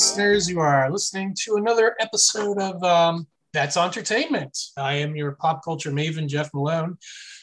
listeners. 0.00 0.48
You 0.48 0.60
are 0.60 0.90
listening 0.90 1.36
to 1.42 1.56
another 1.56 1.94
episode 2.00 2.58
of 2.58 2.82
um, 2.82 3.26
That's 3.52 3.76
Auntertainment. 3.76 4.56
I 4.78 4.94
am 4.94 5.14
your 5.14 5.32
pop 5.32 5.62
culture 5.62 5.90
maven, 5.90 6.26
Jeff 6.26 6.48
Malone. 6.54 6.96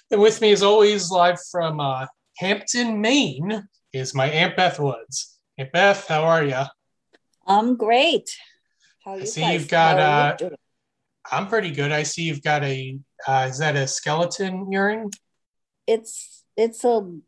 And 0.10 0.20
with 0.20 0.42
me, 0.42 0.52
as 0.54 0.64
always, 0.64 1.12
live 1.12 1.38
from 1.52 1.80
uh, 1.80 2.08
Hampden, 2.38 3.00
Maine, 3.00 3.68
is 3.94 4.16
my 4.16 4.26
Aunt 4.26 4.58
Beth 4.58 4.80
Woods. 4.80 5.38
Aunt 5.60 5.72
Beth, 5.72 6.08
how 6.08 6.24
are 6.24 6.44
you? 6.44 6.64
I'm 7.46 7.78
great. 7.78 8.36
How 9.06 9.14
you 9.14 9.22
I 9.22 9.26
see 9.26 9.42
guys? 9.42 9.54
you've 9.54 9.70
got. 9.70 10.00
Uh, 10.00 10.50
I'm 11.32 11.50
pretty 11.50 11.70
good. 11.70 11.92
I 11.92 12.02
see 12.02 12.24
you've 12.24 12.42
got 12.42 12.64
a. 12.64 12.98
Uh, 13.28 13.46
is 13.52 13.60
that 13.60 13.76
a 13.76 13.88
skeleton 13.88 14.74
earring? 14.74 15.12
It's 15.86 16.44
it's 16.56 16.84
a 16.84 17.20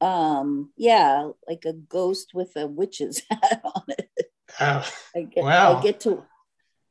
um 0.00 0.72
yeah 0.76 1.28
like 1.46 1.64
a 1.64 1.72
ghost 1.72 2.32
with 2.34 2.56
a 2.56 2.66
witch's 2.66 3.22
hat 3.30 3.62
on 3.64 3.84
it 3.86 4.10
oh, 4.62 4.90
I 5.16 5.22
get, 5.22 5.44
wow. 5.44 5.78
I 5.78 5.82
get 5.82 6.00
to 6.00 6.24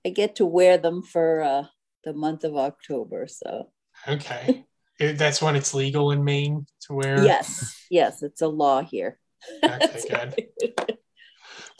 i 0.05 0.09
get 0.09 0.35
to 0.37 0.45
wear 0.45 0.77
them 0.77 1.01
for 1.01 1.41
uh 1.41 1.63
the 2.03 2.13
month 2.13 2.43
of 2.43 2.55
october 2.55 3.27
so. 3.27 3.69
Okay. 4.07 4.65
That's 4.99 5.41
when 5.41 5.55
it's 5.55 5.73
legal 5.73 6.11
in 6.11 6.23
maine 6.23 6.65
to 6.87 6.93
wear? 6.93 7.23
Yes 7.23 7.75
yes 7.89 8.23
it's 8.23 8.41
a 8.41 8.47
law 8.47 8.81
here. 8.81 9.19
Okay 9.63 10.01
good. 10.07 10.97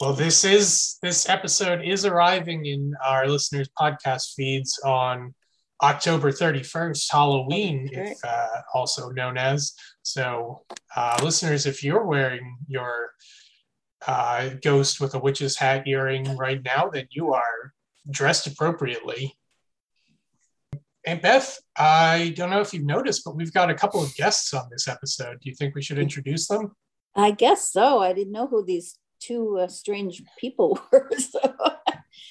well 0.00 0.12
this 0.12 0.44
is 0.44 0.98
this 1.02 1.28
episode 1.28 1.82
is 1.84 2.04
arriving 2.04 2.66
in 2.66 2.94
our 3.04 3.28
listeners 3.28 3.68
podcast 3.78 4.34
feeds 4.34 4.80
on 4.84 5.34
October 5.82 6.30
31st, 6.30 7.10
Halloween, 7.10 7.88
if 7.90 8.16
uh, 8.24 8.46
also 8.72 9.10
known 9.10 9.36
as. 9.36 9.74
So, 10.02 10.64
uh, 10.94 11.18
listeners, 11.22 11.66
if 11.66 11.82
you're 11.82 12.06
wearing 12.06 12.56
your 12.68 13.10
uh, 14.06 14.50
ghost 14.62 15.00
with 15.00 15.14
a 15.14 15.18
witch's 15.18 15.56
hat 15.56 15.86
earring 15.86 16.36
right 16.36 16.62
now, 16.64 16.88
then 16.92 17.06
you 17.10 17.32
are 17.32 17.72
dressed 18.10 18.46
appropriately. 18.46 19.36
And 21.04 21.20
Beth, 21.20 21.58
I 21.76 22.32
don't 22.36 22.50
know 22.50 22.60
if 22.60 22.72
you've 22.72 22.84
noticed, 22.84 23.24
but 23.24 23.34
we've 23.34 23.52
got 23.52 23.70
a 23.70 23.74
couple 23.74 24.02
of 24.02 24.14
guests 24.14 24.54
on 24.54 24.68
this 24.70 24.86
episode. 24.86 25.40
Do 25.40 25.48
you 25.48 25.54
think 25.56 25.74
we 25.74 25.82
should 25.82 25.98
introduce 25.98 26.46
them? 26.46 26.72
I 27.16 27.32
guess 27.32 27.70
so. 27.70 28.00
I 28.00 28.12
didn't 28.12 28.32
know 28.32 28.46
who 28.46 28.64
these 28.64 28.98
two 29.20 29.58
uh, 29.58 29.68
strange 29.68 30.22
people 30.38 30.80
were. 30.92 31.10
So 31.18 31.40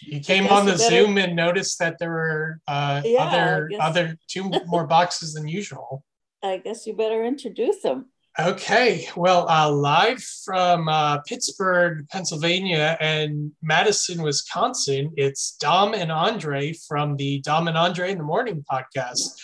you 0.02 0.20
came 0.20 0.48
on 0.48 0.66
the 0.66 0.78
Zoom 0.78 1.18
and 1.18 1.36
noticed 1.36 1.80
that 1.80 1.98
there 2.00 2.12
were 2.12 2.60
uh, 2.68 3.02
yeah, 3.04 3.24
other 3.24 3.70
other 3.80 4.18
two 4.28 4.52
more 4.68 4.88
boxes 4.88 5.34
than 5.34 5.48
usual. 5.48 6.04
I 6.44 6.58
guess 6.58 6.88
you 6.88 6.96
better 6.96 7.24
introduce 7.24 7.82
them. 7.82 8.11
Okay, 8.40 9.10
well, 9.18 9.46
uh, 9.50 9.70
live 9.70 10.24
from 10.24 10.88
uh, 10.88 11.20
Pittsburgh, 11.28 12.08
Pennsylvania, 12.10 12.98
and 13.02 13.52
Madison, 13.62 14.22
Wisconsin, 14.22 15.12
it's 15.18 15.58
Dom 15.58 15.94
and 15.94 16.10
Andre 16.10 16.72
from 16.72 17.18
the 17.18 17.42
Dom 17.42 17.68
and 17.68 17.78
Andre 17.78 18.10
in 18.10 18.18
the 18.18 18.24
Morning 18.24 18.64
podcast. 18.72 19.38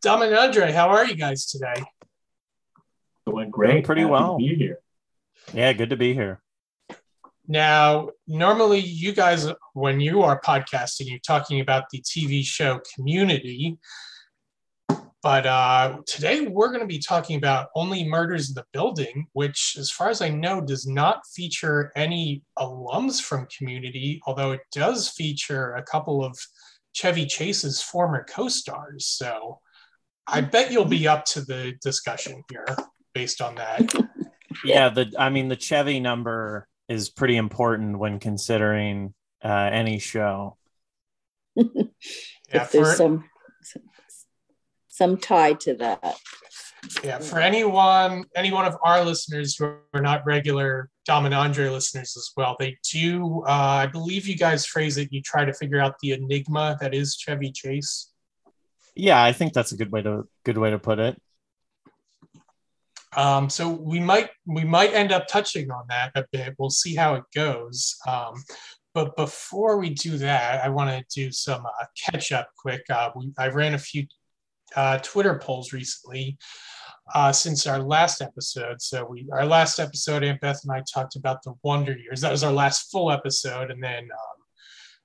Dom 0.00 0.22
and 0.22 0.34
Andre, 0.34 0.72
how 0.72 0.88
are 0.88 1.04
you 1.04 1.14
guys 1.14 1.44
today? 1.44 1.74
Doing 3.26 3.50
great. 3.50 3.72
Doing 3.72 3.82
pretty 3.82 4.00
Happy 4.00 4.10
well. 4.10 4.38
be 4.38 4.54
here. 4.54 4.78
Yeah, 5.52 5.74
good 5.74 5.90
to 5.90 5.96
be 5.96 6.14
here. 6.14 6.40
Now, 7.46 8.12
normally, 8.26 8.80
you 8.80 9.12
guys, 9.12 9.46
when 9.74 10.00
you 10.00 10.22
are 10.22 10.40
podcasting, 10.40 11.10
you're 11.10 11.18
talking 11.18 11.60
about 11.60 11.90
the 11.90 12.00
TV 12.00 12.42
show 12.46 12.80
community. 12.94 13.76
But 15.22 15.46
uh, 15.46 15.98
today, 16.06 16.46
we're 16.46 16.68
going 16.68 16.80
to 16.80 16.86
be 16.86 16.98
talking 16.98 17.36
about 17.36 17.68
Only 17.74 18.06
Murders 18.06 18.48
in 18.50 18.54
the 18.54 18.64
Building, 18.72 19.26
which, 19.32 19.76
as 19.78 19.90
far 19.90 20.08
as 20.08 20.22
I 20.22 20.28
know, 20.28 20.60
does 20.60 20.86
not 20.86 21.22
feature 21.34 21.90
any 21.96 22.42
alums 22.58 23.20
from 23.20 23.48
community, 23.56 24.20
although 24.26 24.52
it 24.52 24.60
does 24.72 25.08
feature 25.08 25.74
a 25.74 25.82
couple 25.82 26.24
of 26.24 26.38
Chevy 26.92 27.26
Chase's 27.26 27.82
former 27.82 28.24
co 28.28 28.48
stars. 28.48 29.06
So 29.06 29.60
I 30.26 30.40
bet 30.40 30.70
you'll 30.70 30.84
be 30.84 31.08
up 31.08 31.24
to 31.26 31.40
the 31.40 31.74
discussion 31.82 32.42
here 32.50 32.66
based 33.14 33.40
on 33.40 33.56
that. 33.56 33.94
Yeah, 34.64 34.88
the 34.88 35.12
I 35.18 35.28
mean 35.28 35.48
the 35.48 35.56
Chevy 35.56 36.00
number 36.00 36.66
is 36.88 37.10
pretty 37.10 37.36
important 37.36 37.98
when 37.98 38.18
considering 38.20 39.12
uh, 39.44 39.68
any 39.70 39.98
show. 39.98 40.56
yeah, 41.54 41.64
if 42.48 42.72
there's 42.72 42.92
for, 42.92 42.94
some 42.94 43.24
some 43.62 43.82
tie 45.18 45.54
to 45.54 45.74
that. 45.74 46.16
Yeah, 47.02 47.18
for 47.18 47.40
anyone, 47.40 48.24
any 48.34 48.52
one 48.52 48.64
of 48.64 48.76
our 48.84 49.04
listeners 49.04 49.56
who 49.56 49.72
are 49.94 50.00
not 50.00 50.24
regular 50.24 50.88
Dom 51.04 51.26
and 51.26 51.34
Andre 51.34 51.68
listeners 51.68 52.16
as 52.16 52.30
well, 52.36 52.56
they 52.58 52.76
do. 52.92 53.42
Uh, 53.46 53.84
I 53.84 53.86
believe 53.86 54.26
you 54.26 54.36
guys 54.36 54.66
phrase 54.66 54.96
it. 54.96 55.12
You 55.12 55.22
try 55.22 55.44
to 55.44 55.52
figure 55.52 55.80
out 55.80 55.94
the 56.00 56.12
enigma 56.12 56.76
that 56.80 56.94
is 56.94 57.16
Chevy 57.16 57.50
Chase. 57.52 58.12
Yeah, 58.94 59.22
I 59.22 59.32
think 59.32 59.52
that's 59.52 59.72
a 59.72 59.76
good 59.76 59.92
way 59.92 60.02
to 60.02 60.26
good 60.44 60.58
way 60.58 60.70
to 60.70 60.78
put 60.78 60.98
it. 60.98 61.20
Um, 63.16 63.48
so 63.48 63.70
we 63.70 63.98
might 63.98 64.30
we 64.46 64.64
might 64.64 64.92
end 64.92 65.12
up 65.12 65.26
touching 65.26 65.70
on 65.70 65.86
that 65.88 66.12
a 66.14 66.24
bit. 66.32 66.54
We'll 66.58 66.70
see 66.70 66.94
how 66.94 67.14
it 67.14 67.24
goes. 67.34 67.96
Um, 68.06 68.42
but 68.94 69.16
before 69.16 69.78
we 69.78 69.90
do 69.90 70.16
that, 70.18 70.64
I 70.64 70.68
want 70.70 70.90
to 70.90 71.04
do 71.14 71.30
some 71.30 71.66
uh, 71.66 71.84
catch 72.02 72.32
up 72.32 72.48
quick. 72.56 72.82
Uh, 72.88 73.10
we, 73.14 73.32
I 73.38 73.48
ran 73.48 73.74
a 73.74 73.78
few 73.78 74.06
uh, 74.74 74.98
Twitter 74.98 75.38
polls 75.38 75.72
recently 75.72 76.38
uh, 77.14 77.32
since 77.32 77.66
our 77.66 77.78
last 77.78 78.20
episode. 78.20 78.82
So 78.82 79.06
we 79.08 79.28
our 79.32 79.46
last 79.46 79.78
episode, 79.78 80.24
Aunt 80.24 80.40
Beth 80.40 80.60
and 80.64 80.72
I 80.72 80.82
talked 80.92 81.16
about 81.16 81.42
the 81.42 81.54
Wonder 81.62 81.96
Years. 81.96 82.20
That 82.20 82.32
was 82.32 82.42
our 82.42 82.52
last 82.52 82.90
full 82.90 83.10
episode, 83.12 83.70
and 83.70 83.82
then 83.82 84.04
um, 84.04 84.42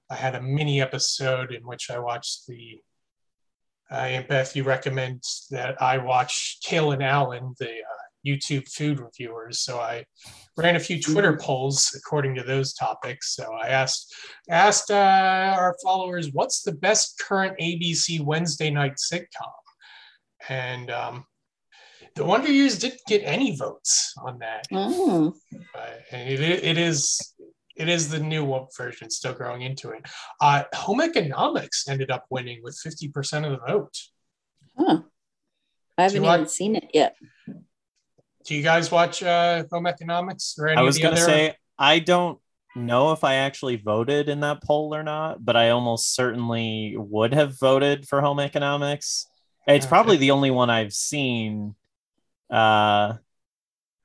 I 0.10 0.16
had 0.16 0.36
a 0.36 0.42
mini 0.42 0.82
episode 0.82 1.52
in 1.52 1.66
which 1.66 1.92
I 1.92 2.00
watched 2.00 2.48
the 2.48 2.82
uh, 3.92 3.96
Aunt 3.96 4.28
Beth, 4.30 4.56
you 4.56 4.64
recommend 4.64 5.22
that 5.50 5.82
I 5.82 5.98
watch 5.98 6.60
Kalen 6.66 7.04
Allen, 7.04 7.54
the 7.60 7.68
uh, 7.68 8.08
YouTube 8.26 8.68
food 8.72 9.00
reviewers. 9.00 9.59
So 9.59 9.80
I 9.80 10.06
ran 10.58 10.76
a 10.76 10.80
few 10.80 11.02
Twitter 11.02 11.38
polls 11.38 11.92
according 11.98 12.36
to 12.36 12.44
those 12.44 12.74
topics. 12.74 13.36
So 13.36 13.54
I 13.54 13.70
asked 13.70 14.14
asked 14.50 14.92
uh, 14.92 15.56
our 15.58 15.76
followers, 15.84 16.30
"What's 16.34 16.62
the 16.62 16.74
best 16.74 17.20
current 17.20 17.58
ABC 17.60 18.22
Wednesday 18.24 18.70
night 18.70 18.96
sitcom?" 18.98 19.52
And 20.50 20.90
um, 20.92 21.26
the 22.16 22.26
Wonder 22.26 22.52
Years 22.52 22.80
didn't 22.80 23.02
get 23.08 23.22
any 23.24 23.56
votes 23.56 24.14
on 24.24 24.40
that. 24.40 24.68
Mm. 24.72 25.34
But 25.74 26.04
it, 26.12 26.40
it 26.40 26.78
is 26.78 27.34
it 27.76 27.90
is 27.90 28.10
the 28.10 28.20
new 28.20 28.68
version, 28.78 29.10
still 29.10 29.34
growing 29.34 29.62
into 29.62 29.92
it. 29.92 30.06
Uh, 30.40 30.64
Home 30.76 31.02
Economics 31.02 31.88
ended 31.88 32.12
up 32.12 32.26
winning 32.30 32.62
with 32.64 32.78
fifty 32.78 33.08
percent 33.08 33.46
of 33.46 33.52
the 33.52 33.66
vote. 33.68 33.98
Huh. 34.78 35.02
I 35.98 36.04
haven't 36.04 36.24
even 36.24 36.48
seen 36.48 36.76
it 36.76 36.90
yet 36.94 37.16
do 38.46 38.56
you 38.56 38.63
guys 38.63 38.91
watch 38.91 39.24
uh, 39.24 39.63
Home 39.72 39.88
Economics 39.88 40.56
or 40.57 40.68
any 40.68 40.78
I 40.78 40.81
was 40.81 40.97
going 40.97 41.16
to 41.16 41.22
say 41.22 41.56
I 41.78 42.00
don't 42.00 42.40
know 42.75 43.12
if 43.12 43.24
I 43.24 43.35
actually 43.35 43.75
voted 43.75 44.29
in 44.29 44.41
that 44.41 44.63
poll 44.63 44.96
or 44.96 45.03
not, 45.03 45.44
but 45.44 45.56
I 45.56 45.69
almost 45.69 46.16
certainly 46.16 46.96
would 46.97 47.34
have 47.34 47.59
voted 47.59 48.07
for 48.07 48.22
Home 48.22 48.40
Economics. 48.40 49.28
It's 49.68 49.85
okay. 49.85 49.90
probably 49.90 50.18
the 50.18 50.31
only 50.31 50.51
one 50.51 50.69
I've 50.69 50.94
seen. 50.94 51.75
Uh, 52.50 53.16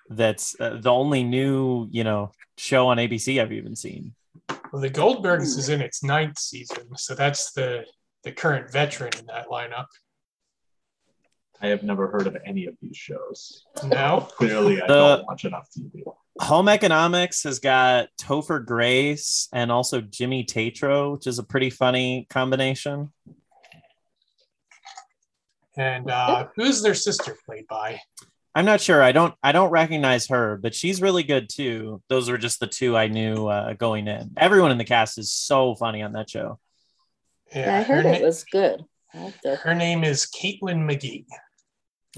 that's 0.09 0.55
uh, 0.61 0.79
the 0.81 0.91
only 0.91 1.25
new 1.25 1.89
you 1.91 2.05
know 2.05 2.31
show 2.57 2.89
on 2.89 2.99
ABC 2.99 3.41
I've 3.41 3.53
even 3.53 3.75
seen. 3.75 4.15
Well, 4.73 4.83
the 4.83 4.91
Goldbergs 4.91 5.59
is 5.59 5.69
in 5.69 5.81
its 5.81 6.03
ninth 6.03 6.39
season, 6.39 6.97
so 6.97 7.15
that's 7.15 7.53
the 7.53 7.85
the 8.25 8.33
current 8.33 8.71
veteran 8.71 9.13
in 9.19 9.27
that 9.27 9.49
lineup. 9.49 9.87
I 11.61 11.69
have 11.69 11.83
never 11.83 12.09
heard 12.09 12.27
of 12.27 12.37
any 12.45 12.67
of 12.67 12.77
these 12.83 12.97
shows. 12.97 13.65
No, 13.85 14.29
clearly 14.37 14.81
I 14.83 14.87
the, 14.87 14.95
don't 14.95 15.27
watch 15.27 15.45
enough 15.45 15.69
TV. 15.77 16.03
Home 16.41 16.69
Economics 16.69 17.45
has 17.45 17.59
got 17.59 18.09
Topher 18.21 18.65
Grace 18.65 19.49
and 19.53 19.73
also 19.73 20.01
Jimmy 20.01 20.45
Tatro, 20.45 21.13
which 21.13 21.27
is 21.27 21.39
a 21.39 21.43
pretty 21.43 21.71
funny 21.71 22.27
combination. 22.29 23.13
And 25.77 26.11
uh, 26.11 26.49
who's 26.57 26.83
their 26.83 26.95
sister 26.95 27.37
played 27.47 27.67
by? 27.69 28.01
I'm 28.55 28.65
not 28.65 28.81
sure. 28.81 29.03
I 29.03 29.13
don't. 29.13 29.35
I 29.43 29.53
don't 29.53 29.71
recognize 29.71 30.29
her, 30.29 30.57
but 30.57 30.75
she's 30.75 31.03
really 31.03 31.23
good 31.23 31.51
too. 31.51 32.03
Those 32.09 32.31
were 32.31 32.39
just 32.39 32.59
the 32.59 32.67
two 32.67 32.97
I 32.97 33.09
knew 33.09 33.47
uh, 33.49 33.75
going 33.75 34.09
in. 34.09 34.33
Everyone 34.39 34.71
in 34.71 34.79
the 34.79 34.85
cast 34.85 35.19
is 35.19 35.31
so 35.31 35.75
funny 35.75 36.03
on 36.03 36.13
that 36.13 36.31
show. 36.31 36.59
Yeah, 37.55 37.67
yeah 37.67 37.79
I 37.79 37.83
heard 37.83 38.07
it 38.07 38.21
na- 38.21 38.27
was 38.27 38.45
good. 38.45 38.85
Her 39.63 39.75
name 39.75 40.05
is 40.05 40.27
Caitlin 40.27 40.85
McGee. 40.85 41.27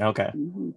Okay. 0.00 0.30
Mm-hmm. 0.34 0.70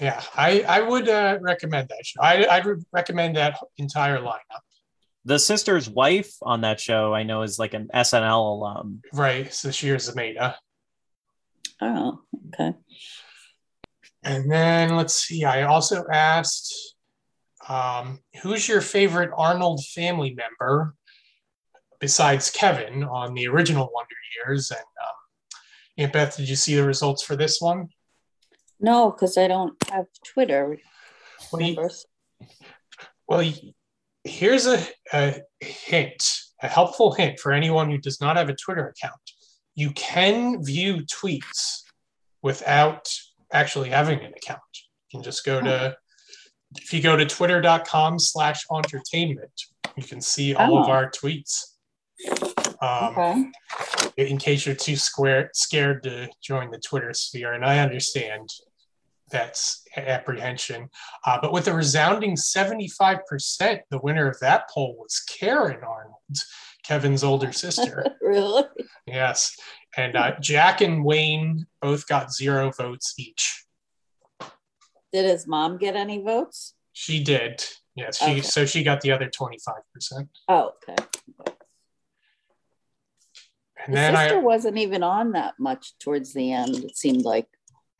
Yeah, 0.00 0.20
I 0.34 0.62
I 0.62 0.80
would 0.80 1.08
uh, 1.08 1.38
recommend 1.40 1.88
that 1.88 2.04
show. 2.04 2.20
I 2.20 2.44
I 2.44 2.60
would 2.60 2.84
recommend 2.92 3.36
that 3.36 3.58
entire 3.78 4.18
lineup. 4.18 4.62
The 5.24 5.38
sister's 5.38 5.88
wife 5.88 6.34
on 6.42 6.62
that 6.62 6.80
show, 6.80 7.14
I 7.14 7.22
know, 7.22 7.42
is 7.42 7.58
like 7.58 7.74
an 7.74 7.88
SNL 7.94 8.56
alum. 8.56 9.02
Right. 9.12 9.52
So 9.52 9.70
she 9.70 9.88
is 9.88 10.10
Zamata. 10.10 10.56
Oh, 11.80 12.20
okay. 12.48 12.74
And 14.22 14.50
then 14.50 14.96
let's 14.96 15.14
see. 15.14 15.44
I 15.44 15.62
also 15.62 16.04
asked 16.12 16.94
um, 17.68 18.20
who's 18.42 18.68
your 18.68 18.80
favorite 18.80 19.30
Arnold 19.36 19.82
family 19.94 20.34
member 20.34 20.94
besides 22.00 22.50
Kevin 22.50 23.04
on 23.04 23.34
the 23.34 23.46
original 23.48 23.88
Wonder 23.92 24.14
Years? 24.46 24.70
And 24.70 24.80
um, 24.80 25.14
Aunt 25.98 26.12
Beth, 26.12 26.36
did 26.36 26.48
you 26.48 26.56
see 26.56 26.74
the 26.74 26.84
results 26.84 27.22
for 27.22 27.36
this 27.36 27.60
one? 27.60 27.88
No, 28.84 29.10
because 29.10 29.38
I 29.38 29.48
don't 29.48 29.74
have 29.90 30.06
Twitter. 30.26 30.78
Well, 31.50 31.62
you- 31.62 31.76
Well, 33.26 33.50
here's 34.24 34.66
a, 34.66 34.86
a 35.14 35.40
hint, 35.60 36.22
a 36.62 36.68
helpful 36.68 37.12
hint 37.14 37.40
for 37.40 37.52
anyone 37.52 37.90
who 37.90 37.96
does 37.96 38.20
not 38.20 38.36
have 38.36 38.50
a 38.50 38.54
Twitter 38.54 38.86
account. 38.88 39.20
You 39.74 39.90
can 39.92 40.62
view 40.62 40.98
tweets 41.06 41.80
without 42.42 43.08
actually 43.54 43.88
having 43.88 44.18
an 44.20 44.34
account. 44.36 44.60
You 45.08 45.18
can 45.18 45.22
just 45.22 45.46
go 45.46 45.62
to, 45.62 45.96
if 46.76 46.92
you 46.92 47.00
go 47.00 47.16
to 47.16 47.24
twitter.com 47.24 48.18
slash 48.18 48.66
auntertainment, 48.70 49.62
you 49.96 50.02
can 50.02 50.20
see 50.20 50.54
all 50.54 50.76
of 50.78 50.88
Oh. 50.88 50.92
our 50.92 51.10
tweets. 51.10 51.70
Um, 52.82 53.16
Okay. 53.16 53.50
in 54.28 54.36
case 54.36 54.66
you're 54.66 54.74
too 54.74 54.96
square, 54.96 55.48
scared 55.54 56.02
to 56.02 56.28
join 56.42 56.70
the 56.70 56.78
Twitter 56.78 57.14
sphere. 57.14 57.54
And 57.54 57.64
I 57.64 57.78
understand 57.78 58.50
that's 59.34 59.82
apprehension. 59.96 60.88
Uh, 61.26 61.38
but 61.42 61.52
with 61.52 61.66
a 61.66 61.74
resounding 61.74 62.36
75%, 62.36 63.80
the 63.90 63.98
winner 63.98 64.28
of 64.28 64.38
that 64.40 64.70
poll 64.70 64.96
was 64.98 65.20
Karen 65.28 65.80
Arnold, 65.84 66.38
Kevin's 66.84 67.24
older 67.24 67.52
sister. 67.52 68.06
Really? 68.22 68.64
yes. 69.06 69.54
And 69.96 70.16
uh, 70.16 70.36
Jack 70.40 70.80
and 70.80 71.04
Wayne 71.04 71.66
both 71.82 72.06
got 72.08 72.32
zero 72.32 72.72
votes 72.72 73.14
each. 73.18 73.64
Did 75.12 75.26
his 75.26 75.46
mom 75.46 75.78
get 75.78 75.94
any 75.94 76.22
votes? 76.22 76.74
She 76.92 77.22
did. 77.22 77.62
Yes. 77.94 78.18
She, 78.18 78.24
Okay. 78.24 78.40
So 78.40 78.64
she 78.66 78.82
got 78.82 79.00
the 79.02 79.12
other 79.12 79.28
25%. 79.28 80.28
Oh, 80.48 80.72
okay. 80.88 81.04
And 83.84 83.94
The 83.94 83.98
then 83.98 84.14
sister 84.16 84.38
I, 84.38 84.42
wasn't 84.42 84.78
even 84.78 85.02
on 85.02 85.32
that 85.32 85.54
much 85.58 85.92
towards 85.98 86.32
the 86.32 86.52
end, 86.52 86.76
it 86.76 86.96
seemed 86.96 87.22
like. 87.24 87.46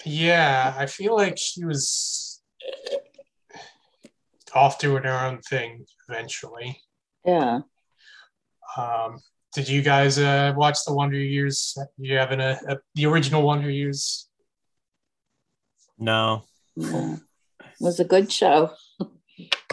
Yeah, 0.05 0.75
I 0.77 0.87
feel 0.87 1.17
like 1.17 1.39
she 1.39 1.65
was 1.65 2.43
off 4.55 4.79
doing 4.79 5.05
her 5.05 5.27
own 5.27 5.41
thing 5.41 5.85
eventually. 6.09 6.81
Yeah. 7.25 7.61
Um, 8.77 9.21
did 9.55 9.69
you 9.69 9.83
guys 9.83 10.19
uh, 10.19 10.53
watch 10.57 10.79
the 10.87 10.95
Wonder 10.95 11.19
Years? 11.19 11.77
You 11.97 12.17
having 12.17 12.41
a, 12.41 12.59
a 12.69 12.79
the 12.95 13.07
original 13.07 13.43
Wonder 13.43 13.71
Years? 13.71 14.29
No. 15.99 16.45
yeah. 16.77 17.17
Was 17.81 18.01
a 18.01 18.05
good 18.05 18.31
show. 18.31 18.71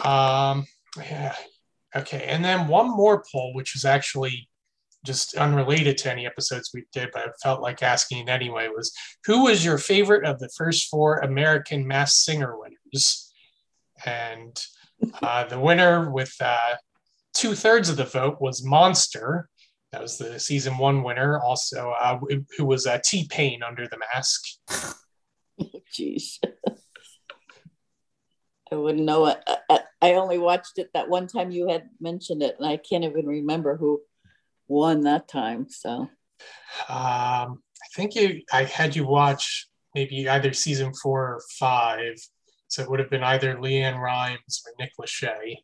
Um, 0.04 0.66
yeah. 0.96 1.34
Okay, 1.94 2.24
and 2.24 2.44
then 2.44 2.68
one 2.68 2.90
more 2.90 3.22
poll, 3.30 3.54
which 3.54 3.74
was 3.74 3.84
actually 3.84 4.48
just 5.04 5.34
unrelated 5.36 5.98
to 5.98 6.10
any 6.12 6.26
episodes 6.26 6.70
we 6.72 6.84
did, 6.92 7.10
but 7.12 7.22
I 7.22 7.30
felt 7.42 7.60
like 7.60 7.82
asking 7.82 8.28
anyway, 8.28 8.68
was 8.68 8.92
who 9.24 9.44
was 9.44 9.64
your 9.64 9.78
favorite 9.78 10.24
of 10.24 10.38
the 10.38 10.50
first 10.56 10.88
four 10.88 11.18
American 11.18 11.86
Masked 11.86 12.18
Singer 12.18 12.56
winners? 12.58 13.32
And 14.04 14.60
uh, 15.22 15.44
the 15.44 15.58
winner 15.58 16.10
with 16.10 16.34
uh, 16.40 16.74
two 17.34 17.54
thirds 17.54 17.88
of 17.88 17.96
the 17.96 18.04
vote 18.04 18.40
was 18.40 18.64
Monster. 18.64 19.48
That 19.90 20.02
was 20.02 20.18
the 20.18 20.38
season 20.40 20.78
one 20.78 21.02
winner. 21.02 21.38
Also, 21.38 21.92
uh, 22.00 22.18
who 22.56 22.64
was 22.64 22.86
uh, 22.86 22.98
T 23.04 23.26
Pain 23.28 23.62
under 23.62 23.86
the 23.88 23.98
mask. 24.14 24.42
Jeez. 25.92 26.38
I 28.70 28.76
wouldn't 28.76 29.04
know. 29.04 29.26
I- 29.26 29.36
I, 29.68 29.80
I 30.00 30.14
only 30.14 30.38
watched 30.38 30.78
it 30.78 30.90
that 30.94 31.08
one 31.08 31.26
time 31.28 31.50
you 31.50 31.68
had 31.68 31.88
mentioned 32.00 32.42
it, 32.42 32.56
and 32.58 32.66
I 32.68 32.76
can't 32.76 33.04
even 33.04 33.26
remember 33.26 33.76
who 33.76 34.00
won 34.72 35.02
that 35.02 35.28
time. 35.28 35.66
So, 35.68 36.08
Um, 36.88 37.62
I 37.84 37.88
think 37.94 38.14
you, 38.14 38.42
I 38.52 38.64
had 38.64 38.96
you 38.96 39.06
watch 39.06 39.68
maybe 39.94 40.28
either 40.28 40.52
season 40.52 40.92
four 40.94 41.34
or 41.34 41.40
five. 41.58 42.14
So 42.68 42.82
it 42.82 42.90
would 42.90 43.00
have 43.00 43.10
been 43.10 43.22
either 43.22 43.54
LeAnn 43.56 43.98
Rimes 43.98 44.62
or 44.66 44.72
Nick 44.78 44.92
Lachey. 44.98 45.56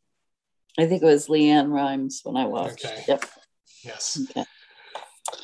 I 0.79 0.87
think 0.87 1.03
it 1.03 1.07
was 1.07 1.29
LeAnn 1.29 1.73
Rimes 1.73 2.21
when 2.23 2.37
I 2.37 2.45
watched. 2.45 2.85
Okay. 2.85 3.03
Yep. 3.09 3.25
Yes. 3.83 4.21
Okay. 4.31 4.45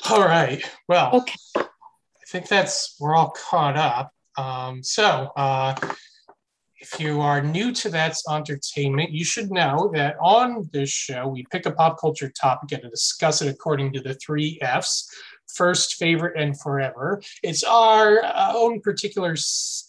All 0.09 0.21
right. 0.21 0.63
Well, 0.87 1.15
Okay. 1.21 1.35
I 1.57 2.27
think 2.27 2.47
that's 2.47 2.95
we're 2.99 3.15
all 3.15 3.31
caught 3.31 3.77
up. 3.77 4.11
Um, 4.37 4.83
so 4.83 5.31
uh, 5.35 5.75
if 6.85 6.99
you 6.99 7.19
are 7.19 7.41
new 7.41 7.71
to 7.71 7.89
That's 7.89 8.23
Auntertainment, 8.27 9.11
you 9.11 9.25
should 9.25 9.49
know 9.49 9.89
that 9.95 10.17
on 10.21 10.69
this 10.71 10.89
show 10.89 11.27
we 11.27 11.45
pick 11.49 11.65
a 11.65 11.71
pop 11.71 11.99
culture 11.99 12.29
topic 12.29 12.73
and 12.73 12.91
discuss 12.91 13.41
it 13.41 13.47
according 13.47 13.93
to 13.93 14.01
the 14.01 14.13
three 14.15 14.59
F's. 14.61 15.09
First, 15.55 15.95
favorite, 15.95 16.39
and 16.41 16.59
forever. 16.59 17.21
It's 17.43 17.63
our 17.63 18.23
uh, 18.23 18.51
own 18.55 18.81
particular 18.81 19.35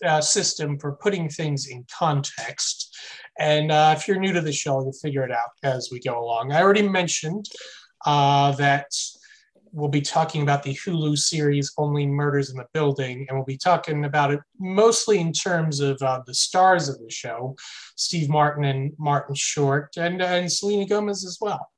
uh, 0.04 0.20
system 0.20 0.78
for 0.78 0.92
putting 0.92 1.28
things 1.28 1.66
in 1.66 1.84
context. 1.90 2.94
And 3.38 3.72
uh, 3.72 3.94
if 3.96 4.06
you're 4.06 4.20
new 4.20 4.34
to 4.34 4.42
the 4.42 4.52
show, 4.52 4.80
you'll 4.82 4.92
figure 4.92 5.24
it 5.24 5.32
out 5.32 5.50
as 5.62 5.88
we 5.90 5.98
go 5.98 6.22
along. 6.22 6.52
I 6.52 6.62
already 6.62 6.86
mentioned 6.86 7.46
uh, 8.04 8.52
that 8.52 8.86
we'll 9.76 9.90
be 9.90 10.00
talking 10.00 10.40
about 10.40 10.62
the 10.62 10.74
Hulu 10.74 11.18
series 11.18 11.70
Only 11.76 12.06
Murders 12.06 12.48
in 12.48 12.56
the 12.56 12.66
Building, 12.72 13.26
and 13.28 13.36
we'll 13.36 13.44
be 13.44 13.58
talking 13.58 14.06
about 14.06 14.32
it 14.32 14.40
mostly 14.58 15.18
in 15.18 15.32
terms 15.32 15.80
of 15.80 16.00
uh, 16.00 16.22
the 16.26 16.32
stars 16.32 16.88
of 16.88 16.98
the 16.98 17.10
show, 17.10 17.54
Steve 17.94 18.30
Martin 18.30 18.64
and 18.64 18.92
Martin 18.98 19.34
Short, 19.34 19.90
and, 19.98 20.22
and 20.22 20.50
Selena 20.50 20.86
Gomez 20.86 21.26
as 21.26 21.36
well. 21.42 21.68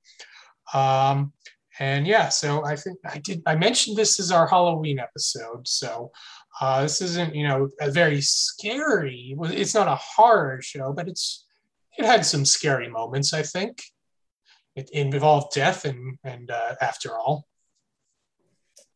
Um, 0.73 1.33
and 1.81 2.07
yeah, 2.07 2.29
so 2.29 2.65
I 2.65 2.77
think 2.77 2.99
I 3.05 3.19
did. 3.19 3.43
I 3.47 3.57
mentioned 3.57 3.97
this 3.97 4.21
is 4.21 4.31
our 4.31 4.47
Halloween 4.47 5.01
episode, 5.01 5.67
so 5.67 6.13
uh, 6.61 6.83
this 6.83 7.01
isn't 7.01 7.35
you 7.35 7.47
know 7.47 7.69
a 7.81 7.91
very 7.91 8.21
scary. 8.21 9.37
It's 9.41 9.75
not 9.75 9.89
a 9.89 9.97
horror 9.97 10.63
show, 10.63 10.93
but 10.93 11.09
it's 11.09 11.47
it 11.99 12.05
had 12.05 12.25
some 12.25 12.45
scary 12.45 12.89
moments. 12.89 13.33
I 13.33 13.43
think 13.43 13.83
it 14.77 14.89
involved 14.91 15.53
death, 15.53 15.85
and 15.85 16.17
and 16.23 16.51
uh, 16.51 16.77
after 16.81 17.17
all. 17.17 17.48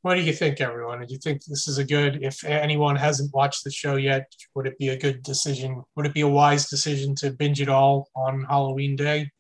What 0.03 0.17
do 0.17 0.23
you 0.23 0.33
think, 0.33 0.61
everyone? 0.61 1.01
Do 1.07 1.13
you 1.13 1.19
think 1.19 1.45
this 1.45 1.69
is 1.69 1.79
a 1.79 1.85
good? 1.85 2.23
If 2.23 2.43
anyone 2.45 2.97
hasn't 2.97 3.33
watched 3.33 3.63
the 3.63 3.71
show 3.71 3.95
yet, 3.97 4.33
would 4.55 4.67
it 4.67 4.77
be 4.79 4.89
a 4.89 4.97
good 4.99 5.23
decision? 5.23 5.83
Would 5.95 6.07
it 6.07 6.15
be 6.15 6.23
a 6.23 6.29
wise 6.29 6.69
decision 6.69 7.15
to 7.17 7.31
binge 7.31 7.61
it 7.61 7.69
all 7.69 8.09
on 8.17 8.43
Halloween 8.45 8.97
Day? 8.97 9.31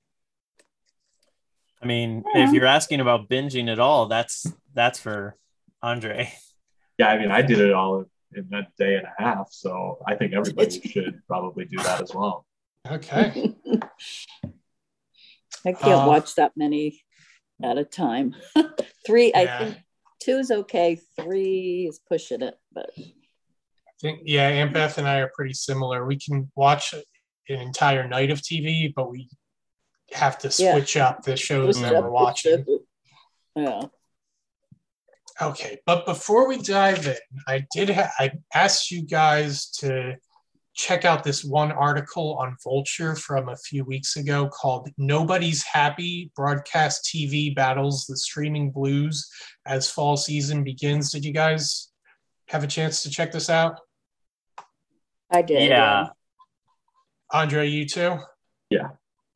I 1.82 1.86
mean, 1.86 2.22
Yeah. 2.32 2.46
if 2.46 2.52
you're 2.54 2.66
asking 2.66 3.00
about 3.00 3.28
binging 3.28 3.68
at 3.70 3.80
all, 3.80 4.06
that's 4.06 4.46
that's 4.72 5.00
for 5.00 5.36
Andre. 5.82 6.32
Yeah, 6.98 7.08
I 7.08 7.18
mean, 7.18 7.32
I 7.32 7.42
did 7.42 7.58
it 7.58 7.72
all 7.72 8.04
in 8.34 8.48
that 8.50 8.68
day 8.78 8.94
and 8.96 9.06
a 9.06 9.14
half, 9.22 9.48
so 9.50 9.98
I 10.06 10.14
think 10.14 10.32
everybody 10.32 10.70
should 10.80 11.20
probably 11.26 11.64
do 11.64 11.78
that 11.78 12.00
as 12.02 12.14
well. 12.14 12.46
Okay. 12.88 13.54
I 15.64 15.72
can't 15.72 16.02
Uh, 16.02 16.06
watch 16.06 16.36
that 16.36 16.52
many 16.56 17.02
at 17.62 17.78
a 17.78 17.84
time. 17.84 18.36
Three, 19.06 19.32
I 19.34 19.42
Yeah. 19.42 19.74
Think 20.24 20.38
is 20.38 20.50
okay. 20.50 20.98
Three 21.16 21.86
is 21.88 21.98
pushing 22.08 22.42
it, 22.42 22.58
but 22.72 22.90
I 22.98 23.02
think 24.00 24.20
yeah, 24.24 24.48
Aunt 24.48 24.72
Beth 24.72 24.98
and 24.98 25.06
I 25.08 25.18
are 25.18 25.30
pretty 25.34 25.54
similar. 25.54 26.04
We 26.06 26.18
can 26.18 26.50
watch 26.54 26.94
an 26.94 27.02
entire 27.48 28.06
night 28.08 28.30
of 28.30 28.40
TV, 28.40 28.92
but 28.94 29.10
we 29.10 29.28
have 30.12 30.38
to 30.38 30.48
Yeah. 30.62 30.72
switch 30.72 30.96
up 30.96 31.22
the 31.22 31.36
shows 31.36 31.80
that 31.80 31.92
we're 31.92 32.10
watching. 32.10 32.64
Yeah. 33.56 33.82
Okay, 35.40 35.78
but 35.86 36.04
before 36.04 36.46
we 36.46 36.58
dive 36.58 37.06
in, 37.06 37.16
I 37.48 37.66
did 37.72 37.90
ha- 37.90 38.12
I 38.18 38.32
asked 38.54 38.90
you 38.90 39.02
guys 39.02 39.66
to 39.78 40.16
check 40.74 41.04
out 41.04 41.22
this 41.22 41.44
one 41.44 41.72
article 41.72 42.36
on 42.38 42.56
Vulture 42.62 43.14
from 43.14 43.48
a 43.48 43.56
few 43.56 43.84
weeks 43.84 44.16
ago 44.16 44.48
called 44.48 44.88
"Nobody's 44.96 45.62
Happy: 45.62 46.30
Broadcast 46.34 47.04
TV 47.04 47.54
Battles 47.54 48.06
the 48.06 48.16
Streaming 48.16 48.70
Blues 48.70 49.30
as 49.66 49.90
Fall 49.90 50.16
Season 50.16 50.64
Begins." 50.64 51.12
Did 51.12 51.24
you 51.24 51.32
guys 51.32 51.90
have 52.48 52.64
a 52.64 52.68
chance 52.68 53.02
to 53.02 53.10
check 53.10 53.32
this 53.32 53.50
out? 53.50 53.80
I 55.30 55.42
did. 55.42 55.68
Yeah. 55.68 56.08
Andre, 57.32 57.68
you 57.68 57.86
too? 57.86 58.18
Yeah. 58.68 58.88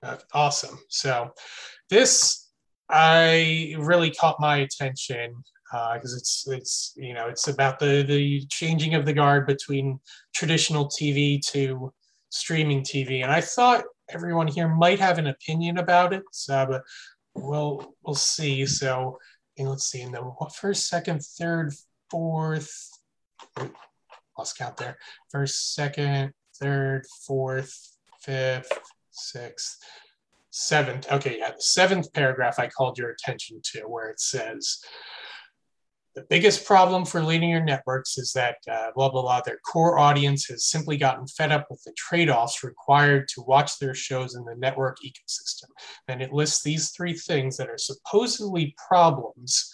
Uh, 0.02 0.16
awesome. 0.32 0.78
So 0.88 1.32
this 1.88 2.50
I 2.88 3.74
really 3.78 4.10
caught 4.10 4.38
my 4.38 4.58
attention 4.58 5.42
Uh, 5.72 5.94
because 5.94 6.14
it's 6.14 6.46
it's 6.46 6.92
you 6.96 7.12
know 7.12 7.26
it's 7.26 7.48
about 7.48 7.78
the 7.78 8.02
the 8.02 8.46
changing 8.48 8.94
of 8.94 9.04
the 9.04 9.12
guard 9.12 9.46
between 9.46 9.98
traditional 10.34 10.86
TV 10.86 11.44
to 11.44 11.92
streaming 12.28 12.82
TV, 12.82 13.22
and 13.22 13.32
I 13.32 13.40
thought 13.40 13.84
everyone 14.08 14.46
here 14.46 14.68
might 14.68 15.00
have 15.00 15.18
an 15.18 15.26
opinion 15.26 15.78
about 15.78 16.12
it. 16.12 16.22
So, 16.30 16.66
but 16.68 16.82
we'll 17.34 17.94
we'll 18.04 18.14
see. 18.14 18.64
So, 18.66 19.18
let's 19.58 19.90
see 19.90 20.02
in 20.02 20.12
the 20.12 20.22
first, 20.54 20.88
second, 20.88 21.22
third, 21.22 21.72
fourth. 22.10 22.90
Lost 24.38 24.58
count 24.58 24.76
there. 24.76 24.98
First, 25.30 25.74
second, 25.74 26.32
third, 26.60 27.06
fourth, 27.26 27.96
fifth, 28.20 28.70
sixth, 29.10 29.78
seventh. 30.50 31.10
Okay, 31.10 31.38
yeah, 31.38 31.50
the 31.50 31.62
seventh 31.62 32.12
paragraph 32.12 32.58
I 32.58 32.68
called 32.68 32.98
your 32.98 33.10
attention 33.10 33.60
to, 33.72 33.80
where 33.82 34.10
it 34.10 34.20
says 34.20 34.78
the 36.16 36.26
biggest 36.30 36.64
problem 36.64 37.04
for 37.04 37.22
linear 37.22 37.62
networks 37.62 38.16
is 38.16 38.32
that 38.32 38.56
uh, 38.72 38.90
blah 38.94 39.10
blah 39.10 39.20
blah. 39.20 39.42
Their 39.42 39.58
core 39.58 39.98
audience 39.98 40.46
has 40.46 40.64
simply 40.64 40.96
gotten 40.96 41.26
fed 41.26 41.52
up 41.52 41.66
with 41.70 41.82
the 41.84 41.92
trade-offs 41.92 42.64
required 42.64 43.28
to 43.34 43.42
watch 43.42 43.78
their 43.78 43.94
shows 43.94 44.34
in 44.34 44.42
the 44.44 44.56
network 44.56 44.96
ecosystem. 45.04 45.68
And 46.08 46.22
it 46.22 46.32
lists 46.32 46.62
these 46.62 46.90
three 46.90 47.12
things 47.12 47.58
that 47.58 47.68
are 47.68 47.76
supposedly 47.76 48.74
problems 48.88 49.70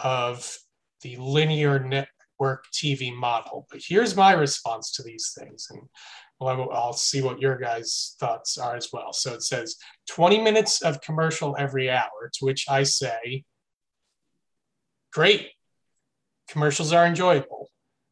of 0.00 0.56
the 1.02 1.16
linear 1.16 1.80
network 1.80 2.66
TV 2.72 3.12
model. 3.12 3.66
But 3.68 3.80
here's 3.84 4.14
my 4.14 4.32
response 4.32 4.92
to 4.92 5.02
these 5.02 5.36
things, 5.36 5.66
and 5.70 5.82
I'll, 6.40 6.70
I'll 6.70 6.92
see 6.92 7.20
what 7.20 7.40
your 7.40 7.58
guys' 7.58 8.14
thoughts 8.20 8.58
are 8.58 8.76
as 8.76 8.90
well. 8.92 9.12
So 9.12 9.34
it 9.34 9.42
says 9.42 9.74
20 10.10 10.40
minutes 10.40 10.82
of 10.82 11.00
commercial 11.00 11.56
every 11.58 11.90
hour, 11.90 12.30
to 12.34 12.44
which 12.44 12.66
I 12.68 12.84
say, 12.84 13.42
great 15.12 15.50
Commercials 16.48 16.92
are 16.92 17.06
enjoyable. 17.06 17.70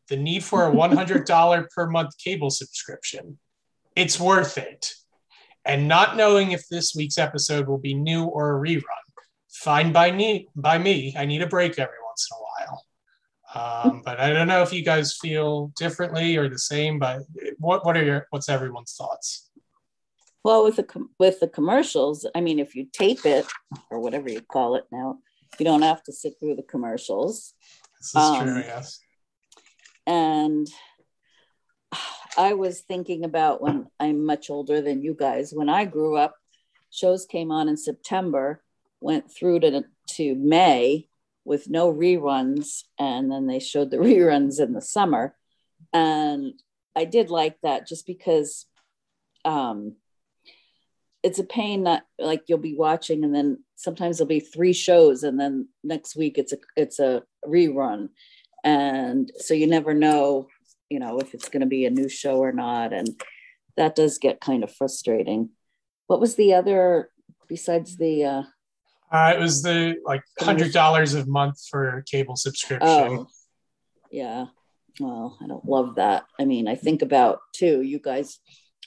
The 0.09 0.17
need 0.17 0.45
for 0.45 0.67
a 0.67 0.73
$100 0.75 1.71
per 1.71 1.91
month 1.91 2.17
cable 2.19 2.51
subscription, 2.51 3.39
it's 3.97 4.19
worth 4.19 4.59
it. 4.59 4.93
And 5.65 5.87
not 5.87 6.17
knowing 6.17 6.53
if 6.53 6.69
this 6.69 6.95
week's 6.95 7.19
episode 7.19 7.69
will 7.69 7.79
be 7.79 7.95
new 7.95 8.25
or 8.25 8.57
a 8.57 8.61
rerun, 8.61 8.83
fine 9.49 9.93
by 9.93 10.11
me. 10.11 10.49
By 10.57 10.79
me, 10.79 11.15
I 11.17 11.25
need 11.25 11.43
a 11.43 11.47
break 11.47 11.79
every 11.79 11.95
once 12.05 12.29
in 12.31 12.37
a 12.37 12.41
while. 12.41 12.85
Um, 13.55 14.03
but 14.05 14.19
I 14.19 14.33
don't 14.33 14.49
know 14.49 14.63
if 14.63 14.73
you 14.73 14.83
guys 14.83 15.17
feel 15.21 15.73
differently 15.77 16.37
or 16.37 16.49
the 16.49 16.59
same. 16.59 16.99
But 16.99 17.23
what 17.59 17.85
what 17.85 17.97
are 17.97 18.05
your 18.05 18.27
what's 18.31 18.49
everyone's 18.49 18.95
thoughts? 18.97 19.51
Well, 20.45 20.65
with 20.65 20.77
the 20.77 20.87
with 21.19 21.39
the 21.41 21.49
commercials, 21.49 22.27
I 22.35 22.41
mean, 22.41 22.59
if 22.59 22.75
you 22.75 22.87
tape 22.93 23.25
it 23.25 23.47
or 23.91 24.01
whatever 24.01 24.29
you 24.29 24.41
call 24.41 24.75
it 24.75 24.85
now, 24.91 25.19
you 25.59 25.65
don't 25.65 25.83
have 25.83 26.03
to 26.05 26.13
sit 26.13 26.35
through 26.41 26.57
the 26.57 26.63
commercials. 26.63 27.55
This 28.03 28.17
is 28.17 28.17
um, 28.17 28.45
true, 28.45 28.59
yes. 28.59 28.99
And 30.09 30.67
I 32.37 32.55
was 32.55 32.81
thinking 32.81 33.25
about 33.25 33.63
when 33.63 33.87
I'm 34.01 34.27
much 34.27 34.51
older 34.51 34.81
than 34.81 35.03
you 35.03 35.15
guys. 35.15 35.53
When 35.53 35.69
I 35.69 35.85
grew 35.85 36.17
up, 36.17 36.35
shows 36.91 37.27
came 37.27 37.53
on 37.53 37.69
in 37.69 37.77
September, 37.77 38.61
went 39.01 39.33
through 39.33 39.61
to, 39.61 39.85
to 40.11 40.35
May 40.35 41.07
with 41.45 41.71
no 41.71 41.93
reruns, 41.93 42.83
and 42.99 43.31
then 43.31 43.47
they 43.47 43.61
showed 43.61 43.93
the 43.93 43.97
reruns 43.99 44.61
in 44.61 44.73
the 44.73 44.83
summer. 44.83 45.37
And 45.93 46.55
I 46.97 47.05
did 47.05 47.31
like 47.31 47.57
that 47.63 47.87
just 47.87 48.05
because 48.05 48.67
um, 49.45 49.95
it's 51.23 51.39
a 51.39 51.45
pain 51.45 51.85
that 51.85 52.05
like 52.19 52.45
you'll 52.49 52.59
be 52.59 52.75
watching 52.75 53.25
and 53.25 53.35
then 53.35 53.63
sometimes 53.77 54.19
there'll 54.19 54.29
be 54.29 54.41
three 54.41 54.73
shows 54.73 55.23
and 55.23 55.39
then 55.39 55.69
next 55.85 56.17
week 56.17 56.37
it's 56.37 56.53
a 56.53 56.59
it's 56.77 56.99
a 56.99 57.23
rerun. 57.47 58.09
And 58.65 59.31
so 59.39 59.55
you 59.55 59.67
never 59.67 59.95
know 59.95 60.49
you 60.91 60.99
know 60.99 61.19
if 61.19 61.35
it's 61.35 61.49
going 61.49 61.61
to 61.61 61.67
be 61.67 61.87
a 61.87 61.91
new 61.91 62.09
show 62.09 62.39
or 62.39 62.53
not 62.53 62.93
and 62.93 63.09
that 63.77 63.95
does 63.95 64.19
get 64.19 64.41
kind 64.41 64.65
of 64.65 64.75
frustrating. 64.75 65.51
What 66.07 66.21
was 66.21 66.35
the 66.35 66.55
other 66.55 67.11
besides 67.49 67.97
the 67.97 68.25
uh, 68.25 68.43
uh 69.13 69.35
it 69.37 69.41
was 69.41 69.63
the 69.63 69.97
like 70.05 70.23
hundred 70.41 70.73
dollars 70.73 71.15
a 71.15 71.25
month 71.27 71.59
for 71.71 72.03
cable 72.11 72.37
subscription. 72.37 72.89
Oh, 72.89 73.27
yeah. 74.11 74.47
Well 74.99 75.39
i 75.43 75.47
don't 75.47 75.65
love 75.65 75.95
that. 75.95 76.25
I 76.39 76.45
mean 76.45 76.67
i 76.67 76.75
think 76.75 77.01
about 77.01 77.41
too 77.55 77.81
you 77.83 78.01
guys 78.01 78.41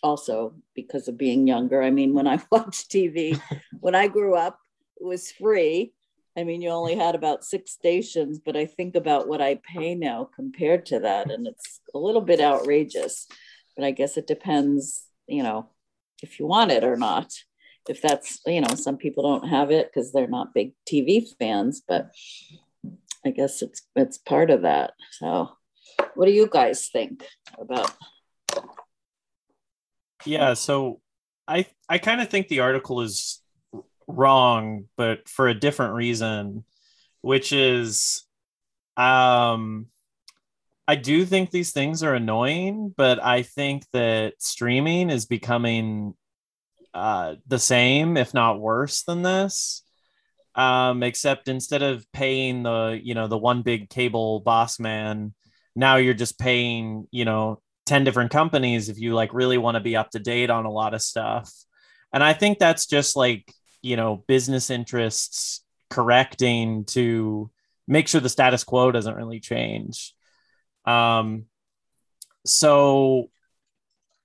also 0.03 0.53
because 0.73 1.07
of 1.07 1.17
being 1.17 1.47
younger. 1.47 1.81
I 1.81 1.91
mean, 1.91 2.13
when 2.13 2.27
I 2.27 2.39
watched 2.51 2.91
TV, 2.91 3.39
when 3.79 3.95
I 3.95 4.07
grew 4.07 4.35
up, 4.35 4.59
it 4.99 5.05
was 5.05 5.31
free. 5.31 5.93
I 6.37 6.43
mean, 6.43 6.61
you 6.61 6.69
only 6.69 6.95
had 6.95 7.15
about 7.15 7.45
six 7.45 7.71
stations, 7.71 8.39
but 8.43 8.57
I 8.57 8.65
think 8.65 8.95
about 8.95 9.27
what 9.27 9.41
I 9.41 9.55
pay 9.55 9.95
now 9.95 10.29
compared 10.35 10.85
to 10.87 10.99
that, 10.99 11.31
and 11.31 11.47
it's 11.47 11.79
a 11.93 11.97
little 11.97 12.21
bit 12.21 12.41
outrageous. 12.41 13.27
But 13.75 13.85
I 13.85 13.91
guess 13.91 14.17
it 14.17 14.27
depends, 14.27 15.05
you 15.27 15.43
know, 15.43 15.69
if 16.21 16.39
you 16.39 16.45
want 16.45 16.71
it 16.71 16.83
or 16.83 16.97
not. 16.97 17.31
If 17.87 18.01
that's, 18.01 18.39
you 18.47 18.61
know, 18.61 18.73
some 18.75 18.97
people 18.97 19.23
don't 19.23 19.47
have 19.47 19.69
it 19.69 19.91
because 19.93 20.11
they're 20.11 20.27
not 20.27 20.55
big 20.55 20.73
TV 20.91 21.23
fans, 21.37 21.83
but 21.87 22.09
I 23.25 23.29
guess 23.29 23.61
it's 23.61 23.83
it's 23.95 24.17
part 24.17 24.49
of 24.49 24.63
that. 24.63 24.93
So, 25.11 25.51
what 26.15 26.25
do 26.25 26.31
you 26.31 26.47
guys 26.47 26.89
think 26.89 27.23
about 27.59 27.91
yeah 30.25 30.53
so 30.53 30.99
i 31.47 31.65
i 31.89 31.97
kind 31.97 32.21
of 32.21 32.29
think 32.29 32.47
the 32.47 32.59
article 32.59 33.01
is 33.01 33.41
wrong 34.07 34.85
but 34.97 35.27
for 35.27 35.47
a 35.47 35.59
different 35.59 35.93
reason 35.93 36.63
which 37.21 37.51
is 37.51 38.25
um 38.97 39.87
i 40.87 40.95
do 40.95 41.25
think 41.25 41.49
these 41.49 41.71
things 41.71 42.03
are 42.03 42.13
annoying 42.13 42.93
but 42.95 43.23
i 43.23 43.41
think 43.41 43.83
that 43.93 44.33
streaming 44.39 45.09
is 45.09 45.25
becoming 45.25 46.13
uh 46.95 47.35
the 47.47 47.59
same 47.59 48.17
if 48.17 48.33
not 48.33 48.59
worse 48.59 49.03
than 49.03 49.21
this. 49.21 49.83
Um 50.55 51.03
except 51.03 51.49
instead 51.49 51.83
of 51.83 52.09
paying 52.13 52.63
the 52.63 52.99
you 53.03 53.13
know 53.13 53.27
the 53.27 53.37
one 53.37 53.61
big 53.61 53.89
cable 53.89 54.39
boss 54.39 54.79
man 54.79 55.33
now 55.75 55.97
you're 55.97 56.13
just 56.13 56.39
paying 56.39 57.05
you 57.11 57.25
know 57.25 57.61
10 57.85 58.03
different 58.03 58.31
companies 58.31 58.89
if 58.89 58.99
you 58.99 59.13
like 59.13 59.33
really 59.33 59.57
want 59.57 59.75
to 59.75 59.81
be 59.81 59.95
up 59.95 60.11
to 60.11 60.19
date 60.19 60.49
on 60.49 60.65
a 60.65 60.71
lot 60.71 60.93
of 60.93 61.01
stuff. 61.01 61.51
And 62.13 62.23
I 62.23 62.33
think 62.33 62.59
that's 62.59 62.85
just 62.85 63.15
like, 63.15 63.51
you 63.81 63.95
know, 63.95 64.23
business 64.27 64.69
interests 64.69 65.63
correcting 65.89 66.85
to 66.85 67.51
make 67.87 68.07
sure 68.07 68.21
the 68.21 68.29
status 68.29 68.63
quo 68.63 68.91
doesn't 68.91 69.15
really 69.15 69.39
change. 69.39 70.15
Um, 70.85 71.45
so 72.45 73.29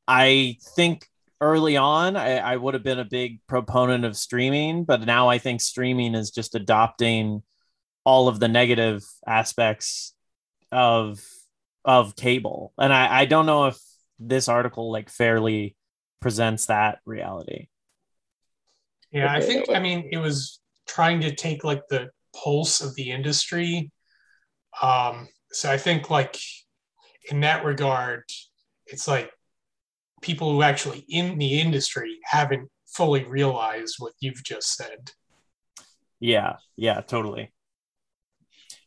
I 0.07 0.57
think 0.77 1.07
early 1.41 1.77
on, 1.77 2.17
I, 2.17 2.39
I 2.39 2.57
would 2.57 2.75
have 2.75 2.83
been 2.83 2.99
a 2.99 3.05
big 3.05 3.41
proponent 3.47 4.05
of 4.05 4.17
streaming, 4.17 4.85
but 4.85 5.03
now 5.03 5.29
I 5.29 5.39
think 5.39 5.61
streaming 5.61 6.15
is 6.15 6.31
just 6.31 6.55
adopting 6.55 7.43
all 8.05 8.29
of 8.29 8.41
the 8.41 8.49
negative 8.49 9.05
aspects 9.27 10.15
of 10.73 11.23
of 11.85 12.17
cable. 12.17 12.73
And 12.79 12.93
I, 12.93 13.21
I 13.21 13.25
don't 13.25 13.47
know 13.47 13.67
if 13.67 13.79
this 14.19 14.49
article 14.49 14.93
like 14.93 15.09
fairly 15.09 15.77
presents 16.21 16.67
that 16.67 16.99
reality. 17.07 17.69
Yeah 19.11 19.33
i 19.33 19.41
think 19.41 19.69
i 19.71 19.81
mean 19.81 20.09
it 20.13 20.19
was 20.19 20.61
trying 20.87 21.21
to 21.23 21.35
take 21.35 21.65
like 21.65 21.83
the 21.89 22.11
pulse 22.37 22.81
of 22.81 22.95
the 22.95 23.11
industry. 23.11 23.91
Um 24.83 25.29
so 25.51 25.71
i 25.71 25.79
think 25.79 26.11
like 26.11 26.37
in 27.31 27.41
that 27.41 27.65
regard 27.65 28.25
it's 28.87 29.09
like 29.09 29.31
people 30.21 30.53
who 30.53 30.63
actually 30.63 31.05
in 31.09 31.39
the 31.39 31.61
industry 31.61 32.19
haven't 32.25 32.69
fully 32.87 33.25
realized 33.25 33.97
what 33.99 34.13
you've 34.21 34.45
just 34.45 34.77
said. 34.77 35.13
Yeah 36.21 36.57
yeah 36.77 37.01
totally 37.01 37.53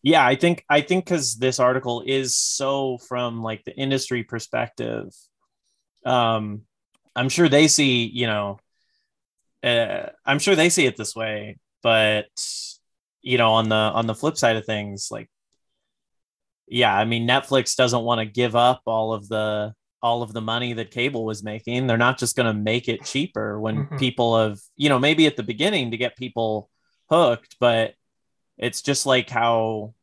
yeah 0.04 0.26
i 0.26 0.36
think 0.36 0.64
i 0.70 0.82
think 0.82 1.06
because 1.06 1.38
this 1.38 1.60
article 1.60 2.04
is 2.06 2.36
so 2.36 2.98
from 2.98 3.42
like 3.42 3.64
the 3.64 3.76
industry 3.76 4.24
perspective 4.24 5.08
um 6.06 6.62
i'm 7.16 7.30
sure 7.30 7.50
they 7.50 7.68
see 7.68 8.06
you 8.06 8.28
know 8.28 8.60
uh, 9.64 10.08
i'm 10.26 10.40
sure 10.40 10.56
they 10.56 10.70
see 10.70 10.86
it 10.86 10.98
this 10.98 11.16
way 11.16 11.58
but 11.82 12.28
you 13.22 13.38
know 13.38 13.54
on 13.54 13.70
the 13.70 13.76
on 13.76 14.06
the 14.06 14.14
flip 14.14 14.38
side 14.38 14.58
of 14.58 14.66
things 14.66 15.08
like 15.10 15.30
yeah 16.68 16.94
i 16.94 17.06
mean 17.06 17.28
netflix 17.28 17.76
doesn't 17.76 18.04
want 18.04 18.20
to 18.20 18.26
give 18.26 18.56
up 18.56 18.82
all 18.86 19.14
of 19.14 19.28
the 19.30 19.74
all 20.02 20.22
of 20.22 20.34
the 20.34 20.42
money 20.42 20.74
that 20.74 20.92
cable 20.92 21.24
was 21.24 21.44
making 21.44 21.88
they're 21.88 21.98
not 21.98 22.18
just 22.18 22.36
going 22.36 22.46
to 22.46 22.62
make 22.62 22.90
it 22.90 23.06
cheaper 23.06 23.58
when 23.58 23.86
mm-hmm. 23.86 23.98
people 23.98 24.38
have 24.38 24.60
you 24.76 24.90
know 24.90 25.00
maybe 25.00 25.26
at 25.26 25.38
the 25.38 25.44
beginning 25.44 25.92
to 25.92 25.98
get 25.98 26.18
people 26.18 26.70
hooked 27.10 27.56
but 27.62 27.94
it's 28.58 28.82
just 28.82 29.06
like 29.06 29.30
how 29.30 29.94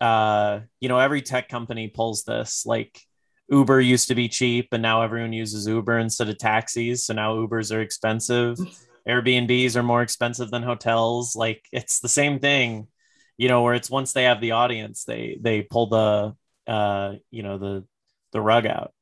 uh 0.00 0.60
you 0.80 0.88
know 0.88 0.98
every 0.98 1.22
tech 1.22 1.48
company 1.48 1.88
pulls 1.88 2.24
this 2.24 2.66
like 2.66 3.00
uber 3.48 3.80
used 3.80 4.08
to 4.08 4.14
be 4.14 4.28
cheap 4.28 4.68
and 4.72 4.82
now 4.82 5.02
everyone 5.02 5.32
uses 5.32 5.66
uber 5.66 5.98
instead 5.98 6.28
of 6.28 6.38
taxis. 6.38 7.04
So 7.04 7.14
now 7.14 7.36
ubers 7.36 7.74
are 7.74 7.80
expensive. 7.80 8.58
Airbnbs 9.08 9.76
are 9.76 9.82
more 9.82 10.00
expensive 10.00 10.50
than 10.50 10.62
hotels. 10.62 11.36
Like 11.36 11.62
it's 11.72 12.00
the 12.00 12.08
same 12.08 12.38
thing 12.38 12.88
you 13.36 13.48
know 13.48 13.62
where 13.62 13.74
it's 13.74 13.90
once 13.90 14.12
they 14.12 14.24
have 14.24 14.40
the 14.40 14.52
audience 14.52 15.04
they 15.04 15.38
they 15.40 15.62
pull 15.62 15.88
the 15.88 16.34
uh 16.70 17.14
you 17.30 17.42
know 17.42 17.58
the 17.58 17.84
the 18.32 18.40
rug 18.40 18.66
out. 18.66 18.92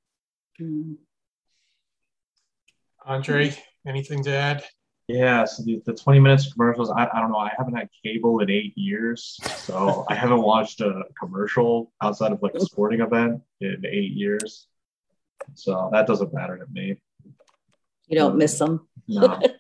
Mm. 0.61 0.97
andre 3.07 3.55
anything 3.87 4.23
to 4.25 4.31
add 4.31 4.65
yeah, 5.09 5.45
so 5.45 5.63
the, 5.63 5.83
the 5.85 5.93
20 5.93 6.21
minutes 6.21 6.53
commercials, 6.53 6.91
I, 6.91 7.09
I 7.13 7.21
don't 7.21 7.31
know. 7.33 7.39
I 7.39 7.51
haven't 7.57 7.75
had 7.75 7.89
cable 8.05 8.41
in 8.41 8.51
eight 8.51 8.73
years. 8.77 9.39
So 9.57 10.05
I 10.11 10.15
haven't 10.15 10.43
watched 10.43 10.81
a 10.81 11.03
commercial 11.19 11.93
outside 12.03 12.33
of 12.33 12.43
like 12.43 12.55
a 12.55 12.61
sporting 12.61 13.01
event 13.01 13.43
in 13.61 13.85
eight 13.87 14.13
years. 14.13 14.67
So 15.55 15.91
that 15.93 16.07
doesn't 16.07 16.33
matter 16.33 16.57
to 16.59 16.67
me. 16.73 17.01
You 18.07 18.19
don't 18.19 18.37
miss 18.37 18.59
them. 18.59 18.89
No. 19.09 19.41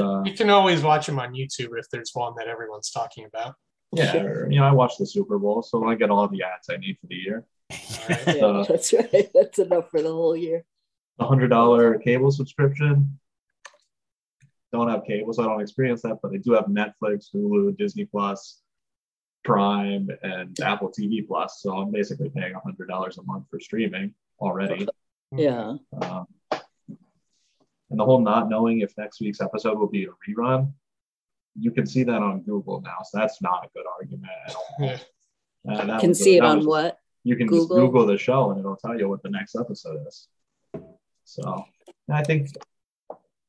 Uh, 0.00 0.22
You 0.24 0.32
can 0.34 0.50
always 0.50 0.82
watch 0.82 1.06
them 1.06 1.18
on 1.18 1.32
YouTube 1.34 1.76
if 1.76 1.88
there's 1.90 2.10
one 2.14 2.32
that 2.36 2.46
everyone's 2.46 2.90
talking 2.90 3.24
about. 3.24 3.54
yeah, 3.92 4.16
or, 4.22 4.48
you 4.48 4.60
know, 4.60 4.64
I 4.66 4.70
watch 4.72 4.92
the 4.98 5.06
Super 5.06 5.36
Bowl, 5.36 5.62
so 5.62 5.84
I 5.88 5.96
get 5.96 6.10
all 6.10 6.28
the 6.28 6.42
ads 6.44 6.68
I 6.70 6.76
need 6.76 6.96
for 7.00 7.08
the 7.08 7.14
year. 7.16 7.44
All 7.72 7.76
right. 8.08 8.36
Yeah, 8.36 8.44
Uh, 8.44 8.64
that's 8.64 8.92
right. 8.92 9.30
That's 9.34 9.58
enough 9.58 9.90
for 9.90 10.00
the 10.00 10.12
whole 10.12 10.36
year. 10.36 10.64
A 11.18 11.26
hundred 11.26 11.48
dollar 11.48 11.98
cable 11.98 12.30
subscription. 12.30 13.18
Don't 14.74 14.88
have 14.88 15.04
cable, 15.04 15.32
so 15.32 15.44
I 15.44 15.46
don't 15.46 15.60
experience 15.60 16.02
that, 16.02 16.18
but 16.20 16.32
I 16.34 16.38
do 16.38 16.50
have 16.54 16.64
Netflix, 16.64 17.26
Hulu, 17.32 17.76
Disney 17.78 18.06
Plus, 18.06 18.60
Prime, 19.44 20.08
and 20.24 20.58
Apple 20.60 20.90
TV 20.90 21.24
Plus. 21.24 21.60
So 21.62 21.76
I'm 21.78 21.92
basically 21.92 22.28
paying 22.28 22.54
a 22.56 22.58
hundred 22.58 22.88
dollars 22.88 23.16
a 23.18 23.22
month 23.22 23.44
for 23.50 23.60
streaming 23.60 24.14
already. 24.40 24.88
Yeah. 25.36 25.74
Um, 26.00 26.26
and 26.50 27.98
the 28.00 28.04
whole 28.04 28.20
not 28.20 28.48
knowing 28.48 28.80
if 28.80 28.96
next 28.96 29.20
week's 29.20 29.40
episode 29.40 29.78
will 29.78 29.88
be 29.88 30.04
a 30.04 30.08
rerun, 30.28 30.72
you 31.58 31.70
can 31.72 31.86
see 31.86 32.04
that 32.04 32.22
on 32.22 32.42
Google 32.42 32.80
now. 32.80 32.98
So 33.04 33.18
that's 33.18 33.40
not 33.42 33.64
a 33.64 33.68
good 33.74 33.84
argument 33.98 34.32
at 34.48 34.54
all. 34.54 34.66
Yeah. 34.80 34.98
Uh, 35.68 35.98
Can 36.00 36.08
was- 36.10 36.20
see 36.22 36.36
it 36.36 36.44
on 36.44 36.58
was- 36.58 36.66
what? 36.66 36.98
You 37.24 37.36
can 37.36 37.46
just 37.48 37.68
Google? 37.68 37.76
Google 37.86 38.06
the 38.06 38.18
show 38.18 38.50
and 38.50 38.60
it'll 38.60 38.76
tell 38.76 38.96
you 38.98 39.08
what 39.08 39.22
the 39.22 39.30
next 39.30 39.56
episode 39.56 40.06
is. 40.06 40.28
So 41.24 41.64
I 42.10 42.22
think, 42.22 42.50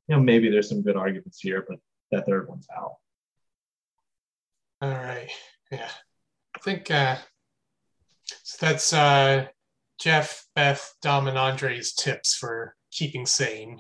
you 0.07 0.15
know, 0.15 0.21
maybe 0.21 0.49
there's 0.49 0.69
some 0.69 0.81
good 0.81 0.95
arguments 0.95 1.39
here, 1.39 1.65
but 1.67 1.79
that 2.11 2.25
third 2.25 2.47
one's 2.47 2.67
out. 2.75 2.95
All 4.81 4.91
right. 4.91 5.29
Yeah. 5.71 5.89
I 6.55 6.59
think 6.59 6.91
uh, 6.91 7.17
so 8.43 8.65
that's 8.65 8.93
uh, 8.93 9.47
Jeff, 9.99 10.45
Beth, 10.55 10.95
Dom, 11.01 11.27
and 11.27 11.37
Andre's 11.37 11.93
tips 11.93 12.35
for 12.35 12.75
keeping 12.91 13.25
sane 13.25 13.79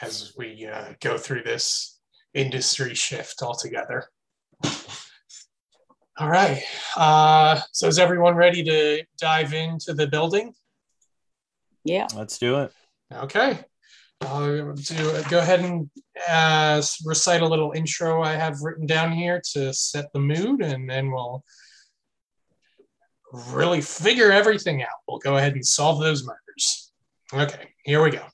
as 0.00 0.32
we 0.36 0.66
uh, 0.66 0.94
go 1.00 1.16
through 1.16 1.42
this 1.42 2.00
industry 2.34 2.94
shift 2.94 3.42
altogether. 3.42 4.06
All 6.18 6.28
right. 6.28 6.62
Uh, 6.96 7.60
so 7.72 7.86
is 7.88 7.98
everyone 7.98 8.34
ready 8.34 8.62
to 8.64 9.02
dive 9.18 9.54
into 9.54 9.94
the 9.94 10.06
building? 10.06 10.52
Yeah. 11.84 12.06
Let's 12.14 12.38
do 12.38 12.60
it. 12.60 12.72
Okay. 13.12 13.58
I'll 14.26 14.72
do, 14.74 15.22
go 15.28 15.38
ahead 15.38 15.60
and 15.60 15.90
uh, 16.28 16.82
recite 17.04 17.42
a 17.42 17.46
little 17.46 17.72
intro 17.72 18.22
I 18.22 18.34
have 18.34 18.60
written 18.62 18.86
down 18.86 19.12
here 19.12 19.40
to 19.52 19.72
set 19.72 20.12
the 20.12 20.20
mood, 20.20 20.62
and 20.62 20.88
then 20.88 21.10
we'll 21.10 21.44
really 23.32 23.80
figure 23.80 24.30
everything 24.30 24.82
out. 24.82 24.88
We'll 25.08 25.18
go 25.18 25.36
ahead 25.36 25.54
and 25.54 25.64
solve 25.64 26.00
those 26.00 26.24
murders. 26.24 26.92
Okay, 27.32 27.70
here 27.84 28.02
we 28.02 28.10
go. 28.10 28.24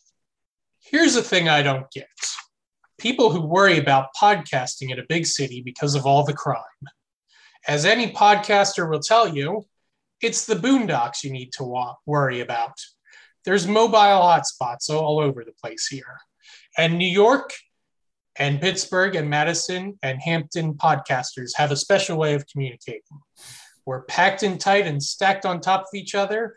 Here's 0.81 1.15
the 1.15 1.23
thing 1.23 1.49
I 1.49 1.63
don't 1.63 1.91
get 1.91 2.09
people 2.99 3.31
who 3.31 3.41
worry 3.41 3.79
about 3.79 4.09
podcasting 4.21 4.91
in 4.91 4.99
a 4.99 5.07
big 5.09 5.25
city 5.25 5.63
because 5.65 5.95
of 5.95 6.05
all 6.05 6.25
the 6.25 6.33
crime. 6.33 6.63
As 7.67 7.85
any 7.85 8.13
podcaster 8.13 8.91
will 8.91 9.01
tell 9.01 9.29
you, 9.29 9.65
it's 10.21 10.47
the 10.47 10.57
boondocks 10.57 11.23
you 11.23 11.31
need 11.31 11.53
to 11.53 11.65
wa- 11.65 11.95
worry 12.07 12.41
about. 12.41 12.75
There's 13.49 13.67
mobile 13.67 13.97
hotspots 13.97 14.91
all 14.91 15.19
over 15.19 15.43
the 15.43 15.55
place 15.59 15.87
here. 15.87 16.19
And 16.77 16.99
New 16.99 17.09
York 17.09 17.55
and 18.37 18.61
Pittsburgh 18.61 19.17
and 19.17 19.31
Madison 19.31 19.99
and 20.03 20.21
Hampden 20.21 20.75
podcasters 20.75 21.57
have 21.57 21.71
a 21.71 21.77
special 21.77 22.19
way 22.19 22.35
of 22.35 22.47
communicating. 22.47 23.01
We're 23.87 24.03
packed 24.03 24.43
in 24.43 24.59
tight 24.59 24.87
and 24.87 25.03
stacked 25.03 25.47
on 25.47 25.63
top 25.63 25.81
of 25.81 25.95
each 25.95 26.15
other, 26.15 26.57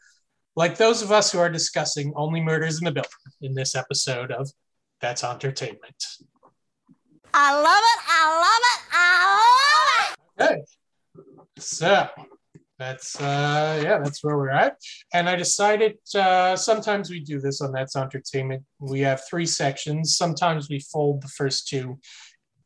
like 0.57 0.75
those 0.75 1.01
of 1.01 1.13
us 1.13 1.31
who 1.31 1.39
are 1.39 1.49
discussing 1.49 2.11
only 2.17 2.41
murders 2.41 2.79
in 2.79 2.83
the 2.83 2.91
building 2.91 3.09
in 3.39 3.53
this 3.53 3.73
episode 3.73 4.29
of 4.33 4.51
That's 4.99 5.23
Auntertainment. 5.23 5.95
I 7.33 7.53
love 7.53 7.83
it. 7.93 8.01
I 8.09 8.25
love 8.35 8.63
it. 8.73 8.81
I 8.91 10.17
love 10.41 10.49
it. 10.49 10.55
Okay. 10.55 10.61
So 11.57 12.09
that's 12.81 13.19
uh 13.21 13.81
yeah, 13.83 13.97
that's 14.03 14.23
where 14.23 14.37
we're 14.37 14.49
at. 14.65 14.73
And 15.13 15.29
I 15.29 15.35
decided 15.35 15.93
uh 16.15 16.55
sometimes 16.55 17.09
we 17.09 17.19
do 17.19 17.39
this 17.39 17.61
on 17.61 17.71
That's 17.71 17.95
Auntertainment. 17.95 18.63
We 18.79 19.01
have 19.01 19.21
three 19.29 19.45
sections. 19.45 20.17
Sometimes 20.17 20.69
we 20.69 20.79
fold 20.79 21.21
the 21.21 21.33
first 21.39 21.67
two 21.67 21.99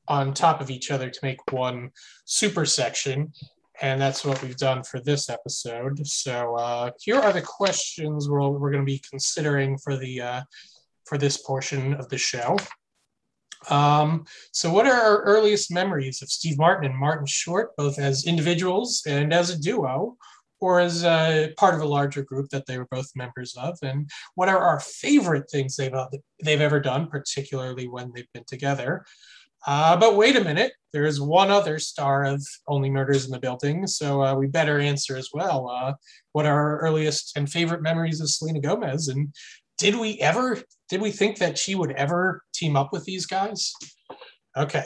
on 0.07 0.33
top 0.33 0.61
of 0.61 0.69
each 0.69 0.91
other 0.91 1.09
to 1.09 1.19
make 1.23 1.39
one 1.51 1.89
super 2.25 2.65
section. 2.65 3.33
And 3.81 3.99
that's 3.99 4.23
what 4.23 4.41
we've 4.41 4.55
done 4.55 4.83
for 4.83 5.01
this 5.01 5.29
episode. 5.29 6.07
So 6.07 6.55
uh, 6.55 6.91
here 7.01 7.19
are 7.19 7.33
the 7.33 7.41
questions 7.41 8.29
we're, 8.29 8.47
we're 8.47 8.71
going 8.71 8.85
to 8.85 8.93
be 8.95 9.01
considering 9.09 9.77
for 9.77 9.97
the 9.97 10.21
uh, 10.21 10.41
for 11.05 11.17
this 11.17 11.37
portion 11.37 11.93
of 11.95 12.07
the 12.09 12.17
show. 12.17 12.57
Um, 13.69 14.25
so, 14.51 14.71
what 14.71 14.87
are 14.87 14.93
our 14.93 15.21
earliest 15.23 15.71
memories 15.71 16.21
of 16.21 16.29
Steve 16.29 16.57
Martin 16.57 16.89
and 16.89 16.99
Martin 16.99 17.25
Short, 17.25 17.75
both 17.77 17.99
as 17.99 18.25
individuals 18.25 19.03
and 19.07 19.33
as 19.33 19.49
a 19.49 19.59
duo, 19.59 20.17
or 20.59 20.79
as 20.79 21.03
a 21.03 21.53
part 21.57 21.75
of 21.75 21.81
a 21.81 21.87
larger 21.87 22.23
group 22.23 22.49
that 22.49 22.65
they 22.65 22.77
were 22.77 22.87
both 22.89 23.09
members 23.15 23.55
of? 23.55 23.77
And 23.81 24.09
what 24.35 24.49
are 24.49 24.59
our 24.59 24.79
favorite 24.79 25.49
things 25.49 25.75
they've 25.75 25.93
they've 26.43 26.61
ever 26.61 26.79
done, 26.79 27.07
particularly 27.07 27.87
when 27.87 28.11
they've 28.13 28.31
been 28.33 28.45
together? 28.45 29.05
Uh, 29.67 29.97
but 29.97 30.15
wait 30.15 30.35
a 30.35 30.43
minute, 30.43 30.73
there 30.93 31.05
is 31.05 31.19
one 31.19 31.49
other 31.49 31.79
star 31.79 32.23
of 32.23 32.45
Only 32.67 32.89
Murders 32.89 33.25
in 33.25 33.31
the 33.31 33.39
Building, 33.39 33.87
so 33.87 34.21
uh, 34.21 34.35
we 34.35 34.45
better 34.45 34.79
answer 34.79 35.17
as 35.17 35.29
well. 35.33 35.69
Uh, 35.69 35.93
what 36.33 36.45
are 36.45 36.53
our 36.53 36.79
earliest 36.79 37.35
and 37.35 37.51
favorite 37.51 37.81
memories 37.81 38.21
of 38.21 38.29
Selena 38.29 38.59
Gomez, 38.59 39.07
and 39.07 39.33
did 39.79 39.95
we 39.95 40.19
ever 40.19 40.61
did 40.89 41.01
we 41.01 41.11
think 41.11 41.37
that 41.39 41.57
she 41.57 41.75
would 41.75 41.91
ever 41.91 42.43
team 42.53 42.75
up 42.75 42.91
with 42.91 43.05
these 43.05 43.25
guys? 43.25 43.73
Okay, 44.55 44.85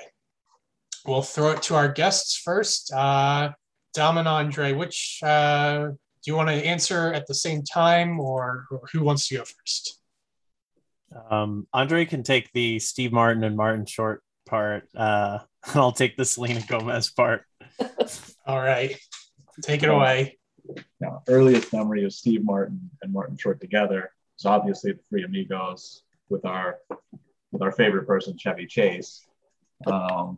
we'll 1.05 1.21
throw 1.21 1.51
it 1.51 1.61
to 1.63 1.75
our 1.75 1.87
guests 1.87 2.37
first. 2.37 2.91
Uh, 2.93 3.51
Dom 3.93 4.17
and 4.17 4.27
Andre, 4.27 4.73
which 4.73 5.19
uh, 5.23 5.87
do 5.87 6.31
you 6.31 6.35
want 6.35 6.49
to 6.49 6.55
answer 6.55 7.11
at 7.13 7.27
the 7.27 7.33
same 7.33 7.63
time, 7.63 8.19
or, 8.19 8.65
or 8.71 8.81
who 8.91 9.03
wants 9.03 9.27
to 9.27 9.35
go 9.35 9.43
first? 9.43 9.99
Um, 11.29 11.67
Andre 11.73 12.05
can 12.05 12.23
take 12.23 12.51
the 12.53 12.79
Steve 12.79 13.11
Martin 13.11 13.43
and 13.43 13.57
Martin 13.57 13.85
Short 13.85 14.21
part. 14.45 14.87
Uh, 14.95 15.39
and 15.67 15.75
I'll 15.75 15.91
take 15.91 16.17
the 16.17 16.25
Selena 16.25 16.61
Gomez 16.67 17.09
part. 17.11 17.43
All 18.45 18.59
right, 18.59 18.97
take 19.61 19.83
it 19.83 19.89
away. 19.89 20.37
Now, 20.99 21.23
earliest 21.27 21.73
memory 21.73 22.03
of 22.03 22.13
Steve 22.13 22.43
Martin 22.43 22.91
and 23.01 23.11
Martin 23.11 23.37
Short 23.37 23.59
together 23.59 24.11
is 24.39 24.45
obviously 24.45 24.93
the 24.93 24.99
Three 25.09 25.23
Amigos 25.23 26.03
with 26.29 26.45
our 26.45 26.77
with 27.51 27.61
our 27.61 27.71
favorite 27.71 28.07
person 28.07 28.37
Chevy 28.37 28.65
Chase. 28.65 29.25
Um, 29.85 30.37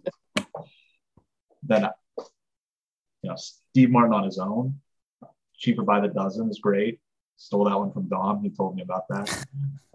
then, 1.64 1.88
you 2.18 3.30
know, 3.30 3.36
Steve 3.36 3.92
Martin 3.92 4.14
on 4.14 4.24
his 4.24 4.40
own, 4.40 4.80
cheaper 5.56 5.84
by 5.84 6.00
the 6.00 6.08
dozen 6.08 6.50
is 6.50 6.60
great. 6.60 7.00
Stole 7.38 7.66
that 7.66 7.78
one 7.78 7.92
from 7.92 8.08
Dom. 8.08 8.42
He 8.42 8.50
told 8.50 8.76
me 8.76 8.82
about 8.82 9.08
that. 9.10 9.46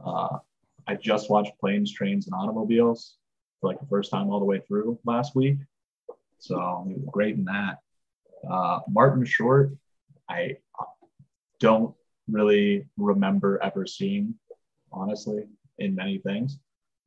Uh, 0.05 0.38
I 0.87 0.95
just 0.95 1.31
watched 1.31 1.59
Planes, 1.59 1.92
Trains, 1.92 2.27
and 2.27 2.35
Automobiles 2.35 3.16
for 3.61 3.71
like 3.71 3.81
the 3.81 3.87
first 3.87 4.11
time 4.11 4.31
all 4.31 4.38
the 4.38 4.45
way 4.45 4.61
through 4.61 4.99
last 5.05 5.35
week. 5.35 5.59
So 6.38 6.85
he 6.87 6.95
was 6.95 7.05
great 7.11 7.37
in 7.37 7.45
that. 7.45 7.79
Uh, 8.49 8.81
Martin 8.88 9.25
Short, 9.25 9.73
I 10.29 10.59
don't 11.61 11.95
really 12.30 12.86
remember 12.96 13.62
ever 13.62 13.86
seeing, 13.86 14.34
honestly, 14.92 15.44
in 15.78 15.94
many 15.94 16.18
things. 16.18 16.58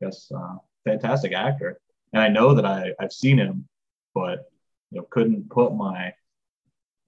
Yes, 0.01 0.32
uh, 0.36 0.55
fantastic 0.86 1.34
actor, 1.34 1.79
and 2.13 2.21
I 2.21 2.29
know 2.29 2.53
that 2.53 2.65
I 2.65 2.93
I've 2.99 3.13
seen 3.13 3.38
him, 3.38 3.67
but 4.13 4.49
you 4.91 4.99
know 4.99 5.08
couldn't 5.10 5.49
put 5.49 5.75
my 5.75 6.13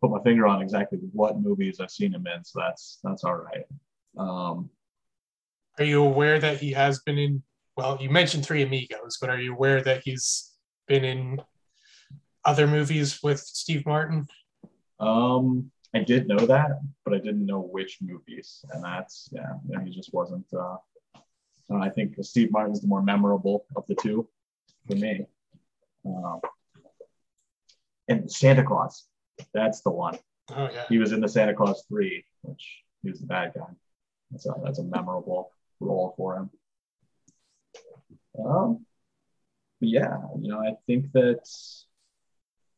put 0.01 0.11
my 0.11 0.21
finger 0.23 0.47
on 0.47 0.61
exactly 0.61 0.99
what 1.13 1.39
movies 1.39 1.79
I've 1.79 1.91
seen 1.91 2.13
him 2.13 2.27
in. 2.27 2.43
So 2.43 2.59
that's 2.59 2.99
that's 3.03 3.23
all 3.23 3.35
right. 3.35 3.65
Um, 4.17 4.69
Are 5.79 5.85
you 5.85 6.03
aware 6.03 6.39
that 6.39 6.57
he 6.59 6.71
has 6.71 6.99
been 6.99 7.17
in? 7.17 7.43
Well, 7.77 7.97
you 8.01 8.09
mentioned 8.09 8.45
Three 8.45 8.63
Amigos, 8.63 9.17
but 9.21 9.29
are 9.29 9.39
you 9.39 9.53
aware 9.53 9.81
that 9.81 10.01
he's 10.03 10.51
been 10.87 11.05
in 11.05 11.41
other 12.43 12.67
movies 12.67 13.21
with 13.23 13.39
Steve 13.39 13.85
Martin? 13.85 14.27
um, 14.99 15.71
I 15.93 15.99
did 15.99 16.27
know 16.27 16.45
that, 16.45 16.79
but 17.03 17.13
I 17.13 17.17
didn't 17.17 17.45
know 17.45 17.59
which 17.59 17.99
movies, 18.01 18.63
and 18.71 18.83
that's 18.83 19.29
yeah, 19.31 19.53
and 19.71 19.85
he 19.87 19.93
just 19.93 20.13
wasn't. 20.13 20.45
Uh, 20.53 20.77
I 21.73 21.89
think 21.89 22.15
Steve 22.21 22.51
Martin's 22.51 22.81
the 22.81 22.87
more 22.87 23.01
memorable 23.01 23.65
of 23.75 23.85
the 23.87 23.95
two 23.95 24.27
for 24.87 24.95
me. 24.95 25.25
Um, 26.05 26.39
and 28.07 28.31
Santa 28.31 28.63
Clause, 28.63 29.05
that's 29.53 29.81
the 29.81 29.91
one. 29.91 30.17
Oh 30.55 30.69
yeah. 30.73 30.85
He 30.89 30.97
was 30.97 31.11
in 31.11 31.21
the 31.21 31.29
Santa 31.29 31.53
Clause 31.53 31.83
three, 31.87 32.25
which 32.41 32.83
he 33.03 33.09
was 33.09 33.19
the 33.19 33.27
bad 33.27 33.53
guy. 33.55 33.67
That's 34.31 34.45
a 34.45 34.53
that's 34.63 34.79
a 34.79 34.83
memorable 34.83 35.51
role 35.79 36.13
for 36.17 36.37
him. 36.37 36.49
Um, 38.39 38.85
but 39.79 39.89
yeah, 39.89 40.17
you 40.39 40.49
know, 40.49 40.59
I 40.59 40.75
think 40.87 41.11
that 41.13 41.41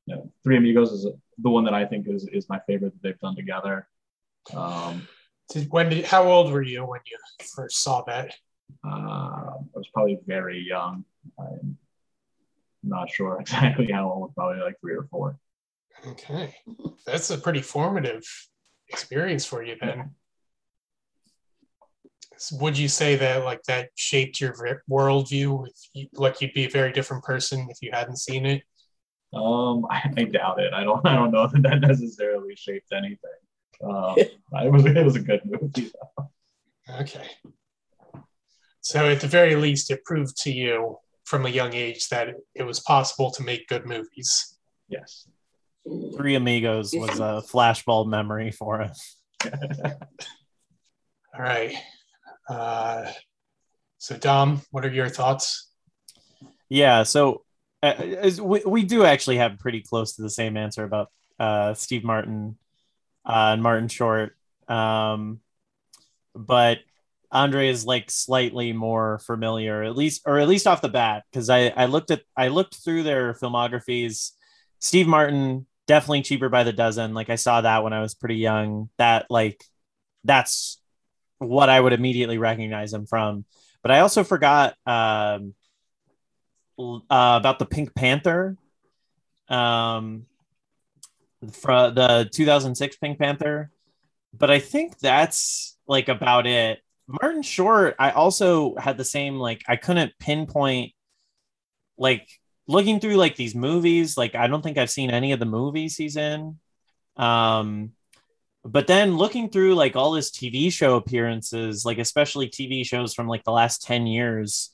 you 0.05 0.15
know, 0.15 0.31
Three 0.43 0.57
Amigos 0.57 0.91
is 0.91 1.07
the 1.37 1.49
one 1.49 1.65
that 1.65 1.73
I 1.73 1.85
think 1.85 2.07
is 2.07 2.27
is 2.27 2.49
my 2.49 2.59
favorite 2.67 2.93
that 2.93 3.01
they've 3.01 3.19
done 3.19 3.35
together. 3.35 3.87
Um, 4.53 5.07
Did, 5.49 5.67
when 5.71 5.89
did? 5.89 6.05
How 6.05 6.23
old 6.23 6.51
were 6.51 6.61
you 6.61 6.85
when 6.85 7.01
you 7.05 7.17
first 7.55 7.83
saw 7.83 8.01
that? 8.03 8.33
Uh, 8.85 8.89
I 8.89 9.75
was 9.75 9.87
probably 9.93 10.19
very 10.25 10.59
young. 10.59 11.05
I'm 11.39 11.77
not 12.83 13.09
sure 13.09 13.37
exactly 13.41 13.91
how 13.91 14.09
old, 14.09 14.35
probably 14.35 14.61
like 14.61 14.79
three 14.79 14.95
or 14.95 15.07
four. 15.09 15.37
Okay, 16.05 16.55
that's 17.05 17.29
a 17.29 17.37
pretty 17.37 17.61
formative 17.61 18.23
experience 18.89 19.45
for 19.45 19.63
you 19.63 19.75
then. 19.79 20.11
So 22.37 22.57
Would 22.57 22.77
you 22.77 22.89
say 22.89 23.15
that 23.15 23.45
like 23.45 23.63
that 23.63 23.89
shaped 23.95 24.41
your 24.41 24.53
worldview? 24.89 25.67
If 25.67 25.75
you, 25.93 26.07
like 26.13 26.41
you'd 26.41 26.53
be 26.53 26.65
a 26.65 26.69
very 26.69 26.91
different 26.91 27.23
person 27.23 27.67
if 27.69 27.77
you 27.81 27.91
hadn't 27.93 28.17
seen 28.17 28.45
it. 28.45 28.63
Um, 29.33 29.85
I, 29.89 30.11
I 30.17 30.23
doubt 30.25 30.59
it. 30.59 30.73
I 30.73 30.83
don't. 30.83 31.05
I 31.05 31.15
don't 31.15 31.31
know 31.31 31.47
that 31.47 31.61
that 31.63 31.81
necessarily 31.81 32.55
shaped 32.55 32.91
anything. 32.91 33.17
Um, 33.83 34.15
it 34.17 34.71
was 34.71 34.85
it 34.85 35.03
was 35.03 35.15
a 35.15 35.21
good 35.21 35.41
movie. 35.45 35.91
Though. 36.17 36.29
Okay. 37.01 37.27
So 38.81 39.09
at 39.09 39.21
the 39.21 39.27
very 39.27 39.55
least, 39.55 39.91
it 39.91 40.03
proved 40.03 40.35
to 40.43 40.51
you 40.51 40.97
from 41.23 41.45
a 41.45 41.49
young 41.49 41.73
age 41.73 42.09
that 42.09 42.35
it 42.53 42.63
was 42.63 42.81
possible 42.81 43.31
to 43.31 43.43
make 43.43 43.67
good 43.67 43.85
movies. 43.85 44.57
Yes. 44.89 45.27
Three 46.15 46.35
Amigos 46.35 46.93
was 46.93 47.19
a 47.19 47.41
flashbulb 47.49 48.07
memory 48.07 48.51
for 48.51 48.81
us. 48.81 49.15
All 49.45 49.51
right. 51.39 51.75
Uh, 52.47 53.09
so 53.97 54.17
Dom, 54.17 54.61
what 54.71 54.85
are 54.85 54.91
your 54.91 55.09
thoughts? 55.09 55.71
Yeah, 56.69 57.03
so 57.03 57.43
as 57.83 58.39
we, 58.39 58.61
we 58.65 58.83
do 58.83 59.03
actually 59.03 59.37
have 59.37 59.59
pretty 59.59 59.81
close 59.81 60.15
to 60.15 60.21
the 60.21 60.29
same 60.29 60.57
answer 60.57 60.83
about 60.83 61.11
uh, 61.39 61.73
Steve 61.73 62.03
Martin 62.03 62.57
uh, 63.25 63.51
and 63.53 63.61
Martin 63.61 63.89
Short. 63.89 64.35
Um, 64.67 65.39
but 66.33 66.79
Andre 67.31 67.67
is 67.67 67.85
like 67.85 68.09
slightly 68.09 68.73
more 68.73 69.19
familiar, 69.19 69.83
at 69.83 69.97
least, 69.97 70.21
or 70.25 70.39
at 70.39 70.47
least 70.47 70.67
off 70.67 70.81
the 70.81 70.89
bat, 70.89 71.23
because 71.31 71.49
I, 71.49 71.67
I 71.69 71.85
looked 71.85 72.11
at 72.11 72.21
I 72.37 72.47
looked 72.47 72.75
through 72.75 73.03
their 73.03 73.33
filmographies. 73.33 74.31
Steve 74.79 75.07
Martin 75.07 75.65
definitely 75.87 76.21
cheaper 76.21 76.49
by 76.49 76.63
the 76.63 76.73
dozen. 76.73 77.13
Like 77.13 77.29
I 77.29 77.35
saw 77.35 77.61
that 77.61 77.83
when 77.83 77.93
I 77.93 78.01
was 78.01 78.15
pretty 78.15 78.37
young. 78.37 78.89
That 78.97 79.25
like 79.29 79.63
that's 80.23 80.79
what 81.39 81.69
I 81.69 81.79
would 81.79 81.93
immediately 81.93 82.37
recognize 82.37 82.93
him 82.93 83.05
from. 83.05 83.45
But 83.81 83.91
I 83.91 83.99
also 83.99 84.23
forgot 84.23 84.75
um, 84.85 85.53
uh, 86.79 86.99
about 87.09 87.59
the 87.59 87.65
Pink 87.65 87.93
Panther. 87.95 88.57
Um, 89.49 90.25
from 91.51 91.95
the 91.95 92.29
2006 92.31 92.97
Pink 92.97 93.19
Panther, 93.19 93.71
but 94.33 94.49
I 94.49 94.59
think 94.59 94.97
that's 94.99 95.77
like 95.87 96.09
about 96.09 96.47
it. 96.47 96.79
Martin 97.07 97.41
Short, 97.41 97.95
I 97.99 98.11
also 98.11 98.75
had 98.75 98.97
the 98.97 99.05
same 99.05 99.35
like 99.35 99.63
I 99.67 99.75
couldn't 99.75 100.13
pinpoint 100.19 100.93
like 101.97 102.27
looking 102.67 102.99
through 102.99 103.15
like 103.15 103.35
these 103.35 103.55
movies, 103.55 104.17
like 104.17 104.35
I 104.35 104.47
don't 104.47 104.61
think 104.61 104.77
I've 104.77 104.89
seen 104.89 105.11
any 105.11 105.33
of 105.33 105.39
the 105.39 105.45
movies 105.45 105.97
he's 105.97 106.15
in. 106.15 106.59
Um 107.17 107.91
but 108.65 108.87
then 108.87 109.17
looking 109.17 109.49
through 109.49 109.75
like 109.75 109.97
all 109.97 110.13
his 110.13 110.31
TV 110.31 110.71
show 110.71 110.95
appearances, 110.95 111.85
like 111.85 111.97
especially 111.97 112.47
TV 112.47 112.85
shows 112.85 113.13
from 113.13 113.27
like 113.27 113.43
the 113.43 113.51
last 113.51 113.83
10 113.83 114.07
years, 114.07 114.71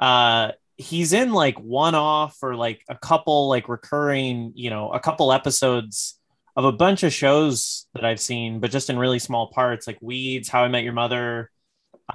uh 0.00 0.52
he's 0.76 1.12
in 1.12 1.32
like 1.32 1.58
one 1.58 1.94
off 1.94 2.36
or 2.42 2.56
like 2.56 2.82
a 2.88 2.96
couple 2.96 3.48
like 3.48 3.68
recurring, 3.68 4.52
you 4.54 4.70
know, 4.70 4.90
a 4.90 5.00
couple 5.00 5.32
episodes 5.32 6.18
of 6.56 6.64
a 6.64 6.72
bunch 6.72 7.02
of 7.02 7.12
shows 7.12 7.86
that 7.94 8.04
I've 8.04 8.20
seen, 8.20 8.60
but 8.60 8.70
just 8.70 8.90
in 8.90 8.98
really 8.98 9.18
small 9.18 9.48
parts, 9.48 9.86
like 9.86 9.98
Weeds, 10.00 10.48
How 10.48 10.64
I 10.64 10.68
Met 10.68 10.84
Your 10.84 10.92
Mother, 10.92 11.50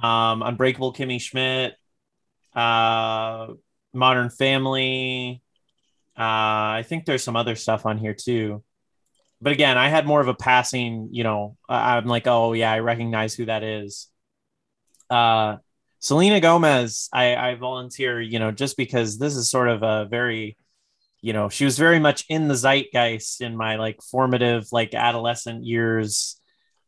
um, 0.02 0.42
Unbreakable 0.42 0.92
Kimmy 0.92 1.20
Schmidt, 1.20 1.74
uh, 2.54 3.48
Modern 3.92 4.30
Family. 4.30 5.42
Uh, 6.18 6.80
I 6.80 6.84
think 6.86 7.04
there's 7.04 7.24
some 7.24 7.36
other 7.36 7.56
stuff 7.56 7.86
on 7.86 7.98
here 7.98 8.14
too. 8.14 8.62
But 9.42 9.52
again, 9.52 9.78
I 9.78 9.88
had 9.88 10.06
more 10.06 10.20
of 10.20 10.28
a 10.28 10.34
passing, 10.34 11.08
you 11.12 11.24
know, 11.24 11.56
I'm 11.66 12.06
like, 12.06 12.26
oh 12.26 12.52
yeah, 12.52 12.70
I 12.70 12.80
recognize 12.80 13.34
who 13.34 13.46
that 13.46 13.62
is. 13.62 14.08
Uh, 15.08 15.56
Selena 16.00 16.40
Gomez, 16.40 17.08
I, 17.12 17.36
I 17.36 17.54
volunteer, 17.56 18.20
you 18.20 18.38
know, 18.38 18.50
just 18.50 18.76
because 18.76 19.18
this 19.18 19.36
is 19.36 19.50
sort 19.50 19.68
of 19.68 19.82
a 19.82 20.06
very, 20.10 20.56
you 21.20 21.32
know, 21.34 21.48
she 21.50 21.64
was 21.66 21.78
very 21.78 21.98
much 22.00 22.24
in 22.28 22.48
the 22.48 22.54
zeitgeist 22.54 23.42
in 23.42 23.56
my 23.56 23.76
like 23.76 24.00
formative, 24.02 24.66
like 24.72 24.94
adolescent 24.94 25.64
years. 25.64 26.40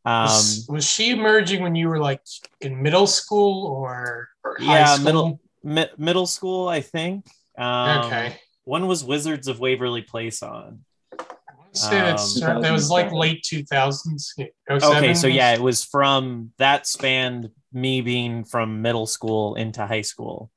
Um, 0.05 0.25
Was, 0.25 0.67
was 0.69 0.85
she 0.91 1.11
emerging 1.11 1.63
when 1.63 1.75
you 1.75 1.89
were 1.89 2.01
like 2.01 2.23
in 2.63 2.83
middle 2.83 3.07
school 3.07 3.67
or, 3.67 4.29
or 4.43 4.57
high 4.59 4.79
Yeah, 4.79 4.95
school? 4.97 5.05
middle- 5.05 5.41
mi- 5.63 5.91
middle 5.99 6.27
school, 6.27 6.69
I 6.69 6.81
think. 6.81 7.27
Um, 7.59 8.05
Okay. 8.07 8.37
When 8.65 8.87
was 8.87 9.05
Wizards 9.05 9.49
of 9.49 9.59
Waverly 9.61 10.03
Place 10.03 10.43
on? 10.43 10.85
I 11.19 11.25
want 11.59 11.77
say 11.77 12.01
that's 12.01 12.41
Um, 12.43 12.63
that 12.63 12.73
was 12.73 12.91
like 12.91 13.13
late 13.13 13.43
2000s. 13.45 14.29
Okay, 14.71 15.15
so 15.15 15.27
yeah, 15.27 15.53
it 15.53 15.61
was 15.61 15.85
from 15.85 16.53
that 16.59 16.87
spanned 16.87 17.51
me 17.73 18.01
being 18.01 18.45
from 18.45 18.83
middle 18.83 19.07
school 19.07 19.55
into 19.55 19.87
high 19.87 20.03
school. 20.03 20.51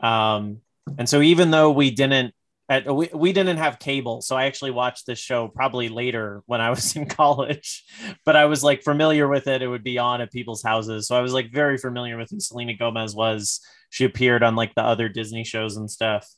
Um, 0.00 0.58
and 0.98 1.08
so 1.08 1.20
even 1.20 1.50
though 1.50 1.70
we 1.70 1.90
didn't 1.90 2.34
at, 2.68 2.92
we, 2.92 3.08
we 3.14 3.32
didn't 3.32 3.58
have 3.58 3.78
cable, 3.78 4.22
so 4.22 4.36
I 4.36 4.46
actually 4.46 4.72
watched 4.72 5.06
this 5.06 5.18
show 5.20 5.46
probably 5.46 5.88
later 5.88 6.42
when 6.46 6.60
I 6.60 6.70
was 6.70 6.96
in 6.96 7.06
college, 7.06 7.84
but 8.24 8.36
I 8.36 8.46
was 8.46 8.64
like 8.64 8.82
familiar 8.82 9.28
with 9.28 9.46
it. 9.46 9.62
It 9.62 9.68
would 9.68 9.84
be 9.84 9.98
on 9.98 10.20
at 10.20 10.32
people's 10.32 10.62
houses. 10.62 11.06
So 11.06 11.16
I 11.16 11.20
was 11.20 11.32
like 11.32 11.52
very 11.52 11.78
familiar 11.78 12.16
with 12.16 12.30
who 12.30 12.40
Selena 12.40 12.74
Gomez 12.74 13.14
was. 13.14 13.60
She 13.90 14.04
appeared 14.04 14.42
on 14.42 14.56
like 14.56 14.74
the 14.74 14.82
other 14.82 15.08
Disney 15.08 15.44
shows 15.44 15.76
and 15.76 15.90
stuff. 15.90 16.28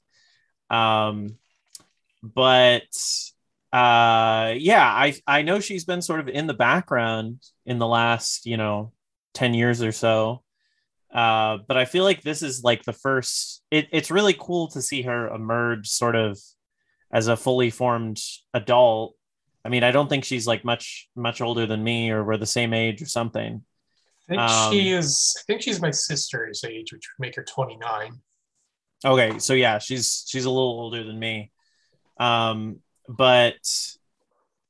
Um, 0.71 1.39
but 2.23 2.89
uh 3.73 4.55
yeah 4.57 4.87
i 4.87 5.15
i 5.27 5.43
know 5.43 5.61
she's 5.61 5.85
been 5.85 6.01
sort 6.01 6.21
of 6.21 6.29
in 6.29 6.47
the 6.47 6.55
background 6.55 7.39
in 7.67 7.79
the 7.79 7.87
last 7.87 8.47
you 8.47 8.57
know 8.57 8.93
10 9.35 9.55
years 9.55 9.83
or 9.83 9.93
so 9.93 10.43
uh 11.13 11.59
but 11.67 11.77
i 11.77 11.85
feel 11.85 12.05
like 12.05 12.23
this 12.23 12.43
is 12.43 12.63
like 12.63 12.83
the 12.85 12.93
first 12.93 13.63
it, 13.71 13.89
it's 13.93 14.11
really 14.11 14.37
cool 14.39 14.69
to 14.69 14.83
see 14.83 15.03
her 15.03 15.29
emerge 15.29 15.89
sort 15.89 16.17
of 16.17 16.39
as 17.11 17.29
a 17.29 17.37
fully 17.37 17.71
formed 17.71 18.21
adult 18.53 19.15
i 19.65 19.69
mean 19.69 19.83
i 19.83 19.91
don't 19.91 20.09
think 20.09 20.25
she's 20.25 20.47
like 20.47 20.65
much 20.65 21.09
much 21.17 21.41
older 21.41 21.67
than 21.67 21.83
me 21.83 22.11
or 22.11 22.25
we're 22.25 22.37
the 22.37 22.47
same 22.47 22.75
age 22.75 23.01
or 23.01 23.07
something 23.07 23.63
I 24.29 24.33
think 24.33 24.43
um, 24.43 24.73
she 24.73 24.91
is. 24.91 25.35
I 25.39 25.43
think 25.47 25.63
she's 25.63 25.81
my 25.81 25.91
sister's 25.91 26.63
age, 26.63 26.93
which 26.93 27.09
would 27.19 27.27
make 27.27 27.35
her 27.37 27.45
29. 27.45 28.13
Okay, 29.05 29.39
so 29.39 29.55
yeah, 29.55 29.79
she's 29.79 30.25
she's 30.29 30.45
a 30.45 30.51
little 30.51 30.81
older 30.81 31.03
than 31.05 31.19
me. 31.19 31.51
Um, 32.19 32.81
but 33.09 33.57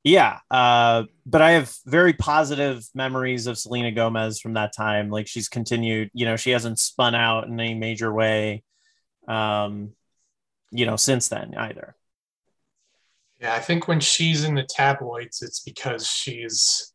yeah, 0.03 0.39
uh, 0.49 1.03
but 1.25 1.41
I 1.41 1.51
have 1.51 1.73
very 1.85 2.13
positive 2.13 2.87
memories 2.95 3.47
of 3.47 3.57
Selena 3.57 3.91
Gomez 3.91 4.39
from 4.39 4.53
that 4.53 4.73
time. 4.73 5.09
Like 5.09 5.27
she's 5.27 5.49
continued, 5.49 6.09
you 6.13 6.25
know, 6.25 6.37
she 6.37 6.51
hasn't 6.51 6.79
spun 6.79 7.15
out 7.15 7.47
in 7.47 7.59
any 7.59 7.75
major 7.75 8.13
way, 8.13 8.63
um, 9.27 9.91
you 10.71 10.85
know, 10.85 10.95
since 10.95 11.27
then 11.27 11.53
either. 11.57 11.95
Yeah, 13.41 13.53
I 13.53 13.59
think 13.59 13.87
when 13.87 13.99
she's 13.99 14.43
in 14.43 14.55
the 14.55 14.67
tabloids, 14.69 15.41
it's 15.41 15.61
because 15.61 16.07
she's 16.07 16.93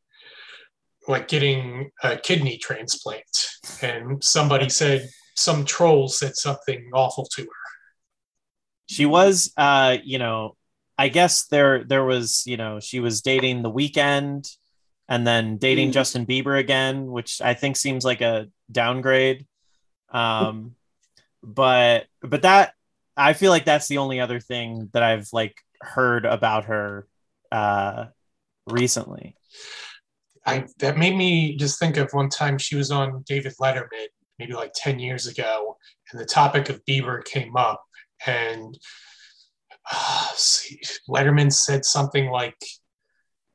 like 1.06 1.28
getting 1.28 1.90
a 2.02 2.16
kidney 2.16 2.56
transplant, 2.56 3.48
and 3.82 4.22
somebody 4.24 4.68
said 4.70 5.08
some 5.36 5.64
troll 5.64 6.08
said 6.08 6.36
something 6.36 6.90
awful 6.94 7.26
to 7.36 7.42
her. 7.42 7.48
She 8.86 9.06
was, 9.06 9.52
uh, 9.56 9.98
you 10.04 10.18
know, 10.18 10.56
I 10.96 11.08
guess 11.08 11.46
there 11.46 11.84
there 11.84 12.04
was, 12.04 12.44
you 12.46 12.56
know, 12.56 12.80
she 12.80 13.00
was 13.00 13.20
dating 13.20 13.62
the 13.62 13.70
Weeknd 13.70 14.48
and 15.08 15.26
then 15.26 15.58
dating 15.58 15.90
Mm. 15.90 15.92
Justin 15.92 16.26
Bieber 16.26 16.58
again, 16.58 17.06
which 17.06 17.40
I 17.40 17.54
think 17.54 17.76
seems 17.76 18.04
like 18.04 18.20
a 18.20 18.48
downgrade. 18.70 19.46
Um, 20.10 20.76
but 21.42 22.06
but 22.22 22.42
that 22.42 22.74
I 23.16 23.32
feel 23.32 23.50
like 23.50 23.64
that's 23.64 23.88
the 23.88 23.98
only 23.98 24.20
other 24.20 24.40
thing 24.40 24.90
that 24.92 25.02
I've 25.02 25.28
like 25.32 25.56
heard 25.80 26.24
about 26.24 26.66
her 26.66 27.06
uh 27.52 28.06
recently. 28.66 29.36
I 30.46 30.66
that 30.78 30.96
made 30.96 31.16
me 31.16 31.56
just 31.56 31.78
think 31.78 31.96
of 31.96 32.12
one 32.12 32.28
time 32.28 32.58
she 32.58 32.76
was 32.76 32.90
on 32.90 33.24
David 33.26 33.54
Letterman, 33.60 34.06
maybe 34.38 34.52
like 34.54 34.72
10 34.74 34.98
years 34.98 35.26
ago, 35.26 35.76
and 36.10 36.20
the 36.20 36.26
topic 36.26 36.68
of 36.68 36.84
Bieber 36.84 37.24
came 37.24 37.56
up, 37.56 37.82
and 38.26 38.78
uh, 39.92 40.28
see, 40.34 40.80
Letterman 41.08 41.52
said 41.52 41.84
something 41.84 42.30
like 42.30 42.56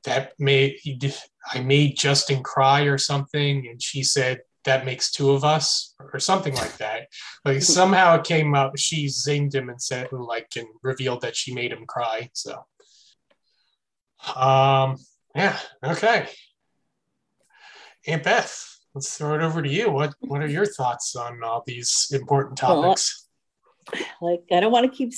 that 0.05 0.33
made 0.39 0.77
he 0.81 0.93
did- 0.95 1.15
I 1.51 1.61
made 1.61 1.97
Justin 1.97 2.43
cry 2.43 2.81
or 2.81 2.97
something, 2.97 3.67
and 3.67 3.81
she 3.81 4.03
said 4.03 4.41
that 4.65 4.85
makes 4.85 5.11
two 5.11 5.31
of 5.31 5.43
us 5.43 5.95
or 5.99 6.19
something 6.19 6.53
like 6.53 6.77
that. 6.77 7.07
Like 7.43 7.61
somehow 7.79 8.17
it 8.17 8.23
came 8.23 8.53
up. 8.53 8.77
She 8.77 9.07
zinged 9.07 9.55
him 9.55 9.69
and 9.69 9.81
said 9.81 10.11
like 10.11 10.49
and 10.55 10.67
revealed 10.83 11.21
that 11.21 11.35
she 11.35 11.53
made 11.53 11.71
him 11.71 11.85
cry. 11.87 12.29
So, 12.33 12.65
um, 14.35 14.97
yeah, 15.35 15.57
okay. 15.83 16.27
Aunt 18.07 18.23
Beth, 18.23 18.77
let's 18.93 19.17
throw 19.17 19.35
it 19.35 19.41
over 19.41 19.61
to 19.61 19.69
you. 19.69 19.89
What 19.89 20.13
what 20.21 20.41
are 20.41 20.47
your 20.47 20.65
thoughts 20.65 21.15
on 21.15 21.43
all 21.43 21.63
these 21.65 22.07
important 22.11 22.57
topics? 22.57 23.25
like 24.21 24.41
I 24.51 24.59
don't 24.59 24.71
want 24.71 24.91
to 24.91 24.95
keep 24.95 25.11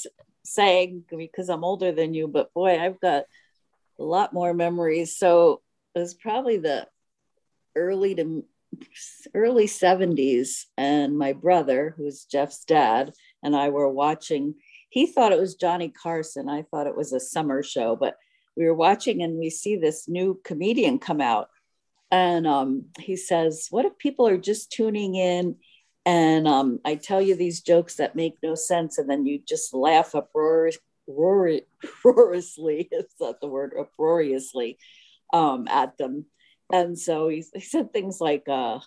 saying 0.43 1.03
because 1.09 1.49
I'm 1.49 1.63
older 1.63 1.91
than 1.91 2.13
you, 2.13 2.27
but 2.27 2.53
boy, 2.53 2.79
I've 2.79 2.99
got 2.99 3.25
a 3.99 4.03
lot 4.03 4.33
more 4.33 4.53
memories. 4.53 5.17
So 5.17 5.61
it 5.95 5.99
was 5.99 6.13
probably 6.13 6.57
the 6.57 6.87
early 7.75 8.15
to 8.15 8.43
early 9.35 9.67
70s, 9.67 10.65
and 10.77 11.17
my 11.17 11.33
brother, 11.33 11.93
who's 11.97 12.25
Jeff's 12.25 12.63
dad, 12.63 13.13
and 13.43 13.55
I 13.55 13.69
were 13.69 13.89
watching. 13.89 14.55
He 14.89 15.07
thought 15.07 15.31
it 15.31 15.39
was 15.39 15.55
Johnny 15.55 15.89
Carson. 15.89 16.49
I 16.49 16.63
thought 16.63 16.87
it 16.87 16.95
was 16.95 17.13
a 17.13 17.19
summer 17.19 17.63
show, 17.63 17.95
but 17.95 18.15
we 18.55 18.65
were 18.65 18.73
watching 18.73 19.21
and 19.23 19.37
we 19.37 19.49
see 19.49 19.75
this 19.75 20.07
new 20.07 20.39
comedian 20.43 20.99
come 20.99 21.21
out. 21.21 21.49
And 22.11 22.45
um, 22.45 22.85
he 22.99 23.15
says, 23.15 23.67
What 23.69 23.85
if 23.85 23.97
people 23.97 24.27
are 24.27 24.37
just 24.37 24.71
tuning 24.71 25.15
in 25.15 25.55
and 26.05 26.47
um, 26.47 26.79
I 26.83 26.95
tell 26.95 27.21
you 27.21 27.35
these 27.35 27.61
jokes 27.61 27.95
that 27.95 28.15
make 28.15 28.37
no 28.41 28.55
sense, 28.55 28.97
and 28.97 29.09
then 29.09 29.25
you 29.25 29.41
just 29.47 29.73
laugh 29.73 30.15
uproar, 30.15 30.71
uproariously, 31.07 32.89
is 32.91 33.05
that 33.19 33.41
the 33.41 33.47
word, 33.47 33.73
uproariously 33.79 34.77
um, 35.33 35.67
at 35.69 35.97
them. 35.97 36.25
And 36.71 36.97
so 36.97 37.27
he, 37.27 37.43
he 37.53 37.59
said 37.59 37.91
things 37.91 38.21
like, 38.21 38.47
uh, 38.47 38.79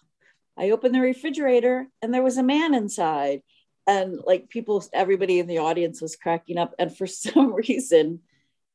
I 0.57 0.71
opened 0.71 0.95
the 0.95 1.01
refrigerator 1.01 1.87
and 2.01 2.13
there 2.13 2.23
was 2.23 2.39
a 2.39 2.43
man 2.43 2.75
inside. 2.75 3.43
And 3.87 4.19
like 4.25 4.49
people, 4.49 4.83
everybody 4.93 5.39
in 5.39 5.47
the 5.47 5.59
audience 5.59 6.01
was 6.01 6.17
cracking 6.17 6.59
up. 6.59 6.75
And 6.79 6.97
for 6.97 7.07
some 7.07 7.53
reason, 7.55 8.21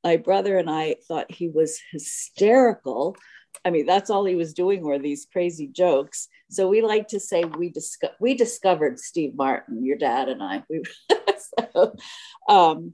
my 0.03 0.17
brother 0.17 0.57
and 0.57 0.69
I 0.69 0.95
thought 1.07 1.31
he 1.31 1.49
was 1.49 1.79
hysterical. 1.91 3.15
I 3.65 3.71
mean, 3.71 3.85
that's 3.85 4.09
all 4.09 4.25
he 4.25 4.35
was 4.35 4.53
doing 4.53 4.81
were 4.81 4.99
these 4.99 5.27
crazy 5.31 5.67
jokes. 5.67 6.27
So 6.49 6.67
we 6.67 6.81
like 6.81 7.09
to 7.09 7.19
say 7.19 7.43
we 7.43 7.69
disco- 7.69 8.15
we 8.19 8.35
discovered 8.35 8.99
Steve 8.99 9.35
Martin, 9.35 9.85
your 9.85 9.97
dad 9.97 10.29
and 10.29 10.41
I. 10.41 10.63
We, 10.69 10.83
so, 11.73 11.95
um, 12.47 12.93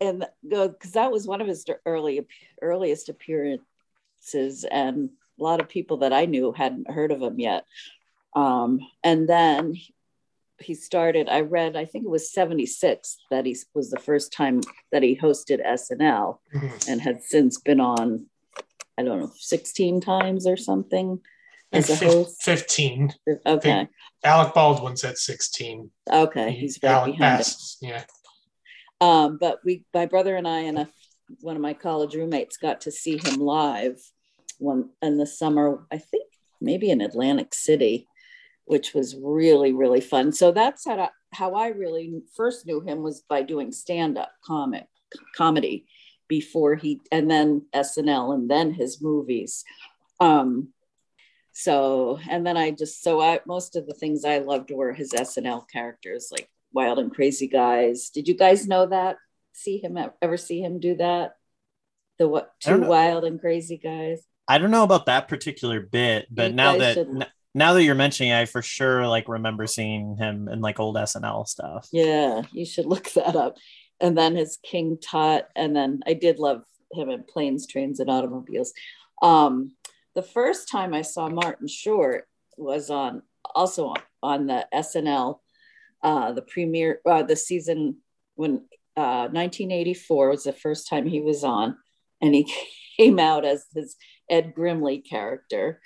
and 0.00 0.26
because 0.42 0.92
that 0.92 1.12
was 1.12 1.26
one 1.26 1.40
of 1.40 1.46
his 1.46 1.64
early 1.84 2.26
earliest 2.62 3.08
appearances, 3.10 4.64
and 4.70 5.10
a 5.38 5.42
lot 5.42 5.60
of 5.60 5.68
people 5.68 5.98
that 5.98 6.12
I 6.12 6.24
knew 6.24 6.52
hadn't 6.52 6.90
heard 6.90 7.12
of 7.12 7.20
him 7.20 7.38
yet. 7.38 7.64
Um, 8.34 8.80
and 9.04 9.28
then 9.28 9.74
he 10.62 10.74
started. 10.74 11.28
I 11.28 11.40
read, 11.40 11.76
I 11.76 11.84
think 11.84 12.04
it 12.04 12.10
was 12.10 12.32
'76 12.32 13.18
that 13.30 13.46
he 13.46 13.56
was 13.74 13.90
the 13.90 13.98
first 13.98 14.32
time 14.32 14.60
that 14.92 15.02
he 15.02 15.16
hosted 15.16 15.64
SNL, 15.66 16.38
mm-hmm. 16.54 16.90
and 16.90 17.00
had 17.00 17.22
since 17.22 17.58
been 17.60 17.80
on 17.80 18.26
I 19.00 19.02
don't 19.02 19.20
know, 19.20 19.32
16 19.38 20.02
times 20.02 20.46
or 20.46 20.58
something 20.58 21.20
as 21.72 21.88
a 21.88 21.96
host? 21.96 22.42
15. 22.42 23.14
Okay. 23.46 23.88
Alec 24.22 24.52
Baldwin's 24.52 25.04
at 25.04 25.16
16. 25.16 25.90
Okay. 26.12 26.52
He's 26.52 26.78
right 26.82 26.90
Alec 26.90 27.16
behind 27.16 27.38
passed, 27.38 27.78
Yeah. 27.80 28.04
Um, 29.00 29.38
but 29.40 29.60
we, 29.64 29.84
my 29.94 30.04
brother 30.04 30.36
and 30.36 30.46
I, 30.46 30.60
and 30.60 30.80
a, 30.80 30.88
one 31.40 31.56
of 31.56 31.62
my 31.62 31.72
college 31.72 32.14
roommates 32.14 32.58
got 32.58 32.82
to 32.82 32.90
see 32.90 33.16
him 33.16 33.36
live 33.36 33.98
one 34.58 34.90
in 35.00 35.16
the 35.16 35.26
summer, 35.26 35.86
I 35.90 35.96
think 35.96 36.24
maybe 36.60 36.90
in 36.90 37.00
Atlantic 37.00 37.54
City, 37.54 38.06
which 38.70 38.94
was 38.94 39.16
really, 39.20 39.72
really 39.72 40.00
fun. 40.00 40.30
So 40.30 40.52
that's 40.52 40.86
how 40.86 40.96
I, 40.96 41.08
how 41.32 41.54
I 41.54 41.68
really 41.68 42.22
first 42.36 42.66
knew 42.66 42.80
him 42.80 43.02
was 43.02 43.22
by 43.28 43.42
doing 43.42 43.72
stand-up 43.72 44.30
comic 44.44 44.86
comedy 45.34 45.86
before 46.28 46.76
he 46.76 47.00
and 47.10 47.28
then 47.28 47.66
SNL 47.74 48.32
and 48.32 48.48
then 48.48 48.72
his 48.72 49.02
movies. 49.02 49.64
Um, 50.20 50.68
so 51.52 52.20
and 52.30 52.46
then 52.46 52.56
I 52.56 52.70
just 52.70 53.02
so 53.02 53.20
I 53.20 53.40
most 53.44 53.74
of 53.74 53.88
the 53.88 53.94
things 53.94 54.24
I 54.24 54.38
loved 54.38 54.70
were 54.70 54.92
his 54.92 55.10
SNL 55.10 55.68
characters 55.68 56.28
like 56.30 56.48
Wild 56.72 57.00
and 57.00 57.12
Crazy 57.12 57.48
Guys. 57.48 58.10
Did 58.10 58.28
you 58.28 58.34
guys 58.34 58.68
know 58.68 58.86
that? 58.86 59.16
See 59.52 59.78
him 59.78 59.98
ever 60.22 60.36
see 60.36 60.60
him 60.62 60.78
do 60.78 60.94
that? 60.98 61.34
The 62.20 62.28
what 62.28 62.52
two 62.60 62.82
wild 62.82 63.24
and 63.24 63.40
crazy 63.40 63.78
guys? 63.78 64.22
I 64.46 64.58
don't 64.58 64.70
know 64.70 64.84
about 64.84 65.06
that 65.06 65.26
particular 65.26 65.80
bit, 65.80 66.28
but 66.30 66.50
you 66.50 66.56
now 66.56 66.76
that. 66.78 67.30
Now 67.54 67.72
that 67.74 67.82
you're 67.82 67.94
mentioning, 67.94 68.32
I 68.32 68.44
for 68.44 68.62
sure 68.62 69.06
like 69.06 69.28
remember 69.28 69.66
seeing 69.66 70.16
him 70.16 70.48
in 70.48 70.60
like 70.60 70.80
old 70.80 70.96
SNL 70.96 71.46
stuff. 71.48 71.88
Yeah, 71.92 72.42
you 72.52 72.64
should 72.64 72.86
look 72.86 73.10
that 73.14 73.36
up 73.36 73.56
and 74.00 74.16
then 74.16 74.34
his 74.34 74.58
King 74.62 74.98
Tut, 75.00 75.48
and 75.54 75.76
then 75.76 76.00
I 76.06 76.14
did 76.14 76.38
love 76.38 76.62
him 76.92 77.10
in 77.10 77.24
Planes, 77.24 77.66
Trains, 77.66 78.00
and 78.00 78.10
Automobiles. 78.10 78.72
Um, 79.22 79.72
the 80.14 80.22
first 80.22 80.68
time 80.68 80.94
I 80.94 81.02
saw 81.02 81.28
Martin 81.28 81.68
Short 81.68 82.26
was 82.56 82.90
on 82.90 83.22
also 83.54 83.88
on, 83.88 84.02
on 84.22 84.46
the 84.46 84.66
SNL, 84.74 85.38
uh, 86.02 86.32
the 86.32 86.42
premiere, 86.42 87.00
uh, 87.06 87.22
the 87.22 87.36
season 87.36 87.98
when 88.34 88.64
uh, 88.96 89.28
1984 89.28 90.30
was 90.30 90.44
the 90.44 90.52
first 90.52 90.88
time 90.88 91.06
he 91.06 91.20
was 91.20 91.44
on, 91.44 91.76
and 92.20 92.34
he 92.34 92.52
came 92.96 93.18
out 93.18 93.44
as 93.44 93.64
his 93.74 93.96
Ed 94.28 94.54
Grimley 94.56 95.02
character, 95.08 95.80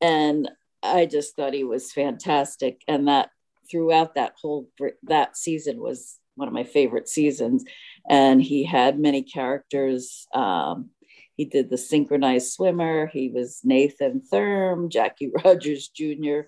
and 0.00 0.48
I 0.82 1.06
just 1.06 1.36
thought 1.36 1.54
he 1.54 1.64
was 1.64 1.92
fantastic, 1.92 2.82
and 2.88 3.08
that 3.08 3.30
throughout 3.70 4.14
that 4.14 4.34
whole 4.40 4.68
that 5.04 5.36
season 5.36 5.78
was 5.78 6.18
one 6.40 6.48
of 6.48 6.54
my 6.54 6.64
favorite 6.64 7.08
seasons. 7.08 7.64
And 8.08 8.42
he 8.42 8.64
had 8.64 8.98
many 8.98 9.22
characters. 9.22 10.26
Um, 10.34 10.90
he 11.36 11.44
did 11.44 11.70
the 11.70 11.78
synchronized 11.78 12.52
swimmer. 12.52 13.06
He 13.06 13.28
was 13.28 13.60
Nathan 13.62 14.22
Thurm, 14.22 14.90
Jackie 14.90 15.30
Rogers 15.44 15.88
Jr. 15.88 16.40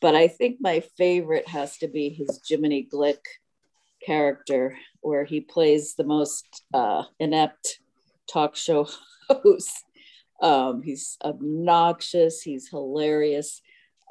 But 0.00 0.14
I 0.14 0.28
think 0.28 0.58
my 0.60 0.80
favorite 0.98 1.48
has 1.48 1.78
to 1.78 1.88
be 1.88 2.10
his 2.10 2.40
Jiminy 2.46 2.86
Glick 2.92 3.22
character, 4.04 4.76
where 5.00 5.24
he 5.24 5.40
plays 5.40 5.94
the 5.94 6.04
most 6.04 6.64
uh, 6.74 7.04
inept 7.18 7.80
talk 8.30 8.56
show 8.56 8.88
host. 9.30 9.85
Um, 10.40 10.82
he's 10.82 11.16
obnoxious. 11.24 12.42
He's 12.42 12.68
hilarious 12.68 13.60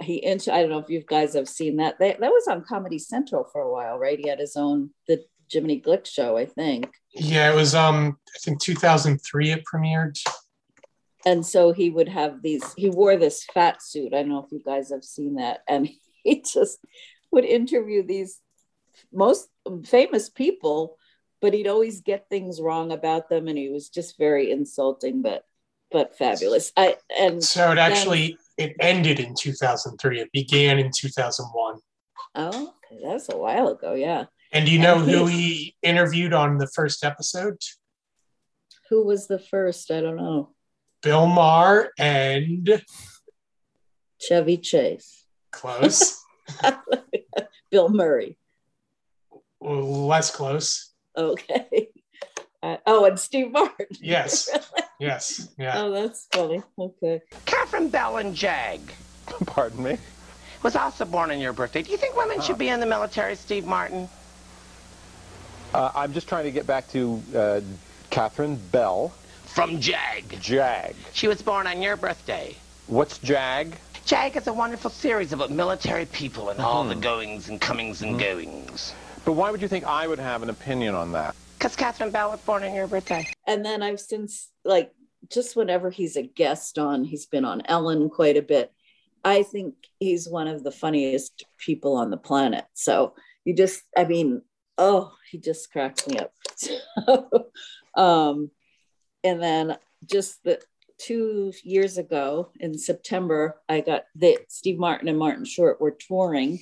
he 0.01 0.23
into 0.23 0.53
I 0.53 0.61
don't 0.61 0.69
know 0.69 0.79
if 0.79 0.89
you 0.89 1.03
guys 1.05 1.33
have 1.33 1.47
seen 1.47 1.77
that. 1.77 1.99
That 1.99 2.19
that 2.19 2.31
was 2.31 2.47
on 2.47 2.63
Comedy 2.63 2.99
Central 2.99 3.43
for 3.43 3.61
a 3.61 3.71
while, 3.71 3.97
right? 3.97 4.19
He 4.19 4.27
had 4.27 4.39
his 4.39 4.55
own 4.55 4.89
the 5.07 5.23
Jiminy 5.51 5.81
Glick 5.81 6.05
show, 6.05 6.37
I 6.37 6.45
think. 6.45 6.91
Yeah, 7.13 7.51
it 7.51 7.55
was 7.55 7.75
um 7.75 8.17
I 8.35 8.39
think 8.39 8.61
2003 8.61 9.51
it 9.51 9.63
premiered. 9.65 10.19
And 11.25 11.45
so 11.45 11.71
he 11.71 11.89
would 11.89 12.09
have 12.09 12.41
these 12.41 12.73
he 12.75 12.89
wore 12.89 13.15
this 13.15 13.45
fat 13.53 13.81
suit. 13.81 14.13
I 14.13 14.17
don't 14.17 14.29
know 14.29 14.43
if 14.43 14.51
you 14.51 14.61
guys 14.65 14.91
have 14.91 15.03
seen 15.03 15.35
that 15.35 15.61
and 15.67 15.89
he 16.23 16.41
just 16.41 16.79
would 17.31 17.45
interview 17.45 18.05
these 18.05 18.41
most 19.13 19.49
famous 19.85 20.29
people 20.29 20.97
but 21.41 21.53
he'd 21.53 21.67
always 21.67 21.99
get 21.99 22.27
things 22.29 22.61
wrong 22.61 22.91
about 22.91 23.29
them 23.29 23.47
and 23.47 23.57
he 23.57 23.69
was 23.69 23.89
just 23.89 24.17
very 24.17 24.51
insulting 24.51 25.21
but 25.21 25.43
but 25.95 26.17
fabulous. 26.17 26.73
I 26.75 26.97
and 27.17 27.41
so 27.41 27.71
it 27.71 27.77
actually 27.77 28.37
it 28.57 28.75
ended 28.81 29.17
in 29.17 29.33
2003. 29.33 30.19
It 30.19 30.31
began 30.33 30.77
in 30.77 30.91
2001. 30.93 31.79
Oh, 32.35 32.49
okay. 32.49 33.01
that's 33.01 33.29
a 33.31 33.37
while 33.37 33.69
ago. 33.69 33.93
Yeah. 33.93 34.25
And 34.51 34.65
do 34.65 34.73
you 34.73 34.79
know 34.79 34.99
who 34.99 35.25
he 35.25 35.77
interviewed 35.81 36.33
on 36.33 36.57
the 36.57 36.67
first 36.67 37.05
episode? 37.05 37.55
Who 38.89 39.05
was 39.05 39.27
the 39.27 39.39
first? 39.39 39.89
I 39.89 40.01
don't 40.01 40.17
know. 40.17 40.49
Bill 41.01 41.27
Maher 41.27 41.93
and 41.97 42.83
Chevy 44.19 44.57
Chase. 44.57 45.23
Close. 45.53 46.21
Bill 47.71 47.87
Murray. 47.87 48.37
Less 49.61 50.35
close. 50.35 50.93
Okay. 51.15 51.87
Uh, 52.63 52.77
oh, 52.85 53.05
and 53.05 53.19
Steve 53.19 53.51
Martin. 53.51 53.87
Yes. 54.01 54.49
yes. 54.99 55.49
Yeah. 55.57 55.81
Oh, 55.81 55.91
that's 55.91 56.27
funny. 56.31 56.61
Okay. 56.77 57.21
Catherine 57.45 57.89
Bell 57.89 58.17
and 58.17 58.35
Jag. 58.35 58.79
Pardon 59.45 59.83
me? 59.83 59.97
Was 60.63 60.75
also 60.75 61.05
born 61.05 61.31
on 61.31 61.39
your 61.39 61.53
birthday. 61.53 61.81
Do 61.81 61.91
you 61.91 61.97
think 61.97 62.15
women 62.15 62.41
should 62.41 62.57
be 62.57 62.69
in 62.69 62.79
the 62.79 62.85
military, 62.85 63.35
Steve 63.35 63.65
Martin? 63.65 64.09
Uh, 65.73 65.91
I'm 65.93 66.13
just 66.13 66.27
trying 66.27 66.45
to 66.45 66.51
get 66.51 66.65
back 66.65 66.87
to 66.89 67.21
uh, 67.35 67.61
Catherine 68.09 68.55
Bell. 68.71 69.13
From 69.45 69.79
Jag. 69.79 70.23
Jag. 70.41 70.95
She 71.13 71.27
was 71.27 71.41
born 71.41 71.67
on 71.67 71.81
your 71.81 71.97
birthday. 71.97 72.55
What's 72.87 73.19
Jag? 73.19 73.75
Jag 74.05 74.35
is 74.35 74.47
a 74.47 74.53
wonderful 74.53 74.91
series 74.91 75.33
about 75.33 75.51
military 75.51 76.05
people 76.05 76.49
and 76.49 76.59
mm 76.59 76.65
-hmm. 76.65 76.75
all 76.75 76.83
the 76.83 76.93
mm-hmm. 76.93 77.01
goings 77.01 77.49
and 77.49 77.61
comings 77.61 78.01
and 78.01 78.11
mm 78.11 78.19
-hmm. 78.19 78.35
goings. 78.35 78.93
But 79.25 79.33
why 79.33 79.49
would 79.49 79.61
you 79.61 79.67
think 79.67 79.83
I 79.83 80.05
would 80.07 80.19
have 80.19 80.43
an 80.43 80.49
opinion 80.49 80.95
on 80.95 81.11
that? 81.13 81.35
Because 81.57 81.75
Catherine 81.75 82.11
Bell 82.11 82.31
was 82.31 82.39
born 82.41 82.63
on 82.63 82.73
your 82.73 82.87
birthday. 82.87 83.27
And 83.47 83.65
then 83.65 83.81
I've 83.81 83.99
since, 83.99 84.49
like, 84.63 84.91
just 85.31 85.55
whenever 85.55 85.89
he's 85.89 86.15
a 86.15 86.23
guest 86.23 86.77
on, 86.77 87.03
he's 87.03 87.25
been 87.25 87.45
on 87.45 87.63
Ellen 87.65 88.09
quite 88.09 88.37
a 88.37 88.41
bit. 88.41 88.71
I 89.23 89.43
think 89.43 89.73
he's 89.99 90.29
one 90.29 90.47
of 90.47 90.63
the 90.63 90.71
funniest 90.71 91.45
people 91.57 91.95
on 91.95 92.11
the 92.11 92.17
planet. 92.17 92.65
So 92.73 93.15
you 93.43 93.55
just, 93.55 93.81
I 93.97 94.05
mean, 94.05 94.41
oh, 94.77 95.13
he 95.31 95.39
just 95.39 95.71
cracks 95.71 96.07
me 96.07 96.19
up. 96.19 96.33
um, 97.95 98.51
and 99.23 99.41
then 99.41 99.77
just 100.05 100.43
the 100.43 100.61
two 100.97 101.51
years 101.63 101.97
ago 101.97 102.51
in 102.59 102.77
September, 102.77 103.59
I 103.67 103.81
got 103.81 104.05
that 104.15 104.45
Steve 104.49 104.77
Martin 104.77 105.07
and 105.07 105.17
Martin 105.17 105.45
Short 105.45 105.81
were 105.81 105.97
touring, 106.07 106.59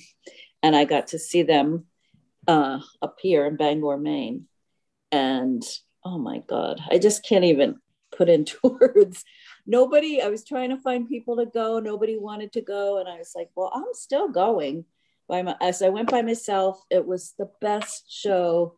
and 0.62 0.74
I 0.74 0.84
got 0.84 1.08
to 1.08 1.18
see 1.18 1.42
them 1.42 1.84
uh, 2.48 2.80
up 3.02 3.18
here 3.20 3.46
in 3.46 3.56
Bangor, 3.56 3.98
Maine. 3.98 4.46
And 5.14 5.62
oh 6.04 6.18
my 6.18 6.42
God, 6.48 6.80
I 6.90 6.98
just 6.98 7.24
can't 7.24 7.44
even 7.44 7.76
put 8.10 8.28
into 8.28 8.58
words. 8.64 9.24
Nobody, 9.64 10.20
I 10.20 10.26
was 10.26 10.44
trying 10.44 10.70
to 10.70 10.76
find 10.76 11.08
people 11.08 11.36
to 11.36 11.46
go. 11.46 11.78
Nobody 11.78 12.18
wanted 12.18 12.52
to 12.54 12.62
go. 12.62 12.98
And 12.98 13.08
I 13.08 13.18
was 13.18 13.30
like, 13.36 13.48
well, 13.54 13.70
I'm 13.72 13.84
still 13.92 14.28
going 14.28 14.86
by 15.28 15.42
my, 15.42 15.54
as 15.60 15.82
I 15.82 15.90
went 15.90 16.10
by 16.10 16.22
myself. 16.22 16.82
It 16.90 17.06
was 17.06 17.32
the 17.38 17.48
best 17.60 18.12
show. 18.12 18.76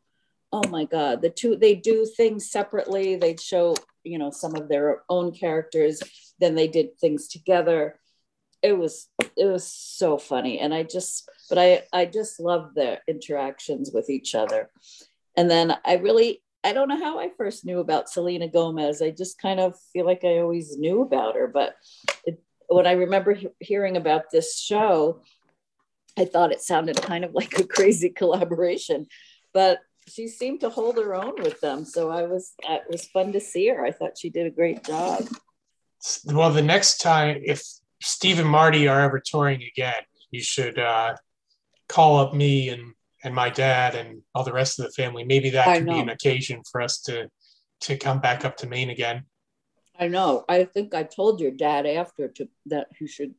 Oh 0.52 0.68
my 0.68 0.84
God. 0.84 1.22
The 1.22 1.30
two, 1.30 1.56
they 1.56 1.74
do 1.74 2.04
things 2.04 2.50
separately. 2.50 3.16
They'd 3.16 3.40
show, 3.40 3.74
you 4.04 4.18
know, 4.18 4.30
some 4.30 4.54
of 4.56 4.68
their 4.68 5.04
own 5.08 5.32
characters. 5.32 6.02
Then 6.38 6.54
they 6.54 6.68
did 6.68 6.98
things 7.00 7.28
together. 7.28 7.98
It 8.60 8.74
was, 8.74 9.08
it 9.38 9.46
was 9.46 9.66
so 9.66 10.18
funny. 10.18 10.58
And 10.58 10.74
I 10.74 10.82
just, 10.82 11.30
but 11.48 11.56
I, 11.56 11.84
I 11.94 12.04
just 12.04 12.38
love 12.38 12.74
their 12.74 13.00
interactions 13.08 13.90
with 13.90 14.10
each 14.10 14.34
other. 14.34 14.68
And 15.36 15.50
then 15.50 15.76
I 15.84 15.94
really, 15.94 16.42
I 16.64 16.72
don't 16.72 16.88
know 16.88 16.98
how 16.98 17.18
I 17.18 17.30
first 17.36 17.64
knew 17.64 17.80
about 17.80 18.08
Selena 18.08 18.48
Gomez. 18.48 19.02
I 19.02 19.10
just 19.10 19.40
kind 19.40 19.60
of 19.60 19.74
feel 19.92 20.06
like 20.06 20.24
I 20.24 20.38
always 20.38 20.76
knew 20.78 21.02
about 21.02 21.36
her. 21.36 21.46
But 21.46 21.74
it, 22.24 22.42
when 22.68 22.86
I 22.86 22.92
remember 22.92 23.34
he- 23.34 23.48
hearing 23.60 23.96
about 23.96 24.30
this 24.30 24.58
show, 24.58 25.22
I 26.18 26.24
thought 26.24 26.52
it 26.52 26.62
sounded 26.62 27.00
kind 27.00 27.24
of 27.24 27.32
like 27.34 27.58
a 27.58 27.66
crazy 27.66 28.08
collaboration. 28.08 29.06
But 29.52 29.80
she 30.08 30.28
seemed 30.28 30.60
to 30.60 30.70
hold 30.70 30.96
her 30.96 31.14
own 31.14 31.34
with 31.42 31.60
them. 31.60 31.84
So 31.84 32.10
I 32.10 32.22
was, 32.22 32.52
it 32.62 32.82
was 32.88 33.06
fun 33.08 33.32
to 33.32 33.40
see 33.40 33.68
her. 33.68 33.84
I 33.84 33.90
thought 33.90 34.18
she 34.18 34.30
did 34.30 34.46
a 34.46 34.50
great 34.50 34.84
job. 34.84 35.26
Well, 36.24 36.52
the 36.52 36.62
next 36.62 36.98
time, 36.98 37.42
if 37.44 37.64
Steve 38.00 38.38
and 38.38 38.48
Marty 38.48 38.86
are 38.86 39.00
ever 39.00 39.20
touring 39.20 39.62
again, 39.62 40.02
you 40.30 40.40
should 40.40 40.78
uh, 40.78 41.16
call 41.88 42.18
up 42.18 42.34
me 42.34 42.68
and 42.68 42.92
and 43.24 43.34
my 43.34 43.50
dad 43.50 43.94
and 43.94 44.22
all 44.34 44.44
the 44.44 44.52
rest 44.52 44.78
of 44.78 44.84
the 44.86 44.92
family. 44.92 45.24
Maybe 45.24 45.50
that 45.50 45.68
I 45.68 45.78
could 45.78 45.86
be 45.86 45.98
an 46.00 46.08
occasion 46.10 46.62
for 46.70 46.80
us 46.80 47.00
to 47.02 47.28
to 47.82 47.96
come 47.96 48.20
back 48.20 48.44
up 48.44 48.56
to 48.58 48.66
Maine 48.66 48.90
again. 48.90 49.24
I 49.98 50.08
know. 50.08 50.44
I 50.48 50.64
think 50.64 50.94
I 50.94 51.02
told 51.02 51.40
your 51.40 51.50
dad 51.50 51.86
after 51.86 52.28
to 52.28 52.48
that 52.66 52.88
he 52.98 53.06
should 53.06 53.34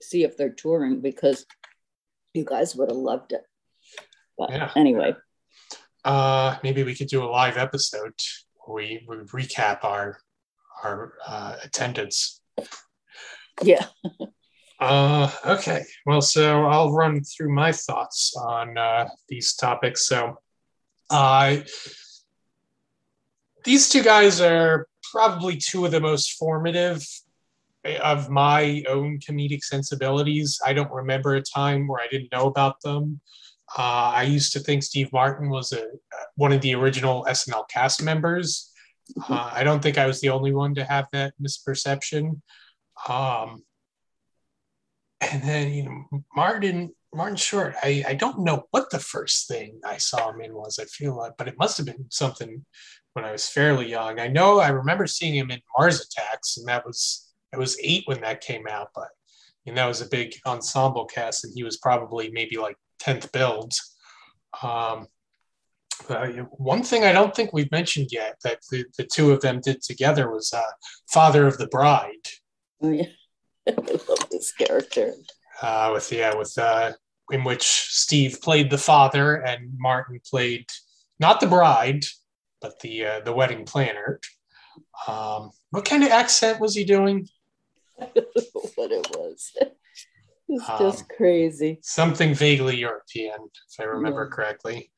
see 0.00 0.24
if 0.24 0.36
they're 0.36 0.50
touring 0.50 1.00
because 1.00 1.46
you 2.34 2.44
guys 2.44 2.74
would 2.76 2.90
have 2.90 2.96
loved 2.98 3.32
it. 3.32 3.42
But 4.36 4.50
Yeah. 4.50 4.70
anyway, 4.76 5.14
Uh, 6.04 6.56
maybe 6.62 6.82
we 6.84 6.94
could 6.94 7.08
do 7.08 7.24
a 7.24 7.26
live 7.26 7.56
episode 7.56 8.14
where 8.64 8.76
we, 8.76 9.04
we 9.08 9.16
recap 9.16 9.84
our 9.84 10.18
our 10.84 11.14
uh, 11.26 11.56
attendance. 11.64 12.40
yeah. 13.62 13.86
Uh, 14.80 15.30
okay. 15.44 15.84
Well, 16.06 16.20
so 16.20 16.64
I'll 16.64 16.92
run 16.92 17.22
through 17.24 17.52
my 17.52 17.72
thoughts 17.72 18.34
on 18.36 18.78
uh, 18.78 19.08
these 19.28 19.54
topics. 19.54 20.06
So, 20.06 20.38
uh, 21.10 21.58
these 23.64 23.88
two 23.88 24.02
guys 24.02 24.40
are 24.40 24.86
probably 25.10 25.56
two 25.56 25.84
of 25.84 25.90
the 25.90 26.00
most 26.00 26.32
formative 26.32 27.04
of 28.02 28.28
my 28.28 28.82
own 28.88 29.18
comedic 29.18 29.62
sensibilities. 29.62 30.60
I 30.64 30.72
don't 30.72 30.92
remember 30.92 31.34
a 31.34 31.42
time 31.42 31.88
where 31.88 32.02
I 32.02 32.08
didn't 32.08 32.32
know 32.32 32.46
about 32.46 32.80
them. 32.82 33.20
Uh, 33.76 34.12
I 34.14 34.22
used 34.22 34.52
to 34.54 34.60
think 34.60 34.82
Steve 34.82 35.12
Martin 35.12 35.50
was 35.50 35.72
a 35.72 35.84
one 36.36 36.52
of 36.52 36.60
the 36.60 36.74
original 36.74 37.26
SNL 37.28 37.68
cast 37.68 38.02
members. 38.02 38.72
Uh, 39.28 39.50
I 39.52 39.64
don't 39.64 39.82
think 39.82 39.98
I 39.98 40.06
was 40.06 40.20
the 40.20 40.30
only 40.30 40.52
one 40.52 40.74
to 40.76 40.84
have 40.84 41.06
that 41.12 41.34
misperception. 41.42 42.40
Um, 43.08 43.62
and 45.20 45.42
then 45.42 45.72
you 45.72 45.84
know 45.84 46.22
Martin 46.34 46.92
Martin 47.14 47.36
Short. 47.36 47.74
I 47.82 48.04
I 48.08 48.14
don't 48.14 48.40
know 48.40 48.66
what 48.70 48.90
the 48.90 48.98
first 48.98 49.48
thing 49.48 49.80
I 49.84 49.96
saw 49.96 50.30
him 50.30 50.40
in 50.40 50.54
was. 50.54 50.78
I 50.78 50.84
feel 50.84 51.16
like, 51.16 51.32
but 51.38 51.48
it 51.48 51.58
must 51.58 51.76
have 51.78 51.86
been 51.86 52.06
something 52.10 52.64
when 53.14 53.24
I 53.24 53.32
was 53.32 53.48
fairly 53.48 53.88
young. 53.88 54.20
I 54.20 54.28
know 54.28 54.60
I 54.60 54.68
remember 54.68 55.06
seeing 55.06 55.34
him 55.34 55.50
in 55.50 55.60
Mars 55.76 56.00
Attacks, 56.00 56.56
and 56.56 56.68
that 56.68 56.86
was 56.86 57.32
I 57.52 57.58
was 57.58 57.78
eight 57.82 58.04
when 58.06 58.20
that 58.20 58.40
came 58.40 58.66
out, 58.68 58.88
but 58.94 59.08
know 59.72 59.82
that 59.82 59.88
was 59.88 60.00
a 60.00 60.08
big 60.08 60.34
ensemble 60.46 61.06
cast, 61.06 61.44
and 61.44 61.52
he 61.54 61.62
was 61.62 61.78
probably 61.78 62.30
maybe 62.30 62.56
like 62.56 62.76
tenth 62.98 63.30
billed. 63.32 63.74
Um, 64.62 65.06
uh, 66.08 66.26
one 66.52 66.82
thing 66.82 67.04
I 67.04 67.12
don't 67.12 67.34
think 67.34 67.52
we've 67.52 67.70
mentioned 67.70 68.08
yet 68.10 68.36
that 68.44 68.60
the, 68.70 68.84
the 68.96 69.04
two 69.04 69.32
of 69.32 69.40
them 69.40 69.60
did 69.60 69.82
together 69.82 70.30
was 70.30 70.52
uh, 70.52 70.62
Father 71.10 71.46
of 71.46 71.58
the 71.58 71.66
Bride. 71.66 72.28
Oh, 72.80 72.90
yeah. 72.90 73.06
I 73.78 74.00
love 74.08 74.28
this 74.30 74.52
character. 74.52 75.14
uh, 75.62 75.90
with 75.92 76.10
yeah 76.12 76.34
with 76.34 76.56
uh, 76.58 76.92
in 77.30 77.44
which 77.44 77.62
Steve 77.64 78.38
played 78.42 78.70
the 78.70 78.78
father 78.78 79.36
and 79.36 79.72
Martin 79.78 80.20
played 80.28 80.66
not 81.20 81.40
the 81.40 81.46
bride 81.46 82.04
but 82.60 82.80
the 82.80 83.04
uh, 83.04 83.20
the 83.24 83.32
wedding 83.32 83.64
planner. 83.64 84.20
Um, 85.06 85.50
what 85.70 85.84
kind 85.84 86.02
of 86.04 86.10
accent 86.10 86.60
was 86.60 86.74
he 86.74 86.84
doing? 86.84 87.28
I 88.00 88.06
don't 88.14 88.36
know 88.36 88.70
what 88.76 88.92
it 88.92 89.06
was. 89.16 89.52
It's 90.50 90.66
Um, 90.66 90.78
just 90.78 91.08
crazy. 91.10 91.78
Something 91.82 92.32
vaguely 92.34 92.78
European, 92.78 93.36
if 93.70 93.78
I 93.78 93.82
remember 93.84 94.24
Yeah. 94.30 94.34
correctly. 94.34 94.90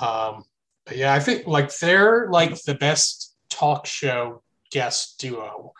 Um, 0.00 0.42
but 0.84 0.96
yeah, 0.96 1.14
I 1.14 1.20
think 1.20 1.46
like 1.46 1.70
they're 1.78 2.28
like 2.28 2.60
the 2.64 2.74
best 2.74 3.36
talk 3.50 3.86
show 3.86 4.42
guest 4.72 5.18
duo 5.20 5.74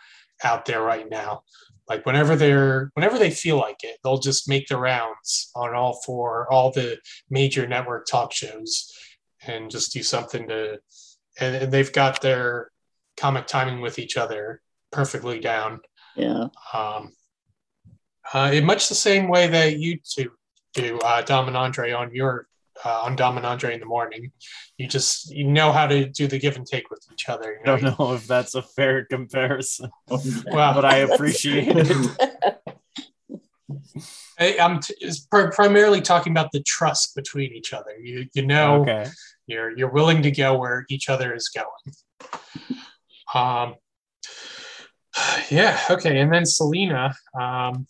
out 0.45 0.65
there 0.65 0.81
right 0.83 1.11
now. 1.11 1.43
Like 1.91 2.07
whenever 2.07 2.37
they're 2.37 2.93
whenever 2.95 3.19
they 3.19 3.33
feel 3.33 3.57
like 3.57 3.83
it, 3.83 3.99
they'll 4.05 4.21
just 4.21 4.49
make 4.49 4.69
the 4.69 4.77
rounds 4.77 5.51
on 5.57 5.75
all 5.75 6.01
four 6.07 6.51
all 6.51 6.71
the 6.71 6.99
major 7.29 7.67
network 7.67 8.07
talk 8.07 8.33
shows 8.33 8.93
and 9.45 9.69
just 9.69 9.93
do 9.93 10.05
something 10.05 10.47
to 10.47 10.79
and, 11.41 11.57
and 11.57 11.73
they've 11.73 11.93
got 11.93 12.23
their 12.23 12.71
comic 13.17 13.49
timing 13.49 13.81
with 13.81 13.99
each 13.99 14.17
other 14.17 14.63
perfectly 14.93 15.41
down. 15.41 15.81
Yeah. 16.15 16.47
Um, 16.73 17.13
uh, 18.33 18.53
in 18.55 18.65
much 18.65 18.89
the 18.89 18.95
same 18.95 19.27
way 19.27 19.49
that 19.49 19.81
you 19.81 19.99
two 20.05 20.31
do, 20.75 21.01
uh, 21.01 21.23
Dom 21.23 21.49
and 21.49 21.57
Andre 21.57 21.91
on 21.91 22.15
your 22.15 22.47
uh, 22.85 23.03
on 23.03 23.17
Dom 23.17 23.37
and 23.37 23.47
Andre 23.47 23.75
in 23.75 23.81
the 23.81 23.87
morning. 23.87 24.33
You 24.79 24.87
just 24.89 25.31
you 25.31 25.45
know 25.45 25.73
how 25.73 25.87
to 25.87 26.07
do 26.09 26.27
the 26.27 26.39
give 26.39 26.57
and 26.57 26.67
take 26.67 26.91
with 26.91 27.05
each 27.13 27.29
other. 27.29 27.53
You 27.53 27.61
I 27.73 27.79
don't 27.79 27.99
know 27.99 28.13
if 28.15 28.27
that's 28.27 28.55
a 28.55 28.63
fair 28.63 29.05
comparison, 29.05 29.91
Well, 30.09 30.75
but 30.75 30.85
I 30.85 30.99
appreciate 30.99 31.69
it. 31.77 32.47
I, 34.39 34.57
I'm 34.59 34.81
t- 34.81 34.95
is 35.01 35.21
pr- 35.21 35.51
primarily 35.51 36.01
talking 36.01 36.33
about 36.33 36.51
the 36.53 36.63
trust 36.63 37.15
between 37.15 37.53
each 37.53 37.73
other. 37.73 37.97
You 38.01 38.27
you 38.35 38.47
know 38.47 38.83
Okay. 38.83 39.07
you're 39.47 39.77
you're 39.77 39.91
willing 39.91 40.23
to 40.23 40.31
go 40.31 40.59
where 40.59 40.87
each 40.89 41.09
other 41.09 41.35
is 41.35 41.49
going. 41.51 41.95
Um, 43.35 43.75
yeah, 45.51 45.79
okay, 45.91 46.19
and 46.19 46.33
then 46.33 46.47
Selena. 46.47 47.15
Um, 47.39 47.87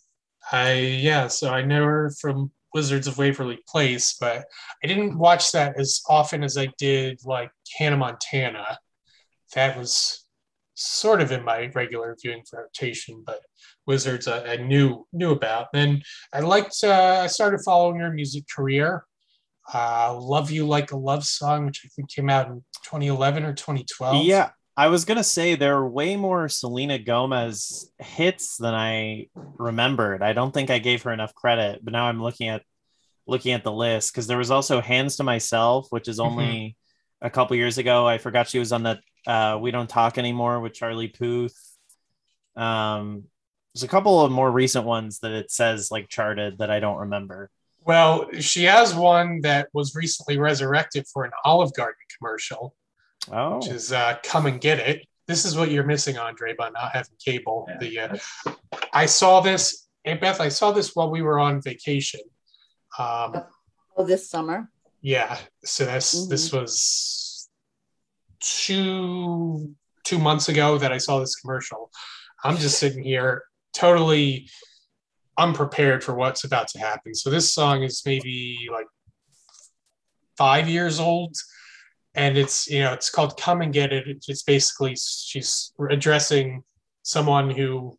I 0.51 0.73
yeah, 0.73 1.27
so 1.27 1.51
I 1.53 1.61
know 1.61 1.85
her 1.85 2.11
from 2.19 2.51
Wizards 2.73 3.07
of 3.07 3.17
Waverly 3.17 3.59
Place, 3.67 4.15
but 4.19 4.45
I 4.83 4.87
didn't 4.87 5.17
watch 5.17 5.51
that 5.51 5.79
as 5.79 6.01
often 6.07 6.43
as 6.43 6.57
I 6.57 6.69
did 6.77 7.19
like 7.25 7.51
Hannah 7.77 7.97
Montana. 7.97 8.79
That 9.55 9.77
was 9.77 10.25
sort 10.75 11.21
of 11.21 11.31
in 11.31 11.43
my 11.43 11.67
regular 11.75 12.15
viewing 12.21 12.43
rotation, 12.53 13.23
but 13.25 13.41
Wizards 13.85 14.27
I, 14.27 14.53
I 14.53 14.55
knew 14.57 15.05
knew 15.13 15.31
about. 15.31 15.67
Then 15.73 16.01
I 16.33 16.39
liked. 16.39 16.77
Uh, 16.83 17.21
I 17.23 17.27
started 17.27 17.61
following 17.63 17.99
her 17.99 18.11
music 18.11 18.45
career. 18.53 19.05
Uh, 19.73 20.17
"Love 20.19 20.51
You 20.51 20.65
Like 20.67 20.91
a 20.91 20.97
Love 20.97 21.25
Song," 21.25 21.65
which 21.65 21.81
I 21.85 21.89
think 21.95 22.09
came 22.09 22.29
out 22.29 22.47
in 22.47 22.63
2011 22.83 23.43
or 23.43 23.53
2012. 23.53 24.25
Yeah, 24.25 24.51
I 24.81 24.87
was 24.87 25.05
gonna 25.05 25.23
say 25.23 25.53
there 25.53 25.77
are 25.77 25.87
way 25.87 26.15
more 26.15 26.49
Selena 26.49 26.97
Gomez 26.97 27.91
hits 27.99 28.57
than 28.57 28.73
I 28.73 29.27
remembered. 29.35 30.23
I 30.23 30.33
don't 30.33 30.51
think 30.51 30.71
I 30.71 30.79
gave 30.79 31.03
her 31.03 31.13
enough 31.13 31.35
credit, 31.35 31.85
but 31.85 31.93
now 31.93 32.05
I'm 32.05 32.19
looking 32.19 32.47
at 32.47 32.63
looking 33.27 33.53
at 33.53 33.63
the 33.63 33.71
list 33.71 34.11
because 34.11 34.25
there 34.25 34.39
was 34.39 34.49
also 34.49 34.81
Hands 34.81 35.15
to 35.17 35.23
Myself, 35.23 35.85
which 35.91 36.07
is 36.07 36.19
only 36.19 36.77
a 37.21 37.29
couple 37.29 37.55
years 37.57 37.77
ago. 37.77 38.07
I 38.07 38.17
forgot 38.17 38.47
she 38.47 38.57
was 38.57 38.71
on 38.71 38.81
that 38.81 39.01
uh, 39.27 39.59
We 39.61 39.69
Don't 39.69 39.87
Talk 39.87 40.17
Anymore 40.17 40.59
with 40.61 40.73
Charlie 40.73 41.09
Puth. 41.09 41.55
Um, 42.55 43.25
there's 43.75 43.83
a 43.83 43.87
couple 43.87 44.21
of 44.21 44.31
more 44.31 44.49
recent 44.49 44.85
ones 44.85 45.19
that 45.19 45.31
it 45.31 45.51
says 45.51 45.91
like 45.91 46.09
charted 46.09 46.57
that 46.57 46.71
I 46.71 46.79
don't 46.79 46.97
remember. 46.97 47.51
Well, 47.85 48.31
she 48.39 48.63
has 48.63 48.95
one 48.95 49.41
that 49.41 49.67
was 49.73 49.93
recently 49.93 50.39
resurrected 50.39 51.05
for 51.13 51.23
an 51.23 51.33
Olive 51.45 51.71
Garden 51.75 52.01
commercial, 52.17 52.73
Oh, 53.31 53.57
which 53.57 53.67
is 53.67 53.91
uh, 53.91 54.17
"Come 54.23 54.45
and 54.45 54.59
Get 54.61 54.79
It." 54.79 55.05
This 55.27 55.45
is 55.45 55.55
what 55.55 55.71
you're 55.71 55.85
missing, 55.85 56.17
Andre, 56.17 56.55
by 56.55 56.69
not 56.69 56.91
having 56.93 57.13
cable. 57.23 57.67
Yeah, 57.69 57.77
the 57.77 57.99
uh, 57.99 58.53
I 58.93 59.05
saw 59.05 59.39
this, 59.41 59.87
and 60.05 60.19
Beth, 60.19 60.41
I 60.41 60.49
saw 60.49 60.71
this 60.71 60.95
while 60.95 61.09
we 61.11 61.21
were 61.21 61.39
on 61.39 61.61
vacation. 61.61 62.21
Um, 62.97 63.43
Oh, 63.97 64.05
this 64.05 64.29
summer. 64.29 64.69
yeah, 65.01 65.37
so 65.63 65.85
that's 65.85 66.27
this 66.27 66.51
was 66.51 67.49
two 68.39 69.75
two 70.03 70.17
months 70.17 70.49
ago 70.49 70.77
that 70.77 70.91
I 70.91 70.97
saw 70.97 71.19
this 71.19 71.35
commercial. 71.35 71.91
I'm 72.43 72.57
just 72.57 72.79
sitting 72.79 73.03
here 73.03 73.43
totally 73.73 74.49
unprepared 75.37 76.03
for 76.03 76.13
what's 76.15 76.43
about 76.43 76.67
to 76.69 76.79
happen. 76.79 77.13
So 77.13 77.29
this 77.29 77.53
song 77.53 77.83
is 77.83 78.01
maybe 78.05 78.67
like 78.71 78.87
five 80.37 80.67
years 80.67 80.99
old, 80.99 81.35
and 82.13 82.37
it's 82.37 82.67
you 82.69 82.81
know 82.81 82.93
it's 82.93 83.09
called 83.09 83.39
"Come 83.39 83.61
and 83.61 83.73
Get 83.73 83.93
It." 83.93 84.25
It's 84.27 84.43
basically 84.43 84.95
she's 84.95 85.73
addressing 85.89 86.63
someone 87.03 87.49
who 87.49 87.97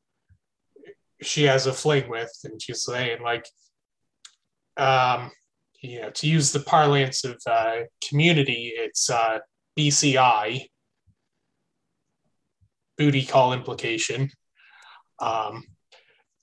she 1.22 1.44
has 1.44 1.66
a 1.66 1.72
fling 1.72 2.08
with, 2.08 2.32
and 2.44 2.60
she's 2.60 2.84
saying 2.84 3.22
like, 3.22 3.46
um, 4.76 5.30
you 5.80 6.02
know, 6.02 6.10
to 6.10 6.26
use 6.28 6.52
the 6.52 6.60
parlance 6.60 7.24
of 7.24 7.40
uh, 7.46 7.80
community, 8.08 8.72
it's 8.74 9.08
uh, 9.08 9.38
BCI, 9.78 10.66
booty 12.98 13.24
call 13.24 13.52
implication. 13.52 14.30
Um, 15.20 15.64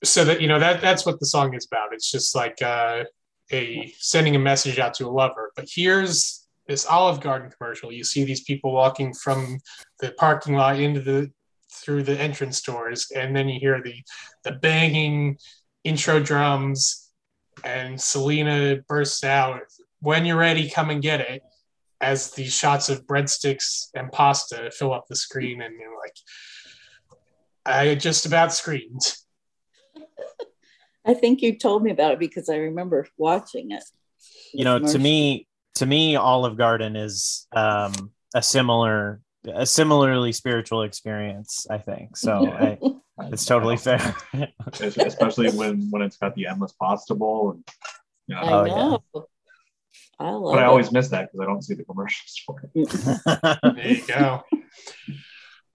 so 0.02 0.24
that 0.24 0.40
you 0.40 0.48
know 0.48 0.58
that 0.58 0.80
that's 0.80 1.04
what 1.04 1.20
the 1.20 1.26
song 1.26 1.54
is 1.54 1.66
about. 1.70 1.92
It's 1.92 2.10
just 2.10 2.34
like 2.34 2.60
uh, 2.62 3.04
a 3.52 3.92
sending 3.98 4.34
a 4.34 4.38
message 4.38 4.78
out 4.78 4.94
to 4.94 5.06
a 5.06 5.10
lover. 5.10 5.52
But 5.54 5.68
here's 5.72 6.39
this 6.70 6.86
Olive 6.86 7.20
Garden 7.20 7.50
commercial. 7.50 7.90
You 7.90 8.04
see 8.04 8.22
these 8.22 8.44
people 8.44 8.72
walking 8.72 9.12
from 9.12 9.58
the 9.98 10.12
parking 10.12 10.54
lot 10.54 10.78
into 10.78 11.00
the 11.00 11.28
through 11.72 12.04
the 12.04 12.18
entrance 12.18 12.62
doors, 12.62 13.10
and 13.14 13.34
then 13.34 13.48
you 13.48 13.58
hear 13.58 13.82
the 13.82 13.96
the 14.44 14.52
banging 14.52 15.36
intro 15.82 16.20
drums, 16.20 17.10
and 17.64 18.00
Selena 18.00 18.76
bursts 18.88 19.24
out. 19.24 19.62
When 19.98 20.24
you're 20.24 20.36
ready, 20.36 20.70
come 20.70 20.90
and 20.90 21.02
get 21.02 21.20
it. 21.20 21.42
As 22.00 22.30
the 22.30 22.46
shots 22.46 22.88
of 22.88 23.04
breadsticks 23.04 23.88
and 23.94 24.10
pasta 24.12 24.70
fill 24.70 24.94
up 24.94 25.06
the 25.08 25.16
screen, 25.16 25.60
and 25.62 25.74
you're 25.78 25.98
like, 25.98 26.14
I 27.66 27.96
just 27.96 28.26
about 28.26 28.54
screamed. 28.54 29.16
I 31.04 31.14
think 31.14 31.42
you 31.42 31.58
told 31.58 31.82
me 31.82 31.90
about 31.90 32.12
it 32.12 32.20
because 32.20 32.48
I 32.48 32.58
remember 32.58 33.08
watching 33.18 33.72
it. 33.72 33.82
You 34.54 34.64
know, 34.64 34.78
to 34.78 34.98
me, 34.98 35.48
to 35.76 35.86
me, 35.86 36.16
Olive 36.16 36.56
Garden 36.56 36.96
is 36.96 37.46
um, 37.52 38.10
a 38.34 38.42
similar, 38.42 39.20
a 39.52 39.64
similarly 39.66 40.32
spiritual 40.32 40.82
experience. 40.82 41.66
I 41.70 41.78
think 41.78 42.16
so. 42.16 42.44
I, 42.44 42.78
it's 43.32 43.44
totally 43.46 43.76
fair. 43.76 44.14
especially 44.80 45.50
when 45.50 45.88
when 45.90 46.02
it's 46.02 46.16
got 46.16 46.34
the 46.34 46.46
endless 46.46 46.72
pasta 46.72 47.14
bowl. 47.14 47.50
And, 47.52 47.64
you 48.26 48.34
know, 48.34 48.40
I 48.42 48.52
Oh, 48.52 48.64
know. 48.66 49.26
I 50.18 50.30
love 50.32 50.52
but 50.52 50.58
I 50.58 50.64
it. 50.64 50.68
always 50.68 50.92
miss 50.92 51.08
that 51.08 51.30
because 51.32 51.42
I 51.42 51.46
don't 51.46 51.62
see 51.62 51.74
the 51.74 51.84
commercials 51.84 52.42
for 52.46 52.60
it. 52.62 53.58
There 53.74 53.88
you 53.88 54.06
go. 54.06 54.42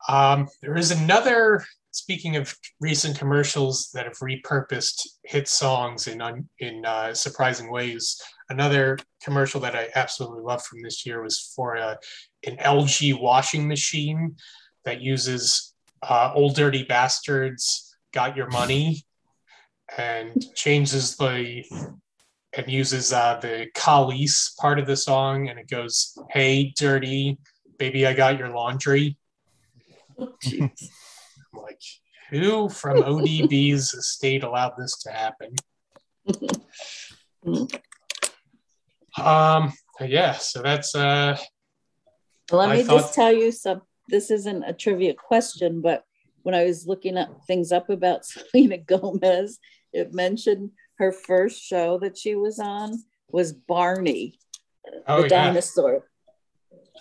Um, 0.08 0.48
there 0.62 0.76
is 0.78 0.91
another. 0.91 1.64
Speaking 1.91 2.36
of 2.36 2.54
recent 2.82 3.18
commercials 3.18 3.89
that 3.93 4.06
have 4.06 4.18
repurposed 4.18 5.08
hit 5.24 5.48
songs 5.48 6.08
in 6.08 6.22
in 6.60 6.86
uh, 6.86 7.14
surprising 7.14 7.72
ways, 7.72 8.22
another 8.50 8.98
commercial 9.24 9.60
that 9.62 9.76
I 9.76 9.89
absolutely 9.96 10.43
loved 10.43 10.66
from 10.66 10.82
this 10.82 11.06
year 11.06 11.22
was 11.22 11.54
for 11.56 11.76
a, 11.76 11.98
an 12.46 12.58
LG 12.58 13.20
washing 13.20 13.68
machine 13.68 14.36
that 14.84 15.02
uses 15.02 15.74
uh, 16.04 16.32
"Ol' 16.36 16.52
Dirty 16.52 16.84
Bastard's 16.84 17.96
Got 18.14 18.36
Your 18.36 18.48
Money" 18.48 19.04
and 19.98 20.43
changes 20.56 21.16
the 21.16 21.64
and 22.58 22.72
uses 22.72 23.12
uh, 23.12 23.38
the 23.41 23.68
Kelis 23.76 24.56
part 24.58 24.80
of 24.80 24.88
the 24.88 24.96
song, 24.96 25.50
and 25.50 25.60
it 25.60 25.70
goes, 25.70 26.18
"Hey, 26.30 26.74
dirty 26.78 27.38
baby, 27.78 28.06
I 28.08 28.14
got 28.14 28.39
your 28.39 28.50
laundry." 28.50 29.18
I'm 30.20 30.72
like, 31.54 31.82
who 32.30 32.70
from 32.70 32.98
ODB's 32.98 33.93
estate 33.93 34.43
allowed 34.43 34.74
this 34.78 34.98
to 35.04 35.12
happen? 35.12 35.56
um, 39.22 39.74
yeah, 40.01 40.34
so 40.34 40.61
that's 40.61 40.93
uh, 40.95 41.38
Let 42.51 42.70
I 42.70 42.76
me 42.78 42.84
thought- 42.84 42.99
just 43.01 43.13
tell 43.13 43.32
you 43.34 43.51
some. 43.51 43.82
This 44.07 44.30
isn't 44.30 44.63
a 44.63 44.74
trivia 44.74 45.16
question, 45.16 45.82
but 45.82 46.03
when 46.43 46.53
I 46.53 46.63
was 46.66 46.86
looking 46.86 47.18
up 47.18 47.41
things 47.47 47.72
up 47.72 47.89
about 47.89 48.24
Selena 48.26 48.78
Gomez, 48.78 49.57
it 49.93 50.13
mentioned 50.13 50.72
her 50.99 51.11
first 51.11 51.63
show 51.63 51.97
that 51.99 52.18
she 52.18 52.36
was 52.36 52.59
on 52.59 53.03
was 53.32 53.51
Barney, 53.51 54.38
oh 55.07 55.18
the 55.18 55.30
yeah, 55.30 55.45
dinosaur. 55.45 56.05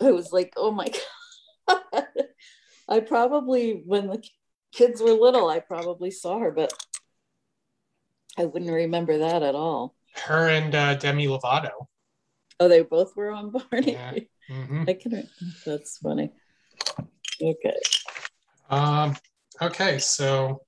I 0.01 0.11
was 0.13 0.33
like, 0.33 0.53
oh 0.57 0.71
my 0.71 0.89
god. 1.69 2.05
I 2.89 3.01
probably, 3.01 3.83
when 3.87 4.09
the 4.09 4.23
kids 4.73 5.01
were 5.01 5.13
little, 5.13 5.49
I 5.49 5.61
probably 5.61 6.11
saw 6.11 6.39
her, 6.39 6.51
but 6.51 6.73
I 8.39 8.47
wouldn't 8.47 8.71
remember 8.73 9.19
that 9.19 9.43
at 9.43 9.55
all. 9.55 9.95
her 10.27 10.49
and 10.49 10.75
uh, 10.75 10.95
Demi 10.95 11.27
Lovato. 11.27 11.87
Oh, 12.61 12.69
they 12.69 12.83
both 12.83 13.17
were 13.17 13.31
on 13.31 13.51
Barney. 13.51 13.93
Yeah. 13.93 14.15
Mhm. 14.51 14.89
I 14.89 14.95
can. 14.95 15.29
That's 15.65 15.99
funny. 15.99 16.31
Okay. 17.43 17.77
Um, 18.71 19.17
okay, 19.61 19.99
so 19.99 20.63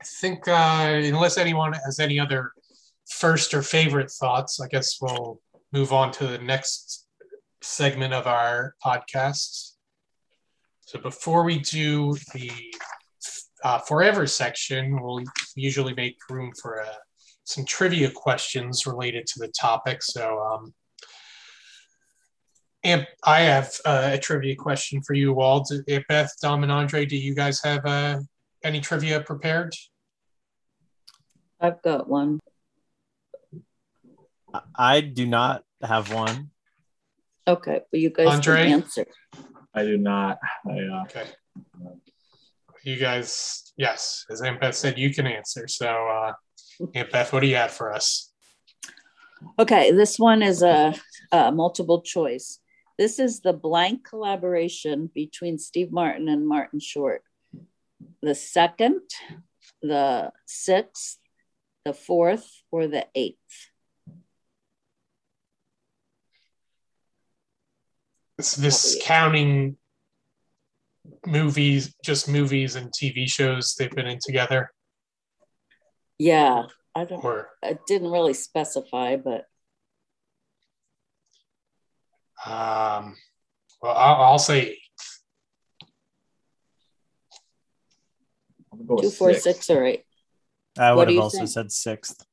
I 0.00 0.04
think 0.04 0.48
uh, 0.48 1.00
unless 1.04 1.38
anyone 1.38 1.72
has 1.72 1.98
any 2.00 2.18
other 2.18 2.52
first 3.08 3.54
or 3.54 3.62
favorite 3.62 4.10
thoughts, 4.10 4.60
I 4.60 4.68
guess 4.68 4.98
we'll 5.00 5.40
move 5.72 5.92
on 5.92 6.10
to 6.12 6.26
the 6.26 6.38
next 6.38 7.06
segment 7.62 8.14
of 8.14 8.26
our 8.26 8.74
podcast. 8.84 9.72
So 10.80 10.98
before 10.98 11.44
we 11.44 11.58
do 11.58 12.16
the 12.34 12.50
uh, 13.62 13.78
forever 13.78 14.26
section, 14.26 15.00
we'll 15.00 15.22
usually 15.54 15.94
make 15.94 16.16
room 16.28 16.52
for 16.60 16.82
uh, 16.82 16.94
some 17.44 17.64
trivia 17.64 18.10
questions 18.10 18.86
related 18.86 19.26
to 19.26 19.38
the 19.38 19.48
topic. 19.48 20.02
So, 20.02 20.40
um, 20.40 20.74
and 22.82 23.06
I 23.24 23.40
have 23.40 23.72
uh, 23.84 24.10
a 24.12 24.18
trivia 24.18 24.56
question 24.56 25.02
for 25.02 25.14
you 25.14 25.40
all. 25.40 25.64
Do, 25.64 25.82
Beth, 26.08 26.32
Dom, 26.40 26.62
and 26.62 26.72
Andre, 26.72 27.04
do 27.04 27.16
you 27.16 27.34
guys 27.34 27.62
have 27.62 27.84
uh, 27.84 28.20
any 28.64 28.80
trivia 28.80 29.20
prepared? 29.20 29.74
I've 31.60 31.82
got 31.82 32.08
one. 32.08 32.40
I 34.74 35.00
do 35.00 35.26
not 35.26 35.62
have 35.82 36.12
one. 36.12 36.50
Okay, 37.46 37.80
well, 37.92 38.00
you 38.00 38.10
guys 38.10 38.28
Andre? 38.28 38.64
can 38.64 38.72
answer. 38.72 39.06
I 39.74 39.84
do 39.84 39.96
not. 39.98 40.38
I 40.66 40.78
uh, 40.80 41.04
Okay. 41.04 41.24
You 42.82 42.96
guys, 42.96 43.72
yes, 43.76 44.24
as 44.30 44.40
Aunt 44.40 44.58
Beth 44.58 44.74
said, 44.74 44.96
you 44.96 45.12
can 45.12 45.26
answer. 45.26 45.68
So, 45.68 45.86
uh, 45.86 46.32
Aunt 46.94 47.10
Beth, 47.10 47.30
what 47.30 47.40
do 47.40 47.46
you 47.46 47.56
have 47.56 47.72
for 47.72 47.92
us? 47.92 48.32
Okay, 49.58 49.90
this 49.90 50.18
one 50.18 50.42
is 50.42 50.62
a, 50.62 50.94
a 51.30 51.52
multiple 51.52 52.00
choice. 52.00 52.59
This 53.00 53.18
is 53.18 53.40
the 53.40 53.54
blank 53.54 54.06
collaboration 54.06 55.10
between 55.14 55.56
Steve 55.56 55.90
Martin 55.90 56.28
and 56.28 56.46
Martin 56.46 56.80
Short. 56.80 57.22
The 58.20 58.34
second, 58.34 59.00
the 59.80 60.32
sixth, 60.44 61.16
the 61.86 61.94
fourth, 61.94 62.46
or 62.70 62.88
the 62.88 63.06
eighth. 63.14 63.70
This, 68.36 68.52
this 68.56 68.98
counting 69.02 69.78
movies, 71.24 71.94
just 72.04 72.28
movies 72.28 72.76
and 72.76 72.92
TV 72.92 73.26
shows 73.26 73.76
they've 73.78 73.90
been 73.90 74.08
in 74.08 74.18
together, 74.22 74.70
Yeah, 76.18 76.64
I 76.94 77.06
don't. 77.06 77.24
or 77.24 77.48
I 77.64 77.78
didn't 77.86 78.10
really 78.10 78.34
specify, 78.34 79.16
but 79.16 79.46
um, 82.46 83.16
well, 83.82 83.96
I'll, 83.96 84.22
I'll 84.22 84.38
say 84.38 84.78
I'm 88.72 88.86
go 88.86 88.96
two, 89.00 89.10
four, 89.10 89.32
six. 89.34 89.42
six, 89.44 89.70
or 89.70 89.84
eight. 89.84 90.04
I 90.78 90.92
would 90.92 91.08
do 91.08 91.14
have 91.14 91.22
also 91.24 91.38
think? 91.38 91.50
said 91.50 91.72
sixth. 91.72 92.24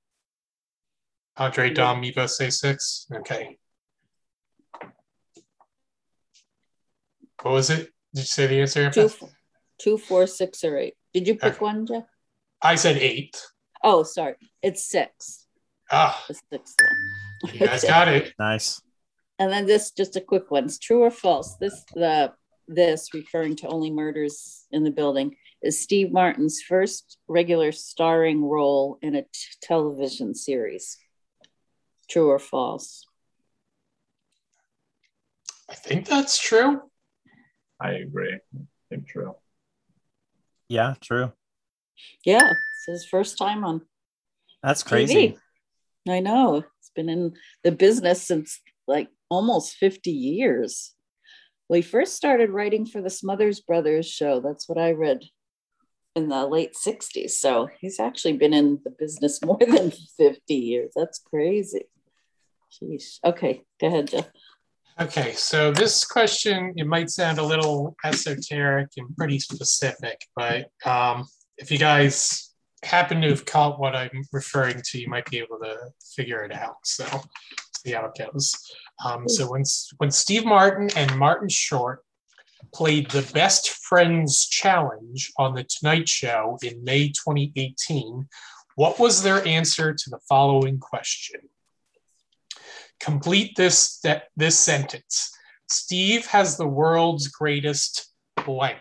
Andre, 1.38 1.72
Dom, 1.72 2.04
you 2.04 2.14
both 2.14 2.32
say 2.32 2.50
six. 2.50 3.06
Okay. 3.14 3.58
What 7.42 7.52
was 7.52 7.70
it? 7.70 7.90
Did 8.14 8.22
you 8.22 8.24
say 8.24 8.48
the 8.48 8.62
answer? 8.62 8.84
Aunt 8.86 8.94
Two, 8.94 9.10
Beth? 9.10 9.24
two, 9.80 9.98
four, 9.98 10.26
six, 10.28 10.64
or 10.64 10.78
eight. 10.78 10.96
Did 11.14 11.28
you 11.28 11.36
pick 11.36 11.54
Okay. 11.54 11.64
one, 11.64 11.86
Jeff? 11.86 12.04
I 12.62 12.76
said 12.76 12.98
eight. 12.98 13.40
Oh, 13.84 14.04
sorry, 14.04 14.36
it's 14.64 14.84
six. 14.90 15.46
Ah, 15.92 16.24
The 16.28 16.34
sixth 16.52 16.76
one. 16.82 17.54
you 17.54 17.60
guys 17.60 17.84
got 17.88 18.08
it. 18.08 18.34
Nice. 18.40 18.82
And 19.40 19.52
then 19.52 19.66
this, 19.66 19.92
just 19.92 20.16
a 20.16 20.22
quick 20.22 20.50
one. 20.50 20.66
It's 20.66 20.80
true 20.80 21.04
or 21.04 21.12
false? 21.12 21.56
This, 21.58 21.84
the, 21.94 22.34
this 22.68 23.14
referring 23.14 23.56
to 23.58 23.68
only 23.68 23.92
murders 23.92 24.66
in 24.72 24.84
the 24.84 24.92
building 24.92 25.36
is 25.62 25.82
Steve 25.82 26.12
Martin's 26.12 26.62
first 26.62 27.18
regular 27.28 27.72
starring 27.72 28.44
role 28.44 28.98
in 29.02 29.16
a 29.16 29.22
t- 29.22 29.30
television 29.62 30.34
series. 30.36 30.98
True 32.10 32.30
or 32.30 32.40
false? 32.40 33.06
I 35.70 35.74
think 35.74 36.08
that's 36.08 36.40
true. 36.40 36.82
I 37.80 37.92
agree. 37.92 38.34
I 38.34 38.60
think 38.90 39.08
true. 39.08 39.36
Yeah, 40.70 40.96
true. 41.02 41.32
Yeah, 42.26 42.52
it's 42.52 42.86
his 42.86 43.06
first 43.06 43.38
time 43.38 43.64
on 43.64 43.82
That's 44.64 44.84
crazy. 44.84 45.38
TV. 46.08 46.12
I 46.12 46.20
know. 46.22 46.64
It's 46.80 46.92
been 46.96 47.10
in 47.10 47.34
the 47.64 47.72
business 47.72 48.24
since 48.24 48.62
like 48.88 49.10
almost 49.30 49.76
50 49.76 50.12
years. 50.12 50.94
He 51.72 51.82
first 51.82 52.16
started 52.16 52.50
writing 52.50 52.86
for 52.86 53.02
the 53.02 53.10
Smothers 53.10 53.60
Brothers 53.60 54.10
show. 54.10 54.40
That's 54.40 54.70
what 54.70 54.78
I 54.78 54.92
read 54.92 55.22
in 56.16 56.30
the 56.30 56.48
late 56.48 56.74
60s. 56.74 57.32
So 57.32 57.70
he's 57.80 58.00
actually 58.00 58.34
been 58.34 58.54
in 58.54 58.80
the 58.84 58.90
business 58.90 59.42
more 59.46 59.60
than 59.60 59.92
50 59.92 60.54
years. 60.54 60.92
That's 60.96 61.20
crazy. 61.20 61.86
Sheesh. 62.72 63.20
Okay, 63.24 63.64
go 63.80 63.88
ahead, 63.88 64.10
Jeff. 64.10 64.28
Okay, 65.00 65.34
so 65.34 65.72
this 65.72 66.04
question, 66.04 66.74
it 66.76 66.88
might 66.88 67.12
sound 67.12 67.38
a 67.38 67.44
little 67.44 67.96
esoteric 68.04 68.90
and 68.98 69.16
pretty 69.16 69.38
specific, 69.38 70.20
but 70.36 70.70
um, 70.86 71.28
if 71.60 71.70
you 71.70 71.78
guys 71.78 72.56
happen 72.84 73.22
to 73.22 73.30
have 73.30 73.46
caught 73.46 73.80
what 73.80 73.96
I'm 73.96 74.24
referring 74.34 74.82
to, 74.84 75.00
you 75.00 75.08
might 75.08 75.30
be 75.30 75.38
able 75.38 75.60
to 75.60 75.78
figure 76.16 76.44
it 76.44 76.52
out. 76.52 76.78
So 76.84 77.06
see 77.86 77.92
how 77.92 78.06
it 78.06 78.18
goes. 78.18 78.54
Um, 79.04 79.28
so 79.30 79.50
when, 79.52 79.64
when 79.98 80.12
Steve 80.12 80.46
Martin 80.46 80.90
and 80.96 81.18
Martin 81.18 81.50
Short 81.50 82.04
played 82.74 83.12
the 83.12 83.30
Best 83.34 83.70
Friends 83.70 84.48
Challenge 84.48 85.32
on 85.38 85.54
The 85.54 85.64
Tonight 85.64 86.10
Show 86.10 86.58
in 86.64 86.84
May 86.84 87.10
2018, 87.10 88.28
what 88.76 89.00
was 89.00 89.24
their 89.24 89.46
answer 89.48 89.94
to 89.94 90.10
the 90.10 90.20
following 90.28 90.80
question? 90.80 91.42
Complete 93.00 93.56
this 93.56 94.04
this 94.36 94.58
sentence. 94.58 95.32
Steve 95.70 96.26
has 96.28 96.58
the 96.58 96.68
world's 96.68 97.28
greatest 97.28 98.12
blank. 98.46 98.80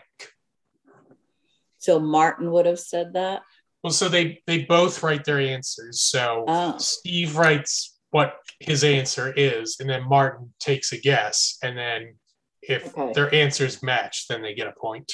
So 1.79 1.99
Martin 2.01 2.51
would 2.53 2.67
have 2.67 2.79
said 2.79 3.13
that. 3.13 3.43
Well, 3.83 3.93
so 3.93 4.09
they 4.09 4.43
they 4.47 4.65
both 4.65 5.03
write 5.03 5.25
their 5.25 5.41
answers. 5.41 6.01
So 6.01 6.45
Oh. 6.49 6.79
Steve 6.79 7.37
writes 7.37 7.96
what 8.17 8.39
his 8.61 8.83
answer 8.83 9.31
is, 9.37 9.77
and 9.79 9.91
then 9.91 10.03
Martin 10.09 10.51
takes 10.59 10.91
a 10.93 10.99
guess, 10.99 11.59
and 11.63 11.77
then 11.77 12.17
if 12.63 12.97
Okay. 12.97 13.13
their 13.13 13.29
answers 13.35 13.83
match, 13.83 14.27
then 14.29 14.41
they 14.41 14.55
get 14.55 14.67
a 14.67 14.73
point. 14.73 15.13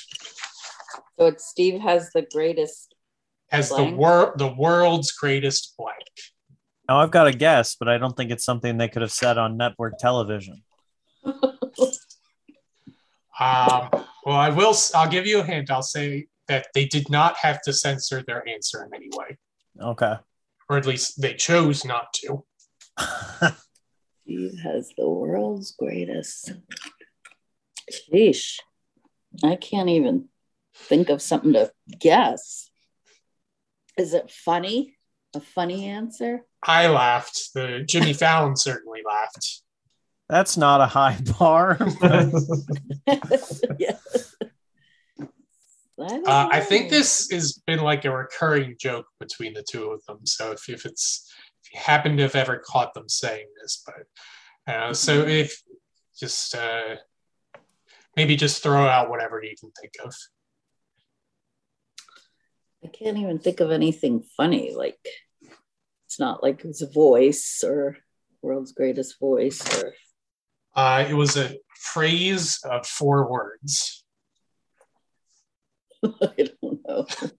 So 1.18 1.26
it's 1.26 1.44
Steve 1.48 1.80
has 1.80 2.10
the 2.14 2.24
greatest. 2.32 2.94
As 3.50 3.70
the 3.70 3.74
Blank. 3.78 3.96
wor- 3.98 4.34
the 4.36 4.52
world's 4.54 5.10
greatest 5.10 5.74
blank. 5.76 6.06
Now 6.88 7.00
I've 7.00 7.10
got 7.10 7.26
a 7.26 7.32
guess, 7.32 7.74
but 7.74 7.88
I 7.88 7.98
don't 7.98 8.16
think 8.16 8.30
it's 8.30 8.44
something 8.44 8.78
they 8.78 8.88
could 8.88 9.02
have 9.02 9.10
said 9.12 9.36
on 9.36 9.56
network 9.56 9.98
television. 9.98 10.62
Um, 13.40 13.88
well, 14.24 14.36
I 14.36 14.50
will. 14.50 14.74
I'll 14.94 15.10
give 15.10 15.26
you 15.26 15.40
a 15.40 15.42
hint. 15.42 15.70
I'll 15.70 15.82
say 15.82 16.26
that 16.46 16.66
they 16.74 16.84
did 16.84 17.08
not 17.10 17.36
have 17.38 17.60
to 17.62 17.72
censor 17.72 18.22
their 18.24 18.46
answer 18.46 18.84
in 18.84 18.94
any 18.94 19.08
way, 19.16 19.36
Okay. 19.80 20.14
or 20.68 20.76
at 20.76 20.86
least 20.86 21.20
they 21.20 21.34
chose 21.34 21.84
not 21.84 22.12
to. 22.20 22.44
Steve 24.22 24.58
has 24.62 24.92
the 24.96 25.08
world's 25.08 25.72
greatest. 25.72 26.52
Sheesh. 27.90 28.58
I 29.42 29.56
can't 29.56 29.88
even 29.88 30.28
think 30.74 31.08
of 31.08 31.22
something 31.22 31.52
to 31.54 31.72
guess. 31.98 32.70
Is 33.98 34.14
it 34.14 34.30
funny? 34.30 34.96
A 35.34 35.40
funny 35.40 35.86
answer? 35.86 36.44
I 36.62 36.88
laughed. 36.88 37.50
The 37.54 37.84
Jimmy 37.86 38.12
Fallon 38.12 38.56
certainly 38.56 39.00
laughed. 39.06 39.62
That's 40.28 40.56
not 40.56 40.80
a 40.80 40.86
high 40.86 41.18
bar. 41.38 41.78
yeah. 43.78 43.96
I, 46.00 46.08
don't 46.08 46.28
Uh, 46.28 46.48
I 46.50 46.60
think 46.60 46.90
this 46.90 47.30
has 47.30 47.60
been 47.66 47.80
like 47.80 48.04
a 48.04 48.10
recurring 48.10 48.76
joke 48.78 49.06
between 49.20 49.54
the 49.54 49.64
two 49.68 49.90
of 49.90 50.04
them. 50.06 50.20
So 50.24 50.52
if, 50.52 50.68
if 50.68 50.86
it's 50.86 51.30
if 51.30 51.30
you 51.30 51.51
happen 51.74 52.16
to 52.16 52.22
have 52.24 52.34
ever 52.34 52.62
caught 52.64 52.94
them 52.94 53.08
saying 53.08 53.46
this, 53.60 53.82
but 53.86 54.72
uh, 54.72 54.94
so 54.94 55.26
if 55.26 55.62
just 56.18 56.54
uh, 56.54 56.96
maybe 58.16 58.36
just 58.36 58.62
throw 58.62 58.86
out 58.86 59.10
whatever 59.10 59.42
you 59.42 59.54
can 59.58 59.70
think 59.80 59.92
of. 60.04 60.14
I 62.84 62.88
can't 62.88 63.16
even 63.18 63.38
think 63.38 63.60
of 63.60 63.70
anything 63.70 64.22
funny. 64.36 64.74
Like 64.74 64.98
it's 66.06 66.18
not 66.18 66.42
like 66.42 66.64
it's 66.64 66.82
a 66.82 66.90
voice 66.90 67.62
or 67.64 67.96
world's 68.42 68.72
greatest 68.72 69.18
voice 69.20 69.62
or 69.82 69.94
Uh, 70.74 71.06
it 71.08 71.14
was 71.14 71.36
a 71.36 71.56
phrase 71.76 72.58
of 72.64 72.86
four 72.86 73.30
words. 73.30 74.04
I 76.04 76.48
don't 76.60 76.80
know. 76.86 77.06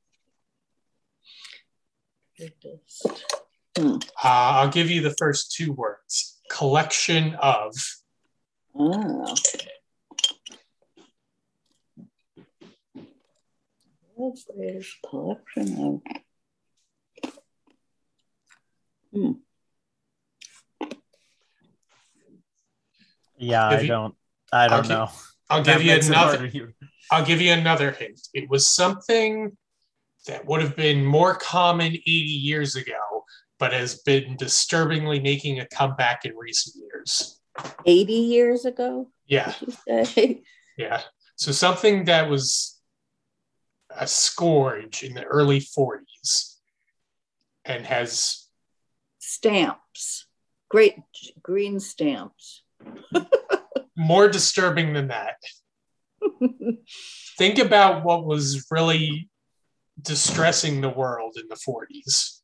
Greatest. 2.38 3.26
Hmm. 3.78 3.96
Uh, 4.24 4.28
I'll 4.28 4.70
give 4.70 4.90
you 4.92 5.02
the 5.02 5.16
first 5.18 5.52
two 5.52 5.74
words: 5.74 6.40
collection 6.50 7.36
of. 7.36 7.74
World's 14.16 14.46
collection 15.10 16.02
of. 17.24 17.32
Hmm. 19.14 19.32
yeah, 23.38 23.68
I 23.68 23.80
you- 23.82 23.88
don't. 23.88 24.16
I 24.52 24.68
don't 24.68 24.80
Okay. 24.82 24.90
know. 24.90 25.10
I'll 25.50 25.64
give 25.64 25.82
you 25.84 25.94
another. 25.94 26.52
I'll 27.12 27.26
give 27.26 27.42
you 27.42 27.52
another 27.52 27.92
hint. 27.92 28.20
It 28.34 28.50
was 28.50 28.68
something 28.68 29.58
that 30.28 30.46
would 30.46 30.62
have 30.62 30.76
been 30.76 31.04
more 31.04 31.36
common 31.36 31.88
80 31.94 32.10
years 32.10 32.76
ago, 32.76 33.13
but 33.60 33.74
has 33.74 34.02
been 34.02 34.36
disturbingly 34.38 35.20
making 35.20 35.60
a 35.60 35.68
comeback 35.68 36.26
in 36.26 36.36
recent 36.36 36.76
years. 36.76 37.40
80 37.86 38.14
years 38.14 38.66
ago, 38.66 39.12
Yeah, 39.28 39.54
yeah. 40.78 41.02
So 41.36 41.52
something 41.52 42.06
that 42.06 42.30
was 42.30 42.82
a 43.96 44.08
scourge 44.08 45.04
in 45.04 45.14
the 45.14 45.24
early 45.24 45.60
40s 45.60 46.56
and 47.66 47.86
has 47.86 48.48
Stamps. 49.20 50.26
Great 50.70 50.96
green 51.42 51.80
stamps. 51.80 52.64
more 53.96 54.28
disturbing 54.28 54.94
than 54.94 55.08
that. 55.08 55.36
Think 57.38 57.60
about 57.60 58.04
what 58.04 58.26
was 58.26 58.68
really 58.70 59.30
distressing 60.02 60.82
the 60.82 60.90
world 60.90 61.38
in 61.42 61.48
the 61.48 61.56
40s. 61.56 62.42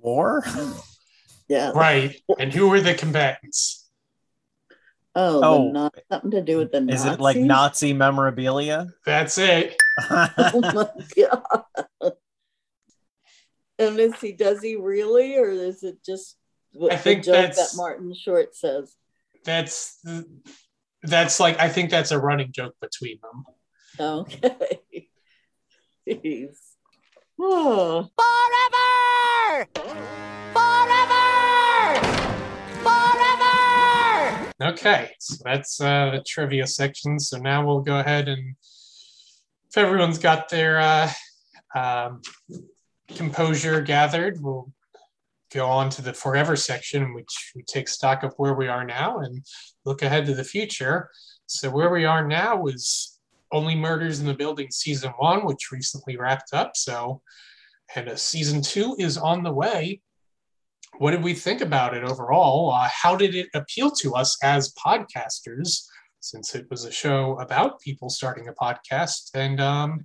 War? 0.00 0.42
yeah. 1.48 1.70
Right. 1.74 2.16
And 2.38 2.52
who 2.52 2.68
were 2.68 2.80
the 2.80 2.94
combatants? 2.94 3.88
Oh, 5.14 5.42
Oh. 5.42 5.70
not 5.72 5.94
something 6.10 6.30
to 6.30 6.40
do 6.42 6.58
with 6.58 6.70
the 6.70 6.78
Is 6.78 7.04
Nazis? 7.04 7.12
it 7.14 7.20
like 7.20 7.36
Nazi 7.36 7.92
memorabilia? 7.92 8.86
That's 9.04 9.38
it. 9.38 9.76
Oh 10.10 10.60
my 10.62 10.88
god. 11.16 12.12
And 13.78 13.98
is 13.98 14.18
he 14.20 14.32
does 14.32 14.62
he 14.62 14.76
really 14.76 15.36
or 15.36 15.48
is 15.50 15.82
it 15.82 15.96
just 16.04 16.36
what 16.72 16.92
I 16.92 16.96
the 16.96 17.02
think 17.02 17.24
joke 17.24 17.34
that's- 17.34 17.72
that 17.72 17.76
Martin 17.76 18.14
Short 18.14 18.54
says? 18.54 18.94
That's 19.44 19.98
that's 21.02 21.40
like 21.40 21.58
I 21.58 21.68
think 21.70 21.90
that's 21.90 22.10
a 22.12 22.18
running 22.18 22.52
joke 22.52 22.74
between 22.80 23.18
them. 23.22 23.44
Okay. 23.98 25.08
Jeez. 26.08 26.56
Forever! 27.40 28.06
Forever! 30.52 31.24
Forever! 32.82 34.52
Okay, 34.62 35.12
so 35.18 35.36
that's 35.42 35.80
uh, 35.80 36.10
the 36.10 36.22
trivia 36.26 36.66
section. 36.66 37.18
So 37.18 37.38
now 37.38 37.64
we'll 37.64 37.80
go 37.80 37.98
ahead 37.98 38.28
and 38.28 38.56
if 39.70 39.78
everyone's 39.78 40.18
got 40.18 40.50
their 40.50 40.80
uh, 40.80 41.10
um, 41.74 42.20
composure 43.08 43.80
gathered, 43.80 44.42
we'll 44.42 44.70
go 45.50 45.66
on 45.66 45.88
to 45.90 46.02
the 46.02 46.12
forever 46.12 46.56
section, 46.56 47.14
which 47.14 47.52
we 47.56 47.62
take 47.62 47.88
stock 47.88 48.22
of 48.22 48.34
where 48.36 48.52
we 48.52 48.68
are 48.68 48.84
now 48.84 49.20
and 49.20 49.46
look 49.86 50.02
ahead 50.02 50.26
to 50.26 50.34
the 50.34 50.44
future. 50.44 51.08
So 51.46 51.70
where 51.70 51.88
we 51.88 52.04
are 52.04 52.26
now 52.26 52.66
is 52.66 53.09
Only 53.52 53.74
Murders 53.74 54.20
in 54.20 54.26
the 54.26 54.34
Building 54.34 54.70
season 54.70 55.12
one, 55.18 55.44
which 55.44 55.72
recently 55.72 56.16
wrapped 56.16 56.52
up. 56.52 56.76
So, 56.76 57.22
and 57.96 58.08
uh, 58.08 58.16
season 58.16 58.62
two 58.62 58.96
is 58.98 59.16
on 59.16 59.42
the 59.42 59.52
way. 59.52 60.00
What 60.98 61.12
did 61.12 61.22
we 61.22 61.34
think 61.34 61.60
about 61.60 61.96
it 61.96 62.04
overall? 62.04 62.70
Uh, 62.70 62.88
how 62.92 63.16
did 63.16 63.34
it 63.34 63.48
appeal 63.54 63.90
to 63.92 64.14
us 64.14 64.36
as 64.42 64.74
podcasters? 64.74 65.86
Since 66.22 66.54
it 66.54 66.66
was 66.70 66.84
a 66.84 66.92
show 66.92 67.38
about 67.40 67.80
people 67.80 68.10
starting 68.10 68.46
a 68.48 68.52
podcast, 68.52 69.30
and 69.34 69.58
um, 69.58 70.04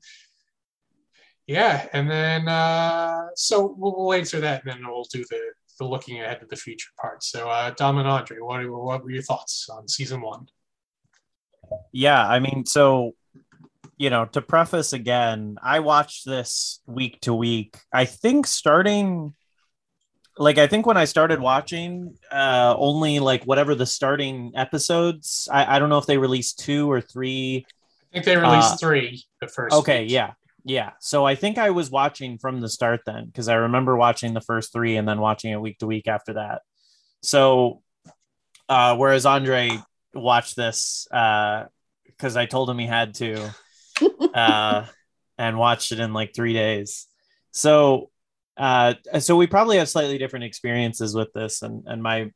yeah, 1.45 1.87
and 1.91 2.09
then 2.09 2.47
uh, 2.47 3.27
so 3.35 3.75
we'll, 3.77 3.95
we'll 3.97 4.13
answer 4.13 4.39
that, 4.39 4.63
and 4.63 4.71
then 4.71 4.87
we'll 4.87 5.05
do 5.11 5.25
the, 5.29 5.41
the 5.77 5.85
looking 5.85 6.21
ahead 6.21 6.39
to 6.39 6.45
the 6.45 6.55
future 6.55 6.89
part. 6.99 7.21
So, 7.21 7.49
uh, 7.49 7.71
Dom 7.71 7.97
and 7.97 8.07
Andre, 8.07 8.37
what, 8.39 8.65
what 8.69 9.03
were 9.03 9.11
your 9.11 9.23
thoughts 9.23 9.67
on 9.69 9.89
season 9.89 10.21
one? 10.21 10.47
Yeah, 11.91 12.25
I 12.25 12.39
mean, 12.39 12.65
so 12.65 13.15
you 13.97 14.09
know, 14.09 14.25
to 14.25 14.41
preface 14.41 14.93
again, 14.93 15.57
I 15.63 15.79
watched 15.79 16.25
this 16.25 16.81
week 16.85 17.21
to 17.21 17.33
week. 17.33 17.77
I 17.93 18.05
think 18.05 18.47
starting 18.47 19.33
like 20.37 20.57
I 20.57 20.67
think 20.67 20.85
when 20.85 20.97
I 20.97 21.05
started 21.05 21.39
watching, 21.39 22.17
uh 22.31 22.75
only 22.77 23.19
like 23.19 23.45
whatever 23.45 23.73
the 23.73 23.85
starting 23.85 24.51
episodes, 24.55 25.47
I, 25.51 25.75
I 25.75 25.79
don't 25.79 25.89
know 25.89 25.97
if 25.97 26.05
they 26.07 26.17
released 26.17 26.59
two 26.59 26.91
or 26.91 26.99
three. 26.99 27.65
I 28.11 28.13
think 28.13 28.25
they 28.25 28.35
released 28.37 28.73
Uh, 28.73 28.77
three 28.77 29.23
the 29.39 29.47
first. 29.47 29.75
Okay, 29.75 30.03
week. 30.03 30.11
yeah. 30.11 30.33
Yeah. 30.65 30.91
So 30.99 31.25
I 31.25 31.35
think 31.35 31.57
I 31.57 31.69
was 31.69 31.89
watching 31.91 32.37
from 32.37 32.59
the 32.59 32.67
start 32.67 33.01
then 33.05 33.27
because 33.27 33.47
I 33.47 33.55
remember 33.55 33.95
watching 33.95 34.33
the 34.33 34.41
first 34.41 34.73
three 34.73 34.97
and 34.97 35.07
then 35.07 35.19
watching 35.21 35.51
it 35.51 35.61
week 35.61 35.77
to 35.79 35.87
week 35.87 36.07
after 36.07 36.33
that. 36.33 36.63
So 37.23 37.81
uh 38.67 38.97
whereas 38.97 39.25
Andre 39.25 39.79
watched 40.13 40.55
this 40.57 41.07
uh 41.11 41.65
because 42.07 42.35
I 42.35 42.45
told 42.45 42.69
him 42.69 42.77
he 42.79 42.87
had 42.87 43.13
to 43.15 43.53
uh 44.33 44.85
and 45.37 45.57
watched 45.57 45.91
it 45.91 45.99
in 45.99 46.13
like 46.13 46.33
three 46.33 46.53
days. 46.53 47.07
So 47.51 48.09
uh 48.57 48.93
so 49.19 49.35
we 49.35 49.47
probably 49.47 49.77
have 49.77 49.89
slightly 49.89 50.17
different 50.17 50.45
experiences 50.45 51.13
with 51.13 51.33
this 51.33 51.61
and 51.61 51.83
and 51.87 52.01
my 52.01 52.31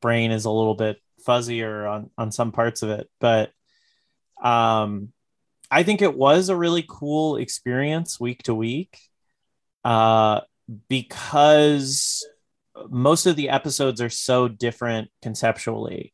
brain 0.00 0.32
is 0.32 0.44
a 0.44 0.50
little 0.50 0.74
bit 0.74 0.98
fuzzier 1.26 1.88
on 1.88 2.10
on 2.18 2.32
some 2.32 2.50
parts 2.50 2.82
of 2.82 2.90
it 2.90 3.08
but 3.20 3.50
um 4.42 5.12
i 5.70 5.84
think 5.84 6.02
it 6.02 6.16
was 6.16 6.48
a 6.48 6.56
really 6.56 6.84
cool 6.88 7.36
experience 7.36 8.18
week 8.18 8.42
to 8.42 8.54
week 8.54 8.98
uh 9.84 10.40
because 10.88 12.26
most 12.88 13.26
of 13.26 13.36
the 13.36 13.50
episodes 13.50 14.00
are 14.00 14.10
so 14.10 14.48
different 14.48 15.08
conceptually 15.22 16.12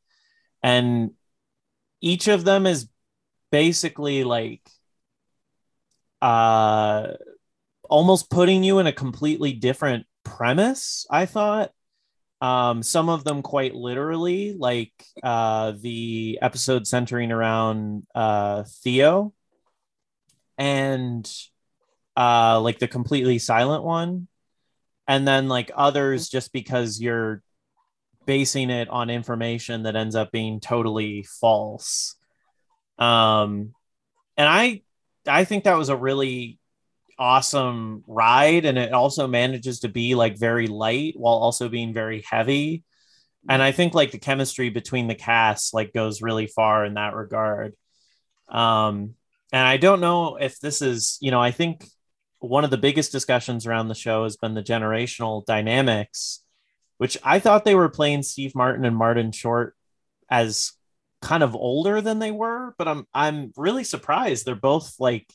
and 0.62 1.12
each 2.03 2.28
of 2.28 2.45
them 2.45 2.66
is 2.66 2.89
basically 3.51 4.24
like 4.24 4.61
uh 6.22 7.12
almost 7.88 8.30
putting 8.30 8.64
you 8.64 8.78
in 8.78 8.86
a 8.86 8.92
completely 8.92 9.52
different 9.52 10.06
premise 10.24 11.06
i 11.10 11.26
thought. 11.26 11.70
Um 12.40 12.82
some 12.84 13.08
of 13.08 13.24
them 13.24 13.42
quite 13.42 13.74
literally 13.74 14.52
like 14.52 14.92
uh 15.22 15.72
the 15.80 16.38
episode 16.40 16.86
centering 16.86 17.32
around 17.32 18.06
uh 18.14 18.62
theo 18.84 19.32
and 20.56 21.28
uh 22.16 22.60
like 22.60 22.78
the 22.78 22.86
completely 22.88 23.38
silent 23.38 23.82
one. 23.82 24.28
And 25.08 25.26
then 25.26 25.48
like 25.48 25.70
others 25.74 26.28
just 26.28 26.52
because 26.52 27.00
you're 27.00 27.42
basing 28.26 28.70
it 28.70 28.88
on 28.88 29.10
information 29.10 29.84
that 29.84 29.96
ends 29.96 30.14
up 30.14 30.30
being 30.30 30.60
totally 30.60 31.24
false. 31.40 32.14
Um 32.98 33.74
and 34.36 34.48
i 34.48 34.82
i 35.28 35.44
think 35.44 35.64
that 35.64 35.76
was 35.76 35.88
a 35.88 35.96
really 35.96 36.58
awesome 37.18 38.04
ride 38.06 38.64
and 38.64 38.78
it 38.78 38.92
also 38.92 39.26
manages 39.26 39.80
to 39.80 39.88
be 39.88 40.14
like 40.14 40.38
very 40.38 40.68
light 40.68 41.14
while 41.16 41.34
also 41.34 41.68
being 41.68 41.92
very 41.92 42.22
heavy. 42.22 42.84
And 43.48 43.62
i 43.62 43.72
think 43.72 43.94
like 43.94 44.12
the 44.12 44.18
chemistry 44.18 44.70
between 44.70 45.08
the 45.08 45.14
casts 45.14 45.74
like 45.74 45.92
goes 45.92 46.22
really 46.22 46.46
far 46.46 46.84
in 46.84 46.94
that 46.94 47.14
regard. 47.14 47.74
Um 48.48 49.14
and 49.52 49.66
i 49.66 49.76
don't 49.76 50.00
know 50.00 50.36
if 50.36 50.60
this 50.60 50.82
is 50.82 51.18
you 51.20 51.30
know 51.30 51.40
i 51.40 51.50
think 51.50 51.84
one 52.40 52.64
of 52.64 52.70
the 52.70 52.78
biggest 52.78 53.12
discussions 53.12 53.66
around 53.66 53.88
the 53.88 53.94
show 53.94 54.24
has 54.24 54.36
been 54.36 54.54
the 54.54 54.62
generational 54.62 55.44
dynamics 55.44 56.42
which 56.98 57.18
i 57.24 57.38
thought 57.38 57.64
they 57.64 57.74
were 57.74 57.88
playing 57.88 58.22
steve 58.22 58.54
martin 58.54 58.84
and 58.84 58.96
martin 58.96 59.32
short 59.32 59.74
as 60.30 60.72
kind 61.20 61.42
of 61.42 61.54
older 61.54 62.00
than 62.00 62.18
they 62.18 62.30
were 62.30 62.74
but 62.78 62.86
i'm 62.88 63.06
i'm 63.14 63.52
really 63.56 63.84
surprised 63.84 64.44
they're 64.46 64.54
both 64.54 64.94
like 65.00 65.26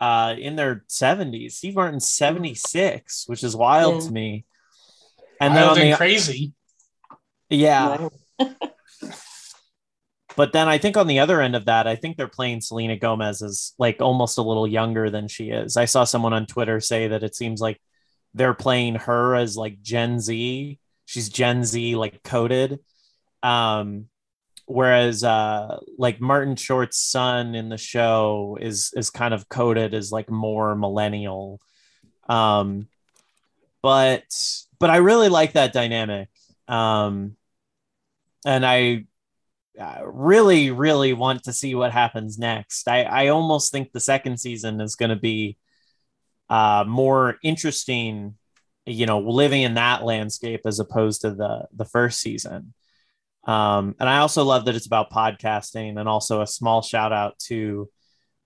uh 0.00 0.34
in 0.38 0.56
their 0.56 0.84
70s 0.88 1.52
steve 1.52 1.74
martin's 1.74 2.08
76 2.10 3.24
which 3.26 3.44
is 3.44 3.54
wild 3.54 3.94
Yeah. 4.02 4.06
to 4.08 4.12
me 4.12 4.44
and 5.40 5.54
Wild 5.54 5.76
then 5.76 5.84
on 5.86 5.90
the 5.90 5.96
crazy. 5.96 6.52
yeah 7.50 8.08
Wow. 8.38 8.50
but 10.36 10.52
then 10.52 10.68
i 10.68 10.78
think 10.78 10.96
on 10.96 11.06
the 11.06 11.20
other 11.20 11.40
end 11.40 11.54
of 11.54 11.66
that 11.66 11.86
i 11.86 11.96
think 11.96 12.16
they're 12.16 12.28
playing 12.28 12.60
selena 12.60 12.96
gomez 12.96 13.42
as 13.42 13.72
like 13.78 14.00
almost 14.00 14.38
a 14.38 14.42
little 14.42 14.66
younger 14.66 15.10
than 15.10 15.28
she 15.28 15.50
is 15.50 15.76
i 15.76 15.84
saw 15.84 16.04
someone 16.04 16.32
on 16.32 16.46
twitter 16.46 16.80
say 16.80 17.08
that 17.08 17.22
it 17.22 17.36
seems 17.36 17.60
like 17.60 17.80
they're 18.34 18.54
playing 18.54 18.94
her 18.96 19.34
as 19.36 19.56
like 19.56 19.80
gen 19.82 20.18
z 20.18 20.78
she's 21.04 21.28
gen 21.28 21.62
z 21.64 21.94
like 21.94 22.22
coded 22.22 22.80
um 23.42 24.06
whereas 24.66 25.22
uh 25.22 25.78
like 25.98 26.20
martin 26.20 26.56
short's 26.56 26.98
son 26.98 27.54
in 27.54 27.68
the 27.68 27.78
show 27.78 28.56
is 28.60 28.92
is 28.96 29.10
kind 29.10 29.34
of 29.34 29.48
coded 29.48 29.94
as 29.94 30.10
like 30.12 30.30
more 30.30 30.74
millennial. 30.74 31.60
Um 32.28 32.88
but 33.82 34.24
but 34.78 34.90
i 34.90 34.96
really 34.96 35.28
like 35.28 35.52
that 35.52 35.72
dynamic. 35.72 36.28
Um 36.68 37.36
and 38.46 38.64
i 38.64 39.04
really 40.04 40.70
really 40.70 41.12
want 41.12 41.42
to 41.44 41.52
see 41.52 41.74
what 41.74 41.92
happens 41.92 42.38
next. 42.38 42.88
I 42.88 43.02
i 43.02 43.28
almost 43.28 43.72
think 43.72 43.92
the 43.92 44.00
second 44.00 44.38
season 44.38 44.80
is 44.80 44.96
going 44.96 45.10
to 45.10 45.16
be 45.16 45.58
uh 46.48 46.84
more 46.86 47.36
interesting 47.42 48.36
you 48.86 49.06
know 49.06 49.18
living 49.18 49.62
in 49.62 49.74
that 49.74 50.04
landscape 50.04 50.60
as 50.66 50.78
opposed 50.78 51.22
to 51.22 51.30
the 51.30 51.66
the 51.74 51.84
first 51.84 52.20
season 52.20 52.74
um 53.46 53.94
and 54.00 54.08
i 54.08 54.18
also 54.18 54.44
love 54.44 54.64
that 54.64 54.74
it's 54.74 54.86
about 54.86 55.10
podcasting 55.10 55.98
and 55.98 56.08
also 56.08 56.40
a 56.40 56.46
small 56.46 56.82
shout 56.82 57.12
out 57.12 57.38
to 57.38 57.88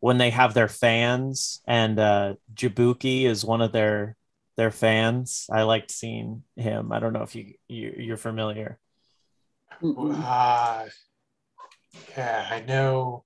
when 0.01 0.19
they 0.19 0.31
have 0.31 0.55
their 0.55 0.69
fans 0.69 1.61
and 1.67 1.99
uh 1.99 2.35
Jaboukie 2.55 3.25
is 3.25 3.45
one 3.45 3.61
of 3.61 3.73
their 3.73 4.17
their 4.57 4.71
fans 4.71 5.47
i 5.53 5.63
liked 5.63 5.91
seeing 5.91 6.43
him 6.57 6.93
i 6.93 6.99
don't 6.99 7.13
know 7.13 7.23
if 7.23 7.35
you, 7.35 7.55
you 7.69 7.95
you're 7.97 8.17
familiar. 8.17 8.79
Uh, 9.81 10.87
yeah, 12.17 12.49
I 12.51 12.61
know. 12.67 13.25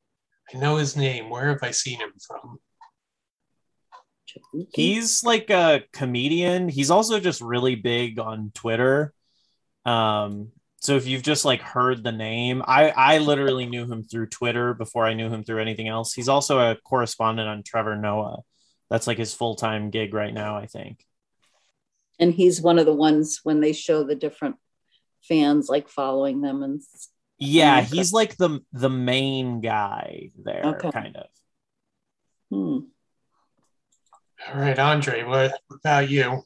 I 0.53 0.59
know 0.59 0.77
his 0.77 0.97
name. 0.97 1.31
Where 1.31 1.49
have 1.49 1.63
I 1.63 1.71
seen 1.71 1.99
him 1.99 2.13
from? 2.27 2.59
he's 4.73 5.23
like 5.25 5.51
a 5.51 5.83
comedian 5.93 6.67
he's 6.67 6.91
also 6.91 7.21
just 7.21 7.43
really 7.43 7.75
big 7.75 8.19
on 8.19 8.51
twitter 8.55 9.13
um 9.85 10.49
so 10.83 10.97
if 10.97 11.07
you've 11.07 11.23
just 11.23 11.45
like 11.45 11.63
heard 11.63 12.03
the 12.03 12.13
name 12.13 12.63
i 12.67 12.91
i 12.91 13.19
literally 13.19 13.67
knew 13.67 13.87
him 13.91 14.03
through 14.03 14.27
twitter 14.27 14.75
before 14.75 15.07
i 15.07 15.15
knew 15.15 15.31
him 15.31 15.45
through 15.45 15.61
anything 15.61 15.89
else 15.89 16.13
he's 16.13 16.29
also 16.29 16.59
a 16.59 16.77
correspondent 16.85 17.49
on 17.49 17.63
trevor 17.63 17.97
noah 17.97 18.41
that's 18.91 19.07
like 19.07 19.19
his 19.19 19.33
full-time 19.33 19.91
gig 19.91 20.13
right 20.13 20.35
now 20.35 20.57
i 20.57 20.67
think 20.67 21.05
and 22.19 22.35
he's 22.35 22.61
one 22.61 22.79
of 22.79 22.87
the 22.87 22.93
ones 22.93 23.41
when 23.43 23.61
they 23.61 23.73
show 23.73 24.05
the 24.05 24.15
different 24.15 24.57
fans 25.23 25.69
like 25.69 25.89
following 25.89 26.41
them 26.41 26.63
and 26.63 26.81
yeah 27.39 27.79
Okay. 27.79 27.97
he's 27.97 28.13
like 28.13 28.37
the 28.37 28.61
the 28.73 28.91
main 28.91 29.61
guy 29.61 30.31
there 30.43 30.63
Okay. 30.65 30.91
kind 30.91 31.17
of 31.17 31.27
hmm. 32.51 32.79
All 34.53 34.59
right, 34.61 34.77
Andre. 34.77 35.23
What 35.23 35.53
about 35.71 36.11
you? 36.11 36.43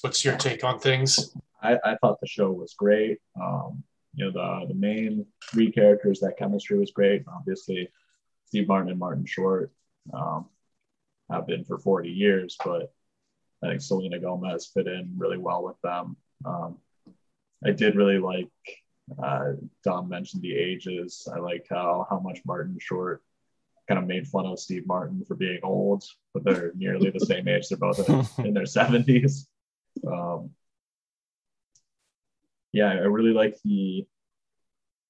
What's 0.00 0.24
your 0.24 0.36
take 0.36 0.64
on 0.64 0.80
things? 0.80 1.32
I, 1.62 1.78
I 1.84 1.96
thought 1.96 2.20
the 2.20 2.26
show 2.26 2.50
was 2.50 2.74
great. 2.74 3.18
Um, 3.40 3.82
you 4.14 4.24
know, 4.24 4.30
the 4.32 4.68
the 4.68 4.78
main 4.78 5.26
three 5.50 5.70
characters, 5.70 6.20
that 6.20 6.38
chemistry 6.38 6.78
was 6.78 6.90
great. 6.90 7.24
Obviously, 7.28 7.88
Steve 8.46 8.68
Martin 8.68 8.90
and 8.90 8.98
Martin 8.98 9.26
Short 9.26 9.72
um, 10.12 10.46
have 11.30 11.46
been 11.46 11.64
for 11.64 11.78
40 11.78 12.10
years, 12.10 12.56
but 12.64 12.92
I 13.62 13.68
think 13.68 13.80
Selena 13.80 14.18
Gomez 14.18 14.70
fit 14.72 14.86
in 14.86 15.14
really 15.16 15.38
well 15.38 15.62
with 15.62 15.80
them. 15.82 16.16
Um, 16.44 16.78
I 17.64 17.70
did 17.70 17.94
really 17.94 18.18
like 18.18 18.48
uh, 19.22 19.52
Dom 19.84 20.08
mentioned 20.08 20.42
the 20.42 20.56
ages. 20.56 21.28
I 21.32 21.38
like 21.38 21.66
how 21.70 22.06
how 22.08 22.20
much 22.20 22.40
Martin 22.44 22.76
Short 22.80 23.22
kind 23.88 23.98
of 23.98 24.06
made 24.06 24.26
fun 24.26 24.46
of 24.46 24.58
Steve 24.58 24.86
Martin 24.86 25.24
for 25.26 25.34
being 25.34 25.58
old, 25.62 26.04
but 26.32 26.44
they're 26.44 26.72
nearly 26.76 27.10
the 27.10 27.20
same 27.20 27.48
age. 27.48 27.68
They're 27.68 27.78
both 27.78 28.08
in, 28.08 28.24
in 28.46 28.54
their 28.54 28.64
70s. 28.64 29.46
Um, 30.06 30.50
yeah, 32.72 32.90
I 32.90 33.04
really 33.04 33.32
like 33.32 33.56
the 33.64 34.06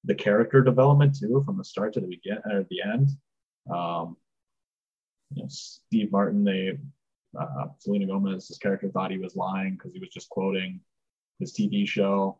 the 0.04 0.14
character 0.14 0.62
development 0.62 1.18
too, 1.18 1.42
from 1.44 1.58
the 1.58 1.64
start 1.64 1.92
to 1.94 2.00
the 2.00 2.06
begin 2.06 2.38
or 2.50 2.64
the 2.70 2.82
end. 2.82 3.10
Um, 3.70 4.16
you 5.34 5.42
know, 5.42 5.48
Steve 5.48 6.10
Martin, 6.10 6.42
they 6.42 6.78
uh, 7.38 7.66
Selena 7.78 8.06
Gomez, 8.06 8.48
his 8.48 8.58
character 8.58 8.88
thought 8.88 9.10
he 9.10 9.18
was 9.18 9.36
lying 9.36 9.74
because 9.74 9.92
he 9.92 10.00
was 10.00 10.08
just 10.08 10.28
quoting 10.30 10.80
his 11.38 11.52
TV 11.52 11.86
show. 11.86 12.38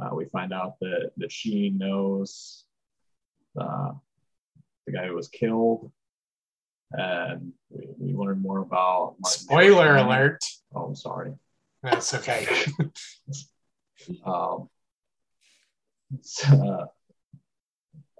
Uh, 0.00 0.14
we 0.14 0.24
find 0.26 0.52
out 0.52 0.78
that 0.80 1.10
that 1.16 1.32
she 1.32 1.70
knows 1.70 2.64
uh, 3.60 3.90
the 4.86 4.92
guy 4.92 5.06
who 5.08 5.14
was 5.14 5.28
killed, 5.28 5.90
and 6.92 7.52
we, 7.68 7.88
we 7.98 8.14
learn 8.14 8.40
more 8.40 8.60
about. 8.60 9.16
Martin 9.18 9.40
Spoiler 9.42 9.96
alert. 9.96 10.44
Oh, 10.74 10.84
I'm 10.84 10.94
sorry. 10.94 11.32
That's 11.82 12.14
okay. 12.14 12.46
Um, 14.24 14.68
uh, 16.50 16.86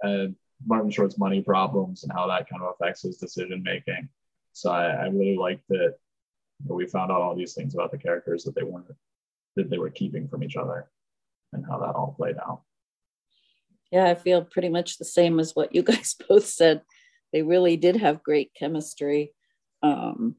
and 0.01 0.35
Martin 0.65 0.91
Short's 0.91 1.17
money 1.17 1.41
problems 1.41 2.03
and 2.03 2.11
how 2.11 2.27
that 2.27 2.49
kind 2.49 2.61
of 2.61 2.73
affects 2.73 3.03
his 3.03 3.17
decision 3.17 3.63
making. 3.63 4.09
So 4.53 4.71
I, 4.71 4.87
I 4.87 5.05
really 5.07 5.37
liked 5.37 5.67
that 5.69 5.95
we 6.65 6.87
found 6.87 7.11
out 7.11 7.21
all 7.21 7.35
these 7.35 7.53
things 7.53 7.73
about 7.73 7.91
the 7.91 7.97
characters 7.97 8.43
that 8.43 8.55
they 8.55 8.63
weren't 8.63 8.85
that 9.55 9.69
they 9.69 9.77
were 9.77 9.89
keeping 9.89 10.27
from 10.27 10.43
each 10.43 10.55
other 10.55 10.89
and 11.51 11.65
how 11.65 11.77
that 11.79 11.95
all 11.95 12.15
played 12.17 12.37
out. 12.37 12.61
Yeah, 13.91 14.05
I 14.05 14.15
feel 14.15 14.43
pretty 14.43 14.69
much 14.69 14.97
the 14.97 15.05
same 15.05 15.39
as 15.39 15.55
what 15.55 15.75
you 15.75 15.83
guys 15.83 16.15
both 16.27 16.45
said. 16.45 16.81
They 17.33 17.41
really 17.41 17.77
did 17.77 17.97
have 17.97 18.23
great 18.23 18.51
chemistry. 18.57 19.33
Um, 19.83 20.35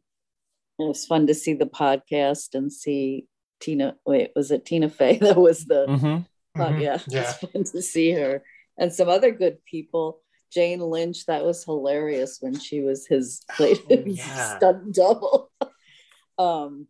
it 0.79 0.85
was 0.85 1.05
fun 1.05 1.27
to 1.27 1.35
see 1.35 1.55
the 1.55 1.67
podcast 1.67 2.55
and 2.55 2.73
see 2.73 3.27
Tina. 3.63 3.97
Wait, 4.05 4.33
was 4.37 4.51
it 4.51 4.67
Tina 4.67 4.91
Fey 4.91 5.17
that 5.21 5.37
was 5.37 5.65
the? 5.65 5.87
Mhm. 5.89 6.27
Oh, 6.59 6.69
yeah, 6.77 6.99
Yeah. 7.09 7.21
it's 7.23 7.35
fun 7.39 7.65
to 7.65 7.81
see 7.81 8.13
her 8.13 8.43
and 8.77 8.93
some 8.93 9.09
other 9.09 9.31
good 9.31 9.65
people. 9.65 10.21
Jane 10.53 10.81
Lynch, 10.81 11.25
that 11.27 11.47
was 11.47 11.65
hilarious 11.65 12.37
when 12.43 12.59
she 12.59 12.83
was 12.83 13.07
his 13.07 13.41
played 13.57 13.79
his 13.89 14.19
yeah. 14.19 14.57
stunt 14.59 14.95
double. 14.95 15.51
um, 16.39 16.87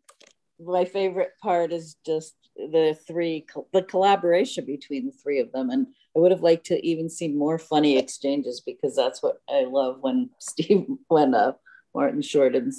my 0.59 0.85
favorite 0.85 1.31
part 1.41 1.73
is 1.73 1.97
just 2.05 2.35
the 2.57 2.99
three, 3.07 3.47
the 3.73 3.83
collaboration 3.83 4.65
between 4.67 5.07
the 5.07 5.13
three 5.13 5.39
of 5.39 5.53
them, 5.53 5.71
and 5.71 5.87
I 6.17 6.19
would 6.19 6.33
have 6.33 6.43
liked 6.43 6.67
to 6.67 6.85
even 6.85 7.09
see 7.09 7.29
more 7.29 7.59
funny 7.59 7.99
exchanges 7.99 8.61
because 8.61 8.97
that's 8.97 9.23
what 9.23 9.37
I 9.49 9.65
love 9.65 9.99
when 10.01 10.31
Steve, 10.41 10.87
when 11.09 11.33
uh, 11.35 11.53
Martin 11.95 12.21
Short 12.23 12.57
and 12.57 12.73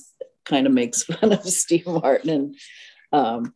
kind 0.43 0.67
of 0.67 0.73
makes 0.73 1.03
fun 1.03 1.31
of 1.31 1.43
Steve 1.45 1.87
Martin 1.87 2.29
and. 2.29 2.55
Um, 3.13 3.53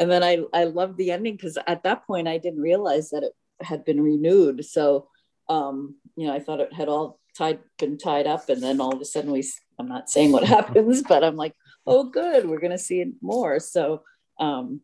and 0.00 0.10
then 0.10 0.24
I 0.24 0.38
I 0.52 0.64
loved 0.64 0.96
the 0.96 1.12
ending 1.12 1.36
because 1.36 1.58
at 1.66 1.84
that 1.84 2.06
point 2.06 2.26
I 2.26 2.38
didn't 2.38 2.62
realize 2.62 3.10
that 3.10 3.22
it 3.22 3.34
had 3.60 3.84
been 3.84 4.00
renewed. 4.00 4.64
So 4.64 5.08
um, 5.48 5.96
you 6.16 6.26
know 6.26 6.34
I 6.34 6.40
thought 6.40 6.60
it 6.60 6.72
had 6.72 6.88
all 6.88 7.20
tied 7.36 7.60
been 7.78 7.98
tied 7.98 8.26
up, 8.26 8.48
and 8.48 8.62
then 8.62 8.80
all 8.80 8.94
of 8.94 9.00
a 9.00 9.04
sudden 9.04 9.30
we 9.30 9.44
I'm 9.78 9.88
not 9.88 10.08
saying 10.08 10.32
what 10.32 10.44
happens, 10.56 11.02
but 11.02 11.22
I'm 11.22 11.36
like, 11.36 11.54
oh 11.86 12.04
good, 12.04 12.48
we're 12.48 12.60
gonna 12.60 12.78
see 12.78 13.04
more. 13.20 13.60
So 13.60 14.02
um, 14.40 14.80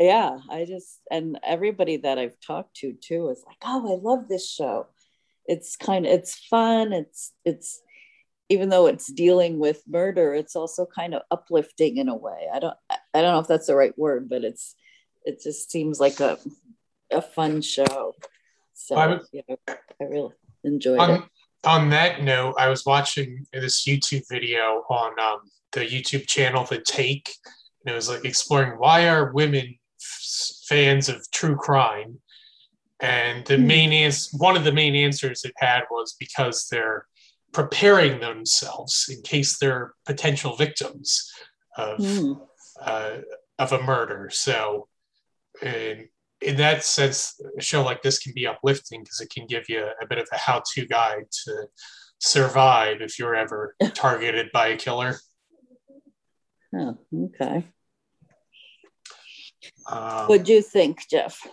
yeah, 0.00 0.38
I 0.50 0.64
just 0.64 1.00
and 1.10 1.38
everybody 1.44 1.98
that 1.98 2.18
I've 2.18 2.40
talked 2.40 2.76
to 2.76 2.94
too 2.94 3.28
is 3.28 3.44
like, 3.46 3.58
oh, 3.62 3.92
I 3.92 4.00
love 4.00 4.28
this 4.28 4.50
show. 4.50 4.86
It's 5.44 5.76
kind 5.76 6.06
of 6.06 6.12
it's 6.12 6.38
fun. 6.46 6.94
It's 6.94 7.32
it's 7.44 7.82
even 8.52 8.68
though 8.68 8.86
it's 8.86 9.10
dealing 9.10 9.58
with 9.58 9.82
murder, 9.88 10.34
it's 10.34 10.54
also 10.56 10.84
kind 10.86 11.14
of 11.14 11.22
uplifting 11.30 11.96
in 11.96 12.08
a 12.08 12.14
way. 12.16 12.40
I 12.52 12.58
don't 12.58 12.76
I 13.14 13.20
don't 13.22 13.32
know 13.34 13.38
if 13.40 13.48
that's 13.48 13.66
the 13.68 13.76
right 13.82 13.96
word, 13.98 14.28
but 14.28 14.44
it's 14.44 14.74
it 15.24 15.42
just 15.42 15.70
seems 15.70 15.98
like 15.98 16.20
a 16.20 16.38
a 17.10 17.22
fun 17.22 17.62
show. 17.62 18.14
So 18.74 18.96
I 18.96 19.06
would- 19.08 19.22
yeah, 19.32 19.56
I 20.00 20.04
really 20.04 20.34
enjoyed 20.64 21.00
it. 21.10 21.22
on, 21.64 21.90
that 21.90 22.22
note, 22.22 22.54
I 22.58 22.68
was 22.68 22.84
watching 22.84 23.46
this 23.52 23.84
YouTube 23.86 24.24
video 24.30 24.84
on 24.90 25.10
um, 25.20 25.40
the 25.72 25.80
YouTube 25.94 26.26
channel 26.26 26.64
The 26.64 26.80
Take, 26.80 27.28
and 27.84 27.92
it 27.92 27.96
was 27.96 28.08
like 28.08 28.24
exploring 28.24 28.72
why 28.78 29.08
are 29.08 29.32
women 29.32 29.78
fans 30.68 31.08
of 31.08 31.18
true 31.30 31.56
crime, 31.56 32.20
and 33.00 33.44
the 33.46 33.56
Hmm. 33.56 33.66
main 33.66 33.92
ans- 33.92 34.30
one 34.48 34.56
of 34.56 34.64
the 34.64 34.72
main 34.72 34.94
answers 35.06 35.44
it 35.44 35.54
had 35.56 35.82
was 35.90 36.14
because 36.18 36.68
they're 36.70 37.06
preparing 37.52 38.20
themselves 38.20 39.06
in 39.08 39.22
case 39.22 39.58
they're 39.58 39.92
potential 40.06 40.56
victims 40.56 41.30
of 41.76 41.98
Hmm. 41.98 42.32
uh, 42.80 43.18
of 43.58 43.72
a 43.72 43.82
murder. 43.82 44.30
So, 44.32 44.88
in, 45.60 46.08
in 46.40 46.56
that 46.56 46.84
sense, 46.84 47.40
a 47.56 47.62
show 47.62 47.82
like 47.82 48.02
this 48.02 48.18
can 48.18 48.32
be 48.34 48.46
uplifting 48.46 49.02
because 49.02 49.20
it 49.20 49.30
can 49.30 49.46
give 49.46 49.68
you 49.68 49.86
a 50.00 50.06
bit 50.06 50.18
of 50.18 50.26
a 50.32 50.38
how-to 50.38 50.86
guide 50.86 51.26
to 51.44 51.66
survive 52.18 53.00
if 53.00 53.18
you're 53.18 53.36
ever 53.36 53.76
targeted 53.94 54.50
by 54.52 54.68
a 54.68 54.76
killer. 54.76 55.16
Oh, 56.74 56.98
okay. 57.14 57.66
Um, 59.86 60.26
what 60.26 60.44
do 60.44 60.52
you 60.54 60.62
think, 60.62 61.02
Jeff? 61.10 61.46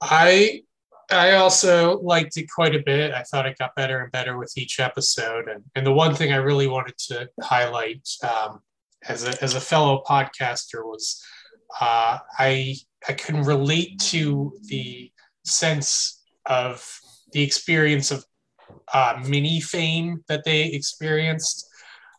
I 0.00 0.62
I 1.10 1.32
also 1.32 2.00
liked 2.00 2.36
it 2.36 2.46
quite 2.50 2.74
a 2.74 2.82
bit. 2.84 3.12
I 3.12 3.22
thought 3.22 3.46
it 3.46 3.58
got 3.58 3.74
better 3.74 4.00
and 4.00 4.12
better 4.12 4.38
with 4.38 4.52
each 4.56 4.80
episode. 4.80 5.48
And, 5.48 5.62
and 5.74 5.86
the 5.86 5.92
one 5.92 6.14
thing 6.14 6.32
I 6.32 6.36
really 6.36 6.66
wanted 6.66 6.96
to 7.08 7.28
highlight 7.42 8.08
um, 8.22 8.60
as 9.08 9.24
a 9.24 9.42
as 9.42 9.54
a 9.54 9.60
fellow 9.60 10.02
podcaster 10.06 10.84
was 10.84 11.22
uh, 11.80 12.18
I 12.38 12.76
I 13.08 13.12
can 13.12 13.42
relate 13.42 13.98
to 14.10 14.56
the 14.62 15.10
sense 15.44 16.22
of 16.46 16.86
the 17.32 17.42
experience 17.42 18.10
of 18.10 18.24
uh, 18.92 19.22
mini 19.26 19.60
fame 19.60 20.24
that 20.28 20.44
they 20.44 20.64
experienced. 20.64 21.68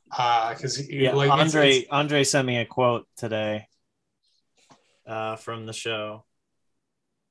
Because 0.10 0.88
Yeah, 0.90 1.14
like 1.14 1.32
Andre 1.32 1.86
Andre 1.90 2.24
sent 2.24 2.48
me 2.48 2.58
a 2.58 2.66
quote 2.66 3.08
today 3.18 3.68
uh, 5.08 5.36
from 5.38 5.66
the 5.66 5.74
show. 5.74 6.26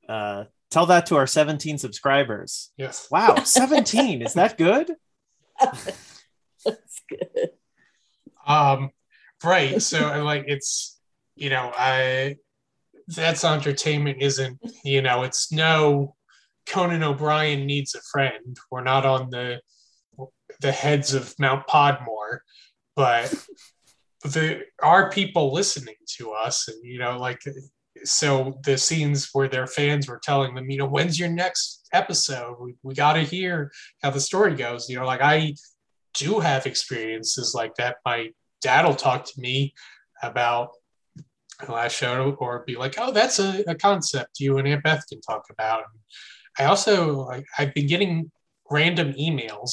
Uh, 0.09 0.45
tell 0.75 0.87
that 0.87 1.07
to 1.07 1.17
our 1.17 1.27
17 1.27 1.79
subscribers. 1.79 2.73
yes. 2.77 3.09
Wow, 3.11 3.37
17 3.45 4.23
is 4.23 4.35
that 4.35 4.59
good? 4.59 4.91
That's 5.61 7.03
good. 7.09 7.51
Um, 8.47 8.91
right. 9.45 9.81
So 9.81 10.23
like 10.25 10.45
it's 10.49 11.01
you 11.37 11.51
know, 11.51 11.73
I 11.77 12.37
That's 13.09 13.45
Auntertainment 13.45 14.21
isn't, 14.21 14.59
you 14.85 15.03
know, 15.03 15.23
it's 15.23 15.53
no 15.53 16.17
Conan 16.67 17.03
O'Brien 17.03 17.67
needs 17.67 17.95
a 17.95 18.01
friend. 18.13 18.57
We're 18.71 18.83
not 18.83 19.07
on 19.07 19.31
the 19.31 19.61
the 20.61 20.73
heads 20.73 21.15
of 21.15 21.35
Mount 21.39 21.67
Podmore, 21.67 22.41
but 22.97 23.33
there 24.25 24.65
are 24.83 25.11
people 25.11 25.53
listening 25.53 25.97
to 26.17 26.33
us 26.33 26.69
and 26.69 26.83
you 26.83 26.99
know, 26.99 27.19
like 27.19 27.41
so 28.05 28.59
the 28.65 28.77
scenes 28.77 29.31
where 29.33 29.49
their 29.49 29.67
fans 29.67 30.09
were 30.09 30.21
telling 30.23 30.55
them, 30.55 30.71
you 30.71 30.79
know, 30.79 30.87
when's 30.87 31.19
your 31.19 31.29
next 31.29 31.89
episode? 31.93 32.57
We, 32.61 32.75
we 32.83 32.95
got 32.95 33.15
to 33.15 33.23
hear 33.23 33.73
how 34.03 34.11
the 34.11 34.21
story 34.21 34.55
goes. 34.55 34.89
You 34.89 34.97
know, 34.97 35.07
like 35.07 35.23
I 35.23 35.55
do 36.15 36.41
have 36.41 36.67
experiences 36.67 37.55
like 37.55 37.75
that. 37.77 37.97
My 38.05 38.31
dad 38.63 38.85
will 38.85 38.95
talk 38.95 39.25
to 39.25 39.41
me 39.41 39.75
about 40.23 40.71
the 41.65 41.73
last 41.73 41.97
show 41.97 42.37
or 42.41 42.65
be 42.67 42.77
like, 42.77 42.95
oh, 42.99 43.13
that's 43.13 43.39
a, 43.39 43.65
a 43.69 43.75
concept 43.75 44.41
you 44.41 44.59
and 44.59 44.67
Aunt 44.69 44.83
Beth 44.83 45.05
can 45.09 45.21
talk 45.21 45.45
about. 45.51 45.85
I 46.59 46.65
also, 46.65 47.21
like, 47.27 47.47
I've 47.59 47.75
been 47.75 47.87
getting 47.87 48.31
random 48.71 49.13
emails, 49.15 49.73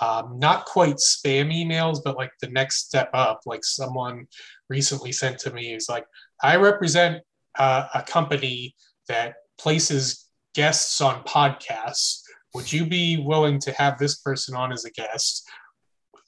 um, 0.00 0.38
not 0.38 0.64
quite 0.66 0.96
spam 0.96 1.52
emails, 1.52 1.98
but 2.04 2.16
like 2.16 2.32
the 2.40 2.50
next 2.50 2.86
step 2.86 3.10
up. 3.14 3.40
Like 3.46 3.64
someone 3.64 4.26
recently 4.68 5.12
sent 5.12 5.38
to 5.40 5.52
me 5.52 5.74
is 5.74 5.88
like, 5.88 6.06
I 6.42 6.56
represent 6.56 7.22
uh, 7.58 7.88
a 7.94 8.02
company 8.02 8.74
that 9.08 9.34
places 9.58 10.26
guests 10.54 11.00
on 11.00 11.22
podcasts. 11.24 12.22
Would 12.54 12.72
you 12.72 12.86
be 12.86 13.18
willing 13.18 13.58
to 13.60 13.72
have 13.72 13.98
this 13.98 14.18
person 14.18 14.56
on 14.56 14.72
as 14.72 14.84
a 14.84 14.90
guest? 14.90 15.46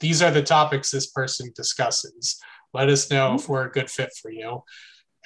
These 0.01 0.23
are 0.23 0.31
the 0.31 0.43
topics 0.43 0.91
this 0.91 1.11
person 1.11 1.53
discusses. 1.55 2.39
Let 2.73 2.89
us 2.89 3.11
know 3.11 3.35
if 3.35 3.49
we're 3.49 3.67
a 3.67 3.71
good 3.71 3.91
fit 3.91 4.11
for 4.21 4.31
you. 4.31 4.63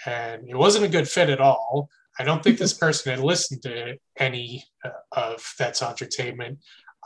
And 0.06 0.48
it 0.48 0.56
wasn't 0.56 0.84
a 0.84 0.88
good 0.88 1.08
fit 1.08 1.30
at 1.30 1.40
all. 1.40 1.88
I 2.18 2.24
don't 2.24 2.42
think 2.42 2.58
this 2.58 2.74
person 2.74 3.10
had 3.10 3.20
listened 3.20 3.62
to 3.62 3.96
any 4.18 4.64
uh, 4.84 4.90
of 5.12 5.54
That's 5.58 5.82
Auntertainment, 5.82 6.58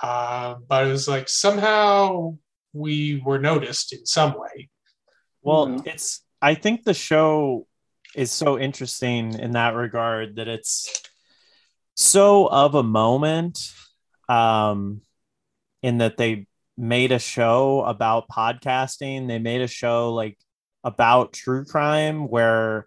uh, 0.03 0.57
but 0.69 0.87
it 0.87 0.91
was 0.91 1.09
like 1.09 1.29
somehow 1.29 2.37
we 2.73 3.23
were 3.25 3.39
noticed 3.39 3.93
in 3.93 4.05
some 4.05 4.39
way. 4.39 4.69
Well, 5.43 5.67
Mhm. 5.67 5.87
it's 5.87 6.25
I 6.43 6.55
think 6.55 6.85
the 6.85 6.95
show 6.95 7.67
is 8.15 8.31
so 8.33 8.59
interesting 8.59 9.39
in 9.39 9.53
that 9.53 9.75
regard 9.75 10.37
that 10.37 10.49
it's 10.49 11.03
so 11.95 12.47
of 12.47 12.75
a 12.75 12.83
moment 12.83 13.73
um 14.29 15.01
in 15.83 15.99
that 15.99 16.17
they 16.17 16.47
made 16.77 17.11
a 17.11 17.19
show 17.19 17.83
about 17.83 18.29
podcasting. 18.29 19.27
They 19.27 19.39
made 19.39 19.61
a 19.61 19.67
show 19.67 20.15
like 20.15 20.39
about 20.85 21.33
true 21.33 21.65
crime 21.65 22.29
where 22.29 22.87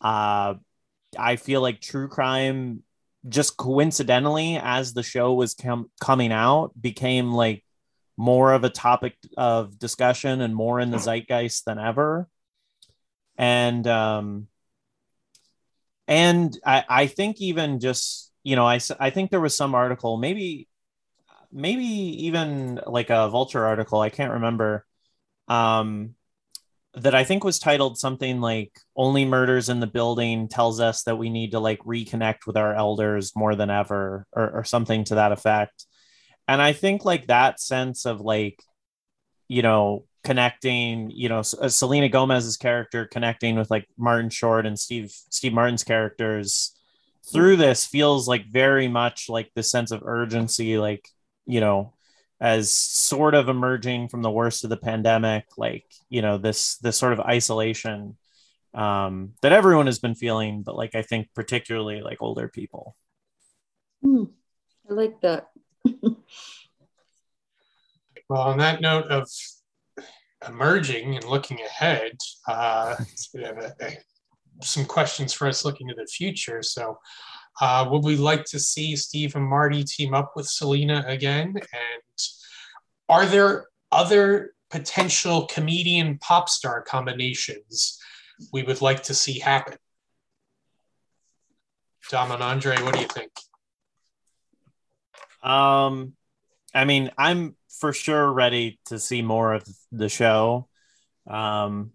uh 0.00 0.54
i 1.16 1.36
feel 1.36 1.60
like 1.60 1.80
true 1.80 2.08
crime 2.08 2.82
just 3.28 3.56
coincidentally 3.56 4.58
as 4.60 4.92
the 4.92 5.04
show 5.04 5.32
was 5.34 5.54
com- 5.54 5.90
coming 6.00 6.32
out 6.32 6.72
became 6.80 7.32
like 7.32 7.64
more 8.16 8.52
of 8.52 8.64
a 8.64 8.70
topic 8.70 9.16
of 9.36 9.78
discussion 9.78 10.40
and 10.40 10.54
more 10.54 10.80
in 10.80 10.90
the 10.90 10.98
zeitgeist 10.98 11.64
than 11.64 11.78
ever 11.78 12.28
and 13.36 13.86
um 13.86 14.46
and 16.08 16.58
i 16.64 16.84
i 16.88 17.06
think 17.06 17.40
even 17.40 17.80
just 17.80 18.32
you 18.42 18.56
know 18.56 18.66
I, 18.66 18.80
I 18.98 19.10
think 19.10 19.30
there 19.30 19.40
was 19.40 19.56
some 19.56 19.74
article 19.74 20.16
maybe 20.16 20.68
maybe 21.52 21.84
even 22.26 22.80
like 22.86 23.10
a 23.10 23.28
vulture 23.28 23.64
article 23.64 24.00
i 24.00 24.10
can't 24.10 24.32
remember 24.32 24.86
um 25.48 26.14
that 26.94 27.14
i 27.14 27.24
think 27.24 27.44
was 27.44 27.58
titled 27.58 27.98
something 27.98 28.40
like 28.40 28.72
only 28.96 29.24
murders 29.24 29.68
in 29.68 29.80
the 29.80 29.86
building 29.86 30.48
tells 30.48 30.80
us 30.80 31.04
that 31.04 31.16
we 31.16 31.30
need 31.30 31.52
to 31.52 31.60
like 31.60 31.78
reconnect 31.80 32.46
with 32.46 32.56
our 32.56 32.74
elders 32.74 33.34
more 33.34 33.54
than 33.54 33.70
ever 33.70 34.26
or, 34.32 34.50
or 34.50 34.64
something 34.64 35.04
to 35.04 35.14
that 35.14 35.32
effect. 35.32 35.86
And 36.46 36.60
I 36.60 36.72
think 36.72 37.04
like 37.04 37.26
that 37.26 37.60
sense 37.60 38.04
of 38.04 38.20
like, 38.20 38.62
you 39.48 39.62
know, 39.62 40.04
connecting, 40.24 41.10
you 41.10 41.28
know, 41.28 41.40
uh, 41.40 41.68
Selena 41.68 42.08
Gomez's 42.08 42.56
character 42.56 43.06
connecting 43.06 43.56
with 43.56 43.70
like 43.70 43.88
Martin 43.96 44.30
Short 44.30 44.66
and 44.66 44.78
Steve 44.78 45.12
Steve 45.30 45.52
Martin's 45.52 45.84
characters 45.84 46.76
through 47.32 47.56
this 47.56 47.86
feels 47.86 48.26
like 48.26 48.46
very 48.46 48.88
much 48.88 49.28
like 49.28 49.50
the 49.54 49.62
sense 49.62 49.90
of 49.90 50.02
urgency, 50.04 50.78
like 50.78 51.08
you 51.46 51.60
know, 51.60 51.94
as 52.40 52.70
sort 52.70 53.34
of 53.34 53.48
emerging 53.48 54.08
from 54.08 54.22
the 54.22 54.30
worst 54.30 54.64
of 54.64 54.70
the 54.70 54.76
pandemic, 54.76 55.46
like 55.56 55.86
you 56.08 56.22
know, 56.22 56.38
this 56.38 56.76
this 56.78 56.96
sort 56.96 57.12
of 57.12 57.20
isolation 57.20 58.16
um, 58.74 59.34
that 59.42 59.52
everyone 59.52 59.86
has 59.86 59.98
been 59.98 60.14
feeling, 60.14 60.62
but 60.62 60.76
like 60.76 60.94
I 60.94 61.02
think 61.02 61.28
particularly 61.34 62.00
like 62.00 62.22
older 62.22 62.48
people. 62.48 62.96
Hmm, 64.02 64.24
I 64.90 64.94
like 64.94 65.20
that. 65.22 65.48
Well, 68.32 68.40
on 68.40 68.56
that 68.58 68.80
note 68.80 69.08
of 69.08 69.28
emerging 70.48 71.16
and 71.16 71.24
looking 71.24 71.58
ahead, 71.60 72.12
uh, 72.48 72.96
some 74.60 74.84
questions 74.84 75.32
for 75.32 75.46
us 75.48 75.64
looking 75.64 75.88
to 75.88 75.94
the 75.94 76.06
future. 76.06 76.62
So, 76.62 76.98
uh, 77.60 77.86
would 77.90 78.04
we 78.04 78.16
like 78.16 78.44
to 78.46 78.58
see 78.58 78.96
Steve 78.96 79.36
and 79.36 79.44
Marty 79.44 79.84
team 79.84 80.14
up 80.14 80.32
with 80.34 80.46
Selena 80.46 81.04
again? 81.06 81.54
And 81.56 82.20
are 83.08 83.26
there 83.26 83.66
other 83.90 84.52
potential 84.70 85.46
comedian 85.46 86.18
pop 86.18 86.48
star 86.48 86.82
combinations 86.82 87.98
we 88.52 88.62
would 88.62 88.80
like 88.80 89.02
to 89.04 89.14
see 89.14 89.38
happen? 89.38 89.76
Dom 92.10 92.30
and 92.30 92.42
Andre, 92.42 92.80
what 92.82 92.94
do 92.94 93.00
you 93.00 93.06
think? 93.06 93.30
Um, 95.42 96.14
I 96.74 96.84
mean, 96.84 97.10
I'm 97.18 97.56
for 97.78 97.92
sure 97.92 98.30
ready 98.30 98.78
to 98.86 98.98
see 98.98 99.22
more 99.22 99.54
of 99.54 99.64
the 99.90 100.08
show. 100.08 100.68
Um, 101.26 101.92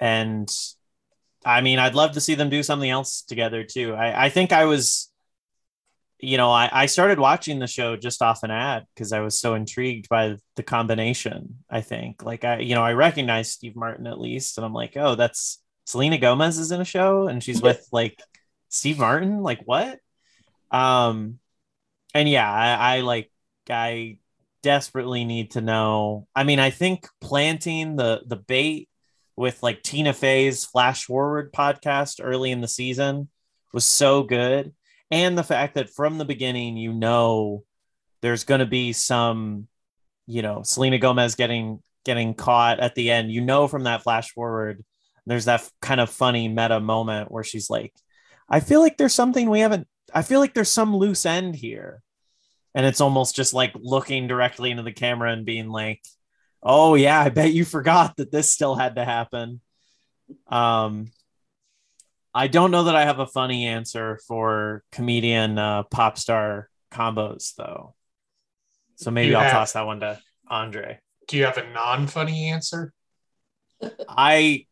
and 0.00 0.50
I 1.44 1.60
mean, 1.60 1.78
I'd 1.78 1.94
love 1.94 2.12
to 2.12 2.20
see 2.20 2.34
them 2.34 2.50
do 2.50 2.62
something 2.62 2.90
else 2.90 3.22
together 3.22 3.64
too. 3.64 3.94
I, 3.94 4.26
I 4.26 4.28
think 4.28 4.52
I 4.52 4.64
was, 4.64 5.10
you 6.18 6.36
know, 6.36 6.50
I, 6.50 6.68
I 6.72 6.86
started 6.86 7.18
watching 7.18 7.58
the 7.58 7.66
show 7.66 7.96
just 7.96 8.22
off 8.22 8.44
an 8.44 8.50
ad 8.50 8.84
because 8.94 9.12
I 9.12 9.20
was 9.20 9.40
so 9.40 9.54
intrigued 9.54 10.08
by 10.08 10.36
the 10.54 10.62
combination. 10.62 11.56
I 11.68 11.80
think, 11.80 12.22
like, 12.22 12.44
I, 12.44 12.60
you 12.60 12.76
know, 12.76 12.82
I 12.82 12.92
recognized 12.92 13.50
Steve 13.50 13.74
Martin 13.74 14.06
at 14.06 14.20
least, 14.20 14.56
and 14.56 14.64
I'm 14.64 14.72
like, 14.72 14.96
oh, 14.96 15.16
that's 15.16 15.60
Selena 15.84 16.18
Gomez 16.18 16.58
is 16.58 16.70
in 16.70 16.80
a 16.80 16.84
show 16.84 17.26
and 17.26 17.42
she's 17.42 17.60
with 17.60 17.86
like 17.92 18.20
Steve 18.68 18.98
Martin. 18.98 19.42
Like, 19.42 19.62
what? 19.64 19.98
Um, 20.70 21.38
and 22.14 22.28
yeah, 22.28 22.50
I, 22.50 22.96
I 22.96 23.00
like 23.00 23.30
I 23.68 24.18
desperately 24.62 25.24
need 25.24 25.52
to 25.52 25.60
know. 25.60 26.26
I 26.34 26.44
mean, 26.44 26.58
I 26.58 26.70
think 26.70 27.06
planting 27.20 27.96
the 27.96 28.22
the 28.26 28.36
bait 28.36 28.88
with 29.36 29.62
like 29.62 29.82
Tina 29.82 30.12
Fey's 30.12 30.64
Flash 30.64 31.04
Forward 31.04 31.52
podcast 31.52 32.20
early 32.22 32.50
in 32.50 32.60
the 32.60 32.68
season 32.68 33.28
was 33.72 33.84
so 33.84 34.22
good, 34.22 34.72
and 35.10 35.36
the 35.36 35.42
fact 35.42 35.74
that 35.74 35.90
from 35.90 36.18
the 36.18 36.24
beginning 36.24 36.76
you 36.76 36.92
know 36.92 37.64
there's 38.20 38.44
going 38.44 38.60
to 38.60 38.66
be 38.66 38.92
some, 38.92 39.66
you 40.26 40.42
know, 40.42 40.62
Selena 40.62 40.98
Gomez 40.98 41.34
getting 41.34 41.82
getting 42.04 42.34
caught 42.34 42.80
at 42.80 42.94
the 42.94 43.10
end. 43.10 43.32
You 43.32 43.40
know 43.40 43.68
from 43.68 43.84
that 43.84 44.02
Flash 44.02 44.32
Forward, 44.32 44.84
there's 45.26 45.46
that 45.46 45.68
kind 45.80 46.00
of 46.00 46.10
funny 46.10 46.48
meta 46.48 46.80
moment 46.80 47.30
where 47.30 47.44
she's 47.44 47.68
like, 47.68 47.92
"I 48.48 48.60
feel 48.60 48.80
like 48.80 48.96
there's 48.96 49.14
something 49.14 49.50
we 49.50 49.60
haven't." 49.60 49.88
I 50.14 50.22
feel 50.22 50.40
like 50.40 50.54
there's 50.54 50.70
some 50.70 50.94
loose 50.94 51.24
end 51.24 51.56
here 51.56 52.02
and 52.74 52.86
it's 52.86 53.00
almost 53.00 53.36
just 53.36 53.52
like 53.54 53.72
looking 53.80 54.26
directly 54.26 54.70
into 54.70 54.82
the 54.82 54.92
camera 54.92 55.32
and 55.32 55.44
being 55.44 55.68
like 55.68 56.00
oh 56.62 56.94
yeah 56.94 57.20
i 57.20 57.28
bet 57.28 57.52
you 57.52 57.64
forgot 57.64 58.16
that 58.16 58.30
this 58.32 58.50
still 58.50 58.74
had 58.74 58.96
to 58.96 59.04
happen 59.04 59.60
um 60.48 61.10
i 62.34 62.46
don't 62.46 62.70
know 62.70 62.84
that 62.84 62.96
i 62.96 63.04
have 63.04 63.18
a 63.18 63.26
funny 63.26 63.66
answer 63.66 64.18
for 64.26 64.82
comedian 64.92 65.58
uh, 65.58 65.82
pop 65.84 66.16
star 66.18 66.68
combos 66.90 67.54
though 67.56 67.94
so 68.96 69.10
maybe 69.10 69.30
You 69.30 69.36
i'll 69.36 69.42
have- 69.42 69.52
toss 69.52 69.72
that 69.72 69.86
one 69.86 70.00
to 70.00 70.18
andre 70.48 70.98
Do 71.28 71.36
you 71.36 71.44
have 71.44 71.58
a 71.58 71.68
non-funny 71.72 72.48
answer? 72.50 72.92
i 74.08 74.64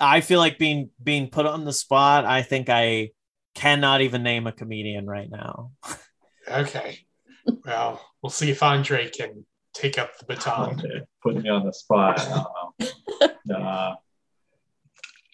i 0.00 0.20
feel 0.20 0.38
like 0.38 0.58
being 0.58 0.90
being 1.02 1.28
put 1.28 1.44
on 1.46 1.64
the 1.64 1.72
spot 1.72 2.24
i 2.24 2.42
think 2.42 2.68
i 2.68 3.10
cannot 3.54 4.00
even 4.00 4.22
name 4.22 4.46
a 4.46 4.52
comedian 4.52 5.06
right 5.06 5.30
now 5.30 5.72
Okay. 6.48 7.05
Well, 7.64 8.00
we'll 8.22 8.30
see 8.30 8.50
if 8.50 8.62
Andre 8.62 9.10
can 9.10 9.44
take 9.74 9.98
up 9.98 10.18
the 10.18 10.24
baton. 10.24 10.80
Okay, 10.84 11.00
Putting 11.22 11.42
me 11.42 11.48
on 11.48 11.64
the 11.66 11.72
spot. 11.72 12.20
I 12.20 12.44
don't 12.78 13.50
know. 13.50 13.56
uh, 13.56 13.94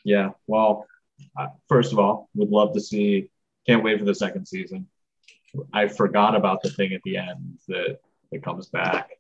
yeah, 0.05 0.31
well, 0.47 0.87
uh, 1.39 1.49
first 1.69 1.93
of 1.93 1.99
all, 1.99 2.29
would 2.35 2.49
love 2.49 2.73
to 2.75 2.81
see, 2.81 3.31
can't 3.67 3.85
wait 3.85 3.99
for 3.99 4.05
the 4.05 4.15
second 4.15 4.47
season. 4.47 4.87
I 5.73 5.89
forgot 5.89 6.35
about 6.35 6.63
the 6.63 6.71
thing 6.71 6.93
at 6.93 7.03
the 7.05 7.19
end 7.19 7.59
that, 7.69 8.01
that 8.31 8.43
comes 8.43 8.69
back. 8.69 9.11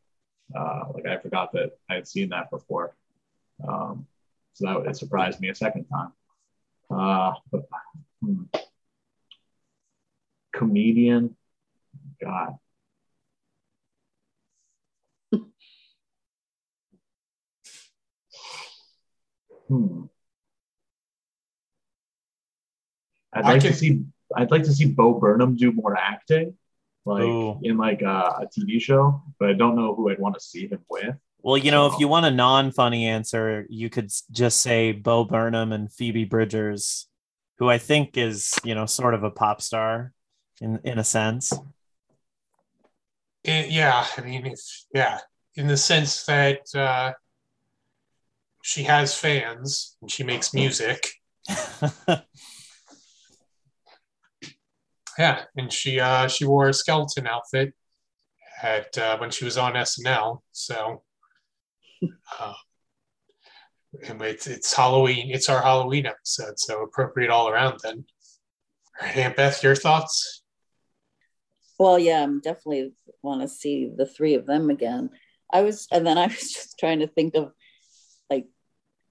Uh, 0.54 0.84
like, 0.94 1.06
I 1.06 1.18
forgot 1.18 1.52
that 1.52 1.72
I 1.90 1.94
had 1.94 2.08
seen 2.08 2.30
that 2.30 2.50
before. 2.50 2.94
Um, 3.66 4.06
so 4.54 4.66
that 4.66 4.90
it 4.90 4.96
surprised 4.96 5.40
me 5.40 5.48
a 5.50 5.54
second 5.54 5.84
time. 5.84 6.12
Uh, 6.90 7.32
but, 7.50 7.68
hmm. 8.20 8.44
Comedian, 10.52 11.36
God. 12.20 12.56
Hmm. 19.72 20.02
I'd 23.32 23.44
I 23.44 23.52
like 23.52 23.62
can- 23.62 23.72
to 23.72 23.76
see. 23.78 24.02
I'd 24.34 24.50
like 24.50 24.62
to 24.64 24.72
see 24.72 24.86
Bo 24.86 25.14
Burnham 25.18 25.56
do 25.56 25.72
more 25.72 25.94
acting, 25.96 26.56
like 27.04 27.22
Ooh. 27.22 27.58
in 27.62 27.76
like 27.76 28.00
a, 28.02 28.06
a 28.42 28.46
TV 28.46 28.80
show. 28.80 29.22
But 29.38 29.50
I 29.50 29.52
don't 29.54 29.76
know 29.76 29.94
who 29.94 30.10
I'd 30.10 30.18
want 30.18 30.34
to 30.34 30.40
see 30.40 30.68
him 30.68 30.80
with. 30.88 31.16
Well, 31.42 31.58
you 31.58 31.70
know, 31.70 31.86
if 31.86 31.98
you 31.98 32.08
want 32.08 32.24
a 32.24 32.30
non-funny 32.30 33.06
answer, 33.06 33.66
you 33.68 33.90
could 33.90 34.10
just 34.30 34.60
say 34.60 34.92
Bo 34.92 35.24
Burnham 35.24 35.72
and 35.72 35.92
Phoebe 35.92 36.24
Bridgers, 36.24 37.08
who 37.58 37.68
I 37.68 37.78
think 37.78 38.16
is, 38.16 38.54
you 38.64 38.74
know, 38.74 38.86
sort 38.86 39.12
of 39.14 39.22
a 39.24 39.30
pop 39.30 39.60
star 39.60 40.12
in 40.60 40.80
in 40.84 40.98
a 40.98 41.04
sense. 41.04 41.52
It- 43.44 43.70
yeah, 43.70 44.06
I 44.16 44.20
mean, 44.22 44.46
if, 44.46 44.60
yeah, 44.94 45.18
in 45.56 45.66
the 45.66 45.76
sense 45.76 46.24
that 46.26 46.60
uh, 46.74 47.12
she 48.62 48.84
has 48.84 49.14
fans 49.14 49.96
and 50.00 50.10
she 50.10 50.24
makes 50.24 50.54
music. 50.54 51.08
Yeah, 55.18 55.44
and 55.56 55.72
she 55.72 56.00
uh, 56.00 56.26
she 56.28 56.44
wore 56.44 56.68
a 56.68 56.74
skeleton 56.74 57.26
outfit 57.26 57.74
at 58.62 58.96
uh, 58.96 59.18
when 59.18 59.30
she 59.30 59.44
was 59.44 59.58
on 59.58 59.74
SNL. 59.74 60.40
So, 60.52 61.02
uh, 62.40 62.54
and 64.08 64.22
it's 64.22 64.46
it's 64.46 64.74
Halloween. 64.74 65.30
It's 65.30 65.48
our 65.48 65.62
Halloween 65.62 66.06
episode, 66.06 66.58
so 66.58 66.82
appropriate 66.82 67.30
all 67.30 67.48
around. 67.48 67.80
Then, 67.82 68.04
all 69.00 69.06
right, 69.06 69.16
Aunt 69.18 69.36
Beth, 69.36 69.62
your 69.62 69.76
thoughts? 69.76 70.42
Well, 71.78 71.98
yeah, 71.98 72.22
I'm 72.22 72.40
definitely 72.40 72.92
want 73.22 73.42
to 73.42 73.48
see 73.48 73.90
the 73.94 74.06
three 74.06 74.34
of 74.34 74.46
them 74.46 74.70
again. 74.70 75.10
I 75.52 75.60
was, 75.60 75.86
and 75.92 76.06
then 76.06 76.16
I 76.16 76.28
was 76.28 76.40
just 76.54 76.78
trying 76.78 77.00
to 77.00 77.06
think 77.06 77.34
of 77.34 77.52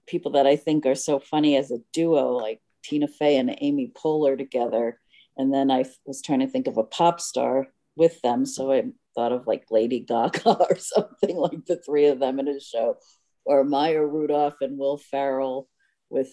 people 0.06 0.32
that 0.32 0.46
I 0.46 0.56
think 0.56 0.86
are 0.86 0.94
so 0.94 1.18
funny 1.18 1.56
as 1.56 1.70
a 1.70 1.78
duo, 1.92 2.32
like 2.36 2.60
Tina 2.82 3.08
Fey 3.08 3.36
and 3.36 3.56
Amy 3.60 3.92
Poehler 3.94 4.36
together. 4.36 4.98
And 5.36 5.52
then 5.52 5.70
I 5.70 5.84
was 6.04 6.22
trying 6.22 6.40
to 6.40 6.46
think 6.46 6.66
of 6.66 6.76
a 6.76 6.84
pop 6.84 7.20
star 7.20 7.68
with 7.96 8.20
them, 8.22 8.46
so 8.46 8.72
I 8.72 8.84
thought 9.14 9.32
of 9.32 9.46
like 9.46 9.64
Lady 9.70 10.00
Gaga 10.00 10.56
or 10.70 10.76
something 10.76 11.36
like 11.36 11.64
the 11.66 11.76
three 11.76 12.06
of 12.06 12.18
them 12.18 12.38
in 12.38 12.48
a 12.48 12.60
show, 12.60 12.96
or 13.44 13.64
Maya 13.64 14.04
Rudolph 14.04 14.56
and 14.60 14.78
Will 14.78 14.98
Ferrell 14.98 15.68
with 16.10 16.30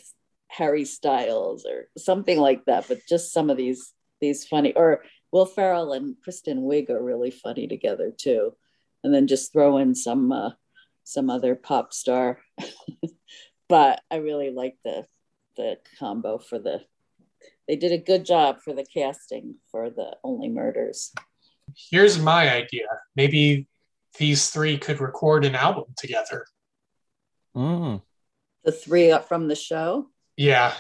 Harry 0.48 0.86
Styles 0.86 1.66
or 1.66 1.88
something 1.98 2.40
like 2.40 2.66
that. 2.66 2.88
But 2.88 3.00
just 3.08 3.32
some 3.32 3.50
of 3.50 3.58
these 3.58 3.94
these 4.22 4.46
funny 4.46 4.74
or 4.74 5.04
Will 5.32 5.46
Ferrell 5.46 5.94
and 5.94 6.16
Kristen 6.24 6.62
Wiig 6.62 6.90
are 6.90 7.04
really 7.04 7.32
funny 7.32 7.68
together 7.68 8.12
too, 8.16 8.54
and 9.04 9.14
then 9.14 9.28
just 9.28 9.54
throw 9.54 9.78
in 9.78 9.96
some 9.96 10.32
uh, 10.32 10.52
some 11.04 11.30
other 11.30 11.56
pop 11.56 11.94
star. 11.94 12.40
but 13.70 14.02
I 14.12 14.18
really 14.18 14.50
like 14.50 14.76
the 14.84 15.06
the 15.56 15.78
combo 15.98 16.38
for 16.38 16.60
the. 16.60 16.82
They 17.68 17.76
did 17.76 17.92
a 17.92 17.98
good 17.98 18.26
job 18.26 18.62
for 18.62 18.74
the 18.74 18.86
casting 18.86 19.56
for 19.72 19.90
the 19.90 20.18
Only 20.24 20.50
Murders. 20.50 21.14
Here's 21.92 22.20
my 22.20 22.52
idea. 22.52 22.88
Maybe 23.16 23.68
these 24.18 24.50
three 24.50 24.78
could 24.78 25.00
record 25.00 25.46
an 25.46 25.56
album 25.56 25.86
together. 25.96 26.46
Mm. 27.56 28.02
The 28.66 28.72
three 28.72 29.12
up 29.12 29.28
from 29.28 29.48
the 29.48 29.56
show. 29.56 30.08
Yeah, 30.36 30.74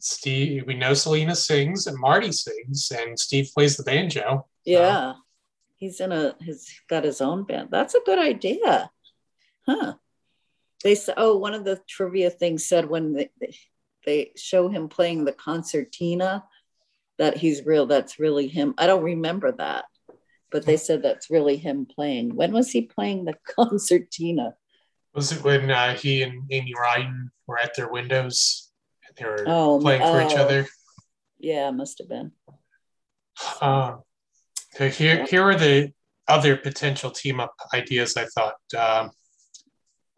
Steve. 0.00 0.64
We 0.66 0.74
know 0.74 0.94
Selena 0.94 1.36
sings 1.36 1.86
and 1.86 1.98
Marty 1.98 2.32
sings, 2.32 2.90
and 2.90 3.18
Steve 3.18 3.50
plays 3.54 3.76
the 3.76 3.84
banjo. 3.84 4.46
Yeah, 4.64 5.14
He's 5.82 5.98
in 5.98 6.12
a 6.12 6.36
he's 6.40 6.80
got 6.88 7.02
his 7.02 7.20
own 7.20 7.42
band. 7.42 7.70
That's 7.72 7.94
a 7.94 8.00
good 8.06 8.20
idea. 8.20 8.88
Huh. 9.66 9.94
They 10.82 10.94
said 10.94 11.14
oh, 11.16 11.36
one 11.36 11.54
of 11.54 11.64
the 11.64 11.80
trivia 11.88 12.30
things 12.30 12.66
said 12.66 12.88
when 12.88 13.14
they, 13.14 13.30
they, 14.04 14.32
show 14.36 14.68
him 14.68 14.88
playing 14.88 15.24
the 15.24 15.32
concertina 15.32 16.44
that 17.18 17.36
he's 17.36 17.64
real, 17.64 17.86
that's 17.86 18.18
really 18.18 18.48
him. 18.48 18.74
I 18.78 18.86
don't 18.86 19.04
remember 19.04 19.52
that, 19.52 19.84
but 20.50 20.66
they 20.66 20.76
said 20.76 21.02
that's 21.02 21.30
really 21.30 21.56
him 21.56 21.86
playing. 21.86 22.34
When 22.34 22.52
was 22.52 22.70
he 22.70 22.82
playing 22.82 23.24
the 23.24 23.34
concertina? 23.56 24.54
Was 25.14 25.30
it 25.30 25.44
when 25.44 25.70
uh, 25.70 25.94
he 25.94 26.22
and 26.22 26.44
Amy 26.50 26.72
Ryan 26.78 27.30
were 27.46 27.58
at 27.58 27.76
their 27.76 27.88
windows 27.88 28.70
and 29.06 29.16
they 29.16 29.24
were 29.24 29.44
Oh, 29.46 29.78
playing 29.80 30.00
for 30.00 30.22
each 30.22 30.36
oh. 30.36 30.42
other? 30.42 30.66
Yeah, 31.38 31.70
must 31.70 31.98
have 31.98 32.08
been. 32.08 32.32
Um, 33.60 34.02
so 34.72 34.88
here, 34.88 35.26
here 35.26 35.42
are 35.42 35.54
the 35.54 35.92
other 36.28 36.56
potential 36.56 37.10
team 37.10 37.40
up 37.40 37.54
ideas. 37.74 38.16
I 38.16 38.24
thought. 38.26 38.56
Um, 38.76 39.10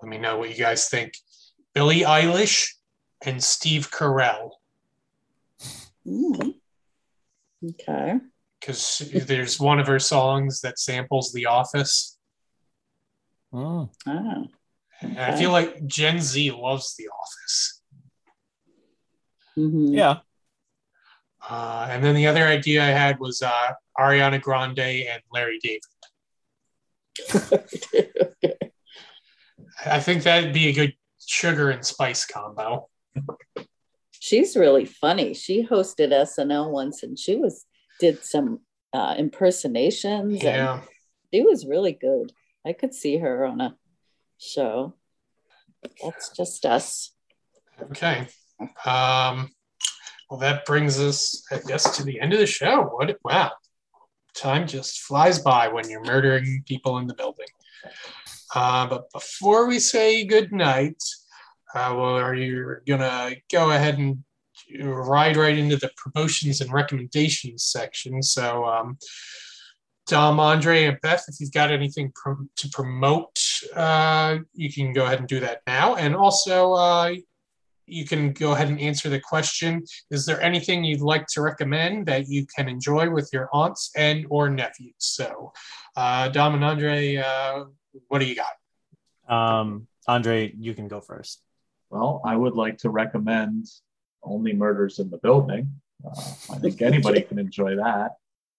let 0.02 0.08
me 0.08 0.18
know 0.18 0.38
what 0.38 0.50
you 0.50 0.56
guys 0.56 0.88
think. 0.88 1.16
Billie 1.74 2.00
Eilish 2.02 2.74
and 3.24 3.42
Steve 3.42 3.90
Carell, 3.90 4.50
Mm. 6.06 6.54
Okay. 7.64 8.18
because 8.60 8.98
there's 9.26 9.58
one 9.58 9.80
of 9.80 9.86
her 9.86 9.98
songs 9.98 10.60
that 10.60 10.78
samples 10.78 11.32
The 11.32 11.46
Office. 11.46 12.18
Mm. 13.52 13.88
Ah. 14.06 14.42
And 15.00 15.18
I 15.18 15.36
feel 15.36 15.50
like 15.50 15.86
Gen 15.86 16.20
Z 16.20 16.50
loves 16.52 16.94
The 16.96 17.08
Office. 17.08 17.80
Mhm. 19.56 19.94
Yeah. 19.94 20.18
Uh, 21.48 21.86
and 21.90 22.02
then 22.04 22.14
the 22.14 22.26
other 22.26 22.44
idea 22.46 22.82
I 22.82 22.88
had 22.88 23.18
was 23.18 23.40
uh, 23.42 23.72
Ariana 23.98 24.40
Grande 24.40 24.78
and 24.80 25.22
Larry 25.32 25.58
David. 25.62 25.82
I 29.84 30.00
think 30.00 30.22
that'd 30.22 30.52
be 30.52 30.68
a 30.68 30.72
good 30.72 30.94
sugar 31.26 31.70
and 31.70 31.84
spice 31.84 32.24
combo. 32.26 32.88
She's 34.12 34.56
really 34.56 34.84
funny. 34.84 35.34
She 35.34 35.66
hosted 35.66 36.10
SNL 36.12 36.70
once 36.70 37.02
and 37.02 37.18
she 37.18 37.36
was 37.36 37.64
did 38.00 38.24
some 38.24 38.60
uh, 38.92 39.14
impersonations 39.18 40.42
Yeah. 40.42 40.74
and 40.80 40.82
she 41.32 41.42
was 41.42 41.66
really 41.66 41.92
good. 41.92 42.32
I 42.66 42.72
could 42.72 42.94
see 42.94 43.18
her 43.18 43.44
on 43.44 43.60
a 43.60 43.76
show. 44.38 44.94
That's 46.02 46.30
just 46.30 46.64
us. 46.64 47.12
Okay. 47.90 48.26
Um, 48.86 49.50
well, 50.30 50.40
that 50.40 50.64
brings 50.64 50.98
us, 50.98 51.44
I 51.50 51.58
guess, 51.66 51.96
to 51.98 52.02
the 52.02 52.20
end 52.20 52.32
of 52.32 52.38
the 52.38 52.46
show. 52.46 52.84
What? 52.84 53.14
Wow. 53.24 53.52
Time 54.34 54.66
just 54.66 55.00
flies 55.02 55.38
by 55.38 55.68
when 55.68 55.88
you're 55.90 56.04
murdering 56.04 56.62
people 56.66 56.98
in 56.98 57.06
the 57.06 57.14
building. 57.14 57.46
Uh, 58.54 58.86
but 58.86 59.10
before 59.12 59.66
we 59.66 59.78
say 59.78 60.24
good 60.24 60.52
night, 60.52 61.02
uh, 61.74 61.92
well, 61.96 62.16
are 62.16 62.34
you 62.34 62.76
gonna 62.86 63.32
go 63.50 63.70
ahead 63.70 63.98
and 63.98 64.22
ride 64.80 65.36
right 65.36 65.58
into 65.58 65.76
the 65.76 65.90
promotions 65.96 66.60
and 66.60 66.72
recommendations 66.72 67.64
section? 67.64 68.22
So, 68.22 68.64
um, 68.64 68.98
Dom, 70.06 70.38
Andre, 70.38 70.84
and 70.84 71.00
Beth, 71.00 71.24
if 71.28 71.36
you've 71.40 71.52
got 71.52 71.72
anything 71.72 72.12
pro- 72.14 72.46
to 72.56 72.68
promote, 72.68 73.38
uh, 73.74 74.38
you 74.52 74.72
can 74.72 74.92
go 74.92 75.06
ahead 75.06 75.18
and 75.18 75.28
do 75.28 75.40
that 75.40 75.62
now. 75.66 75.96
And 75.96 76.14
also, 76.14 76.74
uh, 76.74 77.14
you 77.86 78.04
can 78.04 78.32
go 78.32 78.52
ahead 78.52 78.68
and 78.68 78.80
answer 78.80 79.08
the 79.08 79.20
question 79.20 79.82
is 80.10 80.24
there 80.24 80.40
anything 80.40 80.84
you'd 80.84 81.00
like 81.00 81.26
to 81.26 81.42
recommend 81.42 82.06
that 82.06 82.28
you 82.28 82.46
can 82.56 82.68
enjoy 82.68 83.10
with 83.10 83.28
your 83.32 83.48
aunts 83.52 83.90
and 83.96 84.26
or 84.30 84.48
nephews 84.48 84.94
so 84.98 85.52
uh, 85.96 86.28
dom 86.28 86.54
and 86.54 86.64
andre 86.64 87.16
uh, 87.16 87.64
what 88.08 88.18
do 88.20 88.26
you 88.26 88.36
got 88.36 88.54
Um, 89.32 89.86
Andre, 90.06 90.52
you 90.56 90.74
can 90.74 90.88
go 90.88 91.00
first. 91.00 91.42
Well, 91.90 92.20
I 92.24 92.36
would 92.36 92.54
like 92.54 92.78
to 92.78 92.90
recommend 92.90 93.66
Only 94.22 94.52
Murders 94.52 94.98
in 94.98 95.10
the 95.10 95.18
Building. 95.18 95.80
Uh, 96.04 96.34
I 96.52 96.58
think 96.58 96.82
anybody 96.82 97.22
can 97.22 97.38
enjoy 97.38 97.76
that. 97.76 98.16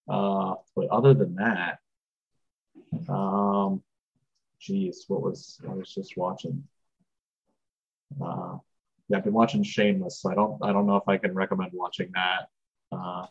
Uh, 0.08 0.54
but 0.74 0.86
other 0.88 1.14
than 1.14 1.34
that, 1.36 1.78
um, 3.08 3.82
geez, 4.60 5.04
what 5.08 5.22
was 5.22 5.60
I 5.68 5.74
was 5.74 5.92
just 5.92 6.16
watching? 6.16 6.64
Uh, 8.20 8.58
yeah, 9.08 9.18
I've 9.18 9.24
been 9.24 9.32
watching 9.34 9.62
Shameless. 9.62 10.20
So 10.20 10.30
I 10.30 10.34
don't 10.34 10.62
I 10.64 10.72
don't 10.72 10.86
know 10.86 10.96
if 10.96 11.08
I 11.08 11.16
can 11.18 11.34
recommend 11.34 11.72
watching 11.74 12.10
that 12.14 12.48
uh, 12.92 13.26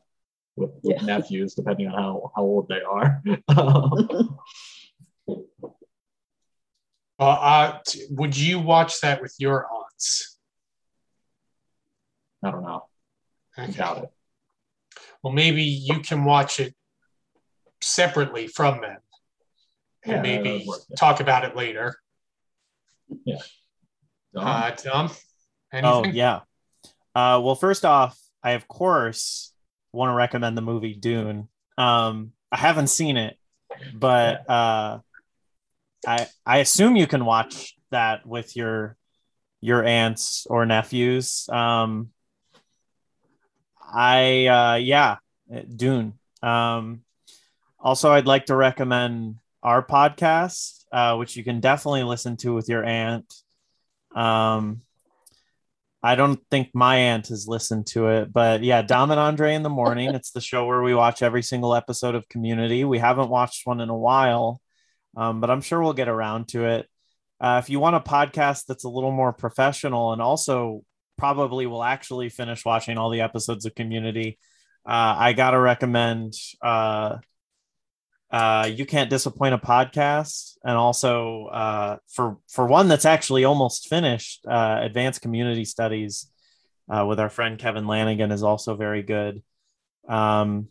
with, 0.56 0.72
with 0.84 0.98
Yeah. 1.02 1.06
nephews, 1.06 1.54
depending 1.56 1.88
on 1.88 1.94
how, 1.94 2.32
how 2.36 2.42
old 2.44 2.68
they 2.70 2.82
are. 2.82 3.22
Uh, 7.18 7.24
uh, 7.24 7.80
t- 7.88 8.06
would 8.10 8.36
you 8.36 8.60
watch 8.60 9.00
that 9.02 9.22
with 9.22 9.34
your 9.40 9.68
aunts 9.72 10.38
I 12.44 12.52
don't 12.52 12.62
know. 12.64 12.86
I 13.58 13.64
okay. 13.64 13.72
doubt 13.74 13.98
it. 14.04 14.10
well 15.24 15.34
maybe 15.34 15.64
you 15.64 16.00
can 16.00 16.26
watch 16.26 16.60
it 16.60 16.76
separately 17.82 18.48
from 18.48 18.82
them 18.82 18.98
and 20.04 20.14
Yeah, 20.14 20.22
maybe 20.22 20.66
work, 20.68 20.82
yeah. 20.90 20.96
talk 20.98 21.20
about 21.22 21.46
it 21.46 21.56
later 21.56 21.96
Dom? 24.34 24.48
uh, 24.48 24.72
dom 24.72 25.12
Oh 25.74 26.04
yeah. 26.06 26.42
Uh, 27.14 27.40
well, 27.44 27.56
first 27.56 27.86
off, 27.86 28.18
I 28.44 28.52
of 28.52 28.68
course 28.68 29.54
want 29.92 30.10
to 30.10 30.14
recommend 30.14 30.58
the 30.58 30.62
movie 30.62 30.94
Dune. 30.94 31.48
Um, 31.78 32.32
I 32.52 32.58
haven't 32.58 32.88
seen 32.88 33.18
it, 33.18 33.38
but 33.94 34.50
uh, 34.50 35.00
I 36.08 36.28
I 36.46 36.58
assume 36.60 36.96
you 36.96 37.08
can 37.08 37.26
watch 37.26 37.76
that 37.92 38.26
with 38.26 38.56
your 38.56 38.98
your 39.62 39.84
aunts 39.84 40.46
or 40.50 40.66
nephews. 40.66 41.48
Um, 41.50 42.10
I 43.82 44.48
uh, 44.48 44.76
yeah, 44.76 45.18
Dune. 45.76 46.14
Um, 46.42 47.02
also, 47.80 48.12
I'd 48.12 48.26
like 48.26 48.48
to 48.48 48.56
recommend 48.56 49.36
our 49.64 49.86
podcast, 49.86 50.86
uh, 50.92 51.16
which 51.16 51.36
you 51.36 51.44
can 51.44 51.60
definitely 51.60 52.04
listen 52.04 52.38
to 52.38 52.54
with 52.54 52.70
your 52.70 52.84
aunt. 52.84 53.34
Um, 54.16 54.82
I 56.02 56.14
don't 56.14 56.40
think 56.52 56.70
my 56.76 56.98
aunt 56.98 57.30
has 57.30 57.48
listened 57.48 57.88
to 57.88 58.10
it, 58.10 58.32
but 58.32 58.64
yeah, 58.64 58.84
Dom 58.84 59.10
and 59.10 59.20
Andre 59.20 59.56
in 59.56 59.64
the 59.64 59.70
morning. 59.70 60.14
It's 60.14 60.30
the 60.30 60.40
show 60.40 60.68
where 60.68 60.84
we 60.84 60.94
watch 60.94 61.24
every 61.24 61.42
single 61.42 61.74
episode 61.74 62.14
of 62.14 62.30
Community. 62.30 62.84
We 62.84 63.00
haven't 63.00 63.30
watched 63.30 63.66
one 63.66 63.82
in 63.82 63.90
a 63.90 63.98
while, 63.98 64.62
um, 65.16 65.42
but 65.42 65.50
I'm 65.50 65.62
sure 65.62 65.82
we'll 65.82 65.94
get 65.94 66.08
around 66.08 66.50
to 66.50 66.66
it. 66.66 66.90
Uh, 67.40 67.62
if 67.64 67.70
you 67.70 67.80
want 67.80 67.96
a 67.96 68.00
podcast 68.00 68.66
that's 68.66 68.86
a 68.86 68.90
little 68.90 69.12
more 69.12 69.34
professional 69.34 70.14
and 70.14 70.22
also 70.22 70.84
probably 71.18 71.66
will 71.66 71.84
actually 71.84 72.30
finish 72.30 72.66
watching 72.66 72.98
all 72.98 73.10
the 73.10 73.22
episodes 73.22 73.66
of 73.66 73.76
Community, 73.76 74.38
uh, 74.86 75.16
I 75.18 75.34
gotta 75.34 75.60
recommend 75.60 76.34
uh, 76.62 77.18
uh, 78.32 78.70
you 78.72 78.86
can't 78.86 79.10
disappoint 79.10 79.54
a 79.54 79.58
podcast, 79.58 80.58
and 80.64 80.76
also 80.76 81.46
uh, 81.46 81.98
for 82.08 82.38
for 82.50 82.66
one 82.66 82.88
that's 82.88 83.06
actually 83.06 83.46
almost 83.46 83.88
finished, 83.88 84.46
uh, 84.46 84.80
advanced 84.82 85.22
community 85.22 85.64
studies 85.64 86.30
with 86.88 87.20
our 87.20 87.30
friend 87.30 87.58
Kevin 87.58 87.88
Lanigan 87.88 88.32
is 88.32 88.44
also 88.44 88.76
very 88.76 89.04
good. 89.04 89.42
Um, 90.08 90.68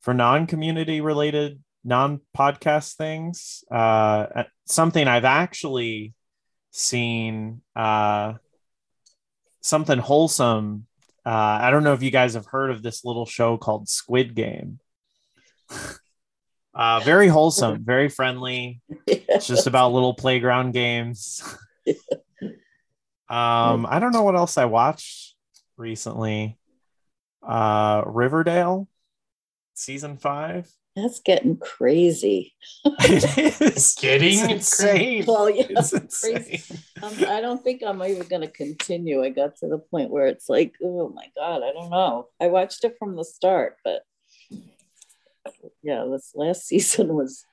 for 0.00 0.14
non-community 0.14 1.00
related, 1.00 1.60
non-podcast 1.84 2.96
things, 2.96 3.64
uh, 3.70 4.44
something 4.66 5.06
I've 5.06 5.24
actually 5.24 6.14
seen 6.70 7.60
uh, 7.74 8.34
something 9.60 9.98
wholesome. 9.98 10.86
Uh, 11.24 11.58
I 11.62 11.70
don't 11.70 11.84
know 11.84 11.92
if 11.92 12.02
you 12.02 12.10
guys 12.10 12.34
have 12.34 12.46
heard 12.46 12.70
of 12.70 12.82
this 12.82 13.04
little 13.04 13.26
show 13.26 13.56
called 13.56 13.88
Squid 13.88 14.34
Game. 14.34 14.80
Uh, 16.74 17.00
very 17.00 17.28
wholesome, 17.28 17.84
very 17.84 18.08
friendly. 18.08 18.80
It's 19.06 19.46
just 19.46 19.66
about 19.66 19.92
little 19.92 20.14
playground 20.14 20.72
games. 20.72 21.42
um, 23.28 23.86
I 23.86 23.98
don't 24.00 24.12
know 24.12 24.22
what 24.22 24.36
else 24.36 24.56
I 24.56 24.66
watched 24.66 25.34
recently. 25.76 26.56
Uh, 27.42 28.02
Riverdale, 28.06 28.88
season 29.74 30.18
five. 30.18 30.70
That's 31.02 31.20
getting 31.20 31.56
crazy. 31.58 32.54
it 32.84 33.60
is 33.76 33.96
Getting 34.00 34.50
it's 34.50 34.78
insane. 34.80 35.24
Well, 35.26 35.48
yeah, 35.48 35.66
It's 35.70 35.90
crazy. 36.20 36.54
insane. 36.54 36.78
Um, 37.02 37.12
I 37.28 37.40
don't 37.40 37.62
think 37.62 37.82
I'm 37.86 38.02
even 38.02 38.26
going 38.26 38.42
to 38.42 38.48
continue. 38.50 39.22
I 39.22 39.30
got 39.30 39.56
to 39.58 39.68
the 39.68 39.78
point 39.78 40.10
where 40.10 40.26
it's 40.26 40.48
like, 40.48 40.74
oh 40.82 41.08
my 41.10 41.26
God, 41.36 41.62
I 41.62 41.72
don't 41.72 41.90
know. 41.90 42.28
I 42.40 42.48
watched 42.48 42.84
it 42.84 42.96
from 42.98 43.14
the 43.16 43.24
start, 43.24 43.76
but 43.84 44.02
yeah, 45.82 46.04
this 46.10 46.32
last 46.34 46.62
season 46.66 47.14
was 47.14 47.44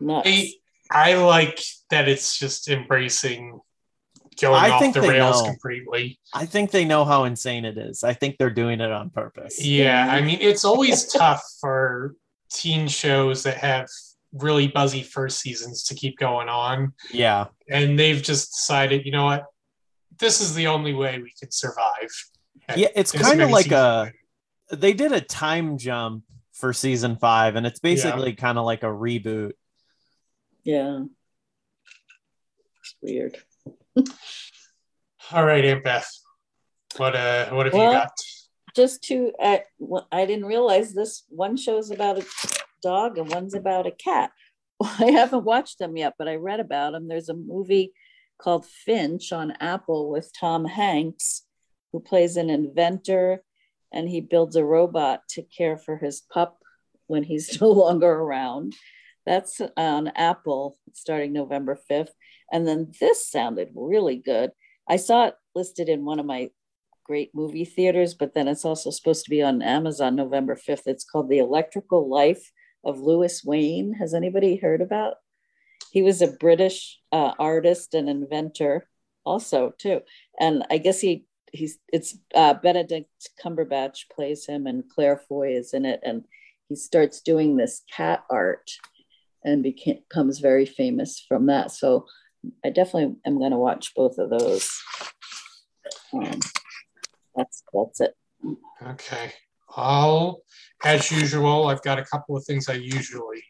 nuts. 0.00 0.28
I, 0.28 0.52
I 0.90 1.14
like 1.14 1.60
that 1.90 2.08
it's 2.08 2.38
just 2.38 2.68
embracing 2.68 3.60
going 4.40 4.54
I 4.54 4.70
off 4.70 4.80
think 4.80 4.94
the 4.94 5.02
rails 5.02 5.42
know. 5.42 5.50
completely. 5.50 6.18
I 6.32 6.46
think 6.46 6.70
they 6.70 6.84
know 6.84 7.04
how 7.04 7.24
insane 7.24 7.64
it 7.64 7.76
is. 7.76 8.04
I 8.04 8.14
think 8.14 8.36
they're 8.38 8.50
doing 8.50 8.80
it 8.80 8.90
on 8.90 9.10
purpose. 9.10 9.64
Yeah, 9.64 10.06
I 10.10 10.20
mean, 10.20 10.38
it's 10.40 10.64
always 10.64 11.06
tough 11.06 11.42
for 11.60 12.14
teen 12.52 12.88
shows 12.88 13.42
that 13.44 13.56
have 13.58 13.88
really 14.32 14.68
buzzy 14.68 15.02
first 15.02 15.40
seasons 15.40 15.84
to 15.84 15.94
keep 15.94 16.18
going 16.18 16.48
on. 16.48 16.92
Yeah. 17.10 17.46
And 17.70 17.98
they've 17.98 18.22
just 18.22 18.50
decided, 18.52 19.04
you 19.06 19.12
know 19.12 19.24
what? 19.24 19.44
This 20.18 20.40
is 20.40 20.54
the 20.54 20.66
only 20.66 20.94
way 20.94 21.18
we 21.22 21.32
can 21.38 21.50
survive. 21.50 22.10
Yeah, 22.76 22.88
it's 22.94 23.12
kind 23.12 23.40
of 23.40 23.50
like 23.50 23.64
seasons. 23.64 24.12
a 24.70 24.76
they 24.76 24.92
did 24.92 25.12
a 25.12 25.20
time 25.20 25.78
jump 25.78 26.24
for 26.52 26.72
season 26.72 27.16
five, 27.16 27.56
and 27.56 27.66
it's 27.66 27.78
basically 27.78 28.34
kind 28.34 28.58
of 28.58 28.64
like 28.64 28.82
a 28.82 28.86
reboot. 28.86 29.52
Yeah. 30.64 31.04
It's 32.80 32.94
weird. 33.00 33.38
All 35.32 35.44
right, 35.44 35.64
Aunt 35.64 35.84
Beth. 35.84 36.10
What 36.96 37.14
uh 37.14 37.50
what 37.50 37.66
have 37.66 37.74
Well, 37.74 37.92
you 37.92 37.98
got? 37.98 38.10
Just 38.78 39.02
to, 39.06 39.32
uh, 39.42 39.58
I 40.12 40.24
didn't 40.24 40.44
realize 40.44 40.94
this 40.94 41.24
one 41.30 41.56
show's 41.56 41.90
about 41.90 42.20
a 42.20 42.26
dog 42.80 43.18
and 43.18 43.28
one's 43.28 43.54
about 43.54 43.88
a 43.88 43.90
cat. 43.90 44.30
I 44.80 45.10
haven't 45.10 45.42
watched 45.42 45.80
them 45.80 45.96
yet, 45.96 46.14
but 46.16 46.28
I 46.28 46.36
read 46.36 46.60
about 46.60 46.92
them. 46.92 47.08
There's 47.08 47.28
a 47.28 47.34
movie 47.34 47.92
called 48.40 48.64
Finch 48.64 49.32
on 49.32 49.50
Apple 49.58 50.08
with 50.08 50.30
Tom 50.32 50.64
Hanks, 50.64 51.42
who 51.90 51.98
plays 51.98 52.36
an 52.36 52.50
inventor 52.50 53.42
and 53.92 54.08
he 54.08 54.20
builds 54.20 54.54
a 54.54 54.64
robot 54.64 55.22
to 55.30 55.42
care 55.42 55.76
for 55.76 55.96
his 55.96 56.20
pup 56.20 56.62
when 57.08 57.24
he's 57.24 57.60
no 57.60 57.72
longer 57.72 58.12
around. 58.12 58.76
That's 59.26 59.60
on 59.76 60.06
Apple 60.14 60.78
starting 60.92 61.32
November 61.32 61.76
5th. 61.90 62.12
And 62.52 62.64
then 62.64 62.92
this 63.00 63.28
sounded 63.28 63.70
really 63.74 64.18
good. 64.18 64.52
I 64.88 64.98
saw 64.98 65.26
it 65.26 65.34
listed 65.56 65.88
in 65.88 66.04
one 66.04 66.20
of 66.20 66.26
my 66.26 66.50
great 67.08 67.34
movie 67.34 67.64
theaters, 67.64 68.14
but 68.14 68.34
then 68.34 68.46
it's 68.46 68.66
also 68.66 68.90
supposed 68.90 69.24
to 69.24 69.30
be 69.30 69.42
on 69.42 69.62
Amazon 69.62 70.14
November 70.14 70.54
5th. 70.54 70.82
It's 70.86 71.04
called 71.04 71.30
The 71.30 71.38
Electrical 71.38 72.08
Life 72.08 72.52
of 72.84 73.00
Louis 73.00 73.42
Wain. 73.44 73.94
Has 73.94 74.12
anybody 74.12 74.56
heard 74.56 74.82
about? 74.82 75.14
He 75.90 76.02
was 76.02 76.20
a 76.20 76.32
British 76.32 77.00
uh, 77.10 77.32
artist 77.38 77.94
and 77.94 78.10
inventor, 78.10 78.88
also 79.24 79.72
too. 79.78 80.02
And 80.38 80.64
I 80.70 80.78
guess 80.78 81.00
he 81.00 81.24
he's 81.50 81.78
it's 81.90 82.18
uh, 82.34 82.54
Benedict 82.54 83.30
Cumberbatch 83.42 84.10
plays 84.14 84.44
him, 84.44 84.66
and 84.66 84.88
Claire 84.94 85.16
Foy 85.28 85.56
is 85.56 85.72
in 85.72 85.86
it, 85.86 86.00
and 86.02 86.24
he 86.68 86.76
starts 86.76 87.22
doing 87.22 87.56
this 87.56 87.82
cat 87.90 88.24
art, 88.28 88.70
and 89.42 89.62
becomes 89.62 90.40
very 90.40 90.66
famous 90.66 91.24
from 91.26 91.46
that. 91.46 91.70
So 91.70 92.04
I 92.62 92.68
definitely 92.68 93.16
am 93.26 93.38
going 93.38 93.52
to 93.52 93.58
watch 93.58 93.94
both 93.94 94.18
of 94.18 94.28
those. 94.28 94.70
Um, 96.12 96.40
that's 97.38 97.62
that's 97.72 98.00
it. 98.00 98.14
Okay. 98.82 99.32
I'll, 99.76 100.42
as 100.84 101.10
usual, 101.10 101.68
I've 101.68 101.82
got 101.82 101.98
a 101.98 102.04
couple 102.04 102.36
of 102.36 102.44
things 102.44 102.68
I 102.68 102.74
usually 102.74 103.42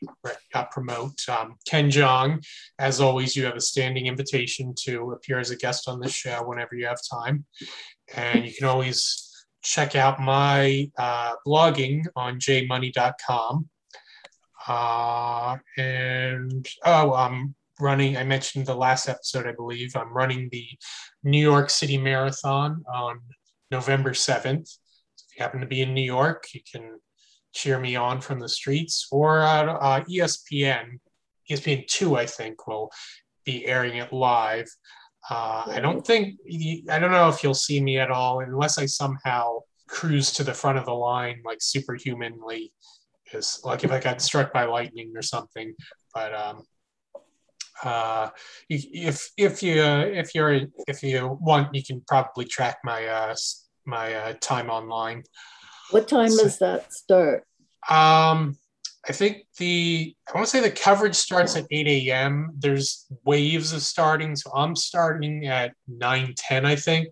uh, 0.54 0.64
promote. 0.64 1.16
Um, 1.28 1.54
Ken 1.66 1.90
Jeong, 1.90 2.44
as 2.78 3.00
always, 3.00 3.36
you 3.36 3.44
have 3.44 3.56
a 3.56 3.60
standing 3.60 4.06
invitation 4.06 4.74
to 4.84 5.12
appear 5.12 5.38
as 5.38 5.50
a 5.50 5.56
guest 5.56 5.88
on 5.88 6.00
this 6.00 6.12
show 6.12 6.42
whenever 6.44 6.74
you 6.74 6.86
have 6.86 6.98
time. 7.10 7.44
And 8.14 8.44
you 8.44 8.52
can 8.52 8.66
always 8.66 9.46
check 9.62 9.94
out 9.94 10.20
my 10.20 10.90
uh, 10.98 11.34
blogging 11.46 12.04
on 12.16 12.40
jmunney.com. 12.40 13.68
Uh, 14.66 15.56
and 15.76 16.68
oh, 16.84 17.14
I'm 17.14 17.54
running, 17.80 18.16
I 18.16 18.24
mentioned 18.24 18.66
the 18.66 18.74
last 18.74 19.08
episode, 19.08 19.46
I 19.46 19.52
believe, 19.52 19.94
I'm 19.94 20.12
running 20.12 20.48
the 20.50 20.66
New 21.22 21.40
York 21.40 21.70
City 21.70 21.96
Marathon 21.96 22.82
on 22.92 23.20
November 23.70 24.10
7th. 24.10 24.68
So 25.14 25.24
if 25.28 25.36
you 25.36 25.42
happen 25.42 25.60
to 25.60 25.66
be 25.66 25.82
in 25.82 25.94
New 25.94 26.02
York, 26.02 26.46
you 26.54 26.60
can 26.70 27.00
cheer 27.52 27.78
me 27.78 27.96
on 27.96 28.20
from 28.20 28.38
the 28.38 28.48
streets 28.48 29.08
or 29.10 29.40
uh, 29.40 30.04
ESPN. 30.04 30.98
ESPN 31.50 31.86
2, 31.86 32.16
I 32.16 32.26
think, 32.26 32.66
will 32.66 32.90
be 33.44 33.66
airing 33.66 33.96
it 33.96 34.12
live. 34.12 34.68
Uh, 35.30 35.64
I 35.66 35.80
don't 35.80 36.06
think, 36.06 36.38
I 36.90 36.98
don't 36.98 37.10
know 37.10 37.28
if 37.28 37.42
you'll 37.42 37.54
see 37.54 37.80
me 37.80 37.98
at 37.98 38.10
all 38.10 38.40
unless 38.40 38.78
I 38.78 38.86
somehow 38.86 39.60
cruise 39.88 40.32
to 40.32 40.44
the 40.44 40.54
front 40.54 40.78
of 40.78 40.84
the 40.84 40.92
line 40.92 41.42
like 41.44 41.58
superhumanly, 41.60 42.72
is 43.32 43.60
like 43.64 43.84
if 43.84 43.90
I 43.90 44.00
got 44.00 44.22
struck 44.22 44.52
by 44.52 44.64
lightning 44.64 45.12
or 45.14 45.22
something. 45.22 45.74
But 46.14 46.34
um, 46.34 46.62
uh, 47.84 48.30
if 48.68 49.30
if 49.36 49.62
you 49.62 49.82
if 49.82 50.34
you're 50.34 50.60
if 50.86 51.02
you 51.02 51.38
want, 51.40 51.74
you 51.74 51.82
can 51.84 52.00
probably 52.06 52.44
track 52.44 52.78
my 52.84 53.06
uh, 53.06 53.34
my 53.84 54.14
uh, 54.14 54.32
time 54.40 54.70
online. 54.70 55.22
What 55.90 56.08
time 56.08 56.30
So- 56.30 56.44
does 56.44 56.58
that 56.58 56.92
start? 56.92 57.44
Um, 57.88 58.58
I 59.08 59.12
think 59.12 59.46
the 59.58 60.14
I 60.28 60.32
want 60.36 60.46
to 60.46 60.50
say 60.50 60.60
the 60.60 60.70
coverage 60.70 61.14
starts 61.14 61.56
at 61.56 61.64
8 61.70 61.86
a.m. 61.86 62.50
There's 62.58 63.06
waves 63.24 63.72
of 63.72 63.82
starting, 63.82 64.36
so 64.36 64.50
I'm 64.54 64.76
starting 64.76 65.46
at 65.46 65.72
9 65.86 66.34
10, 66.36 66.66
I 66.66 66.76
think. 66.76 67.08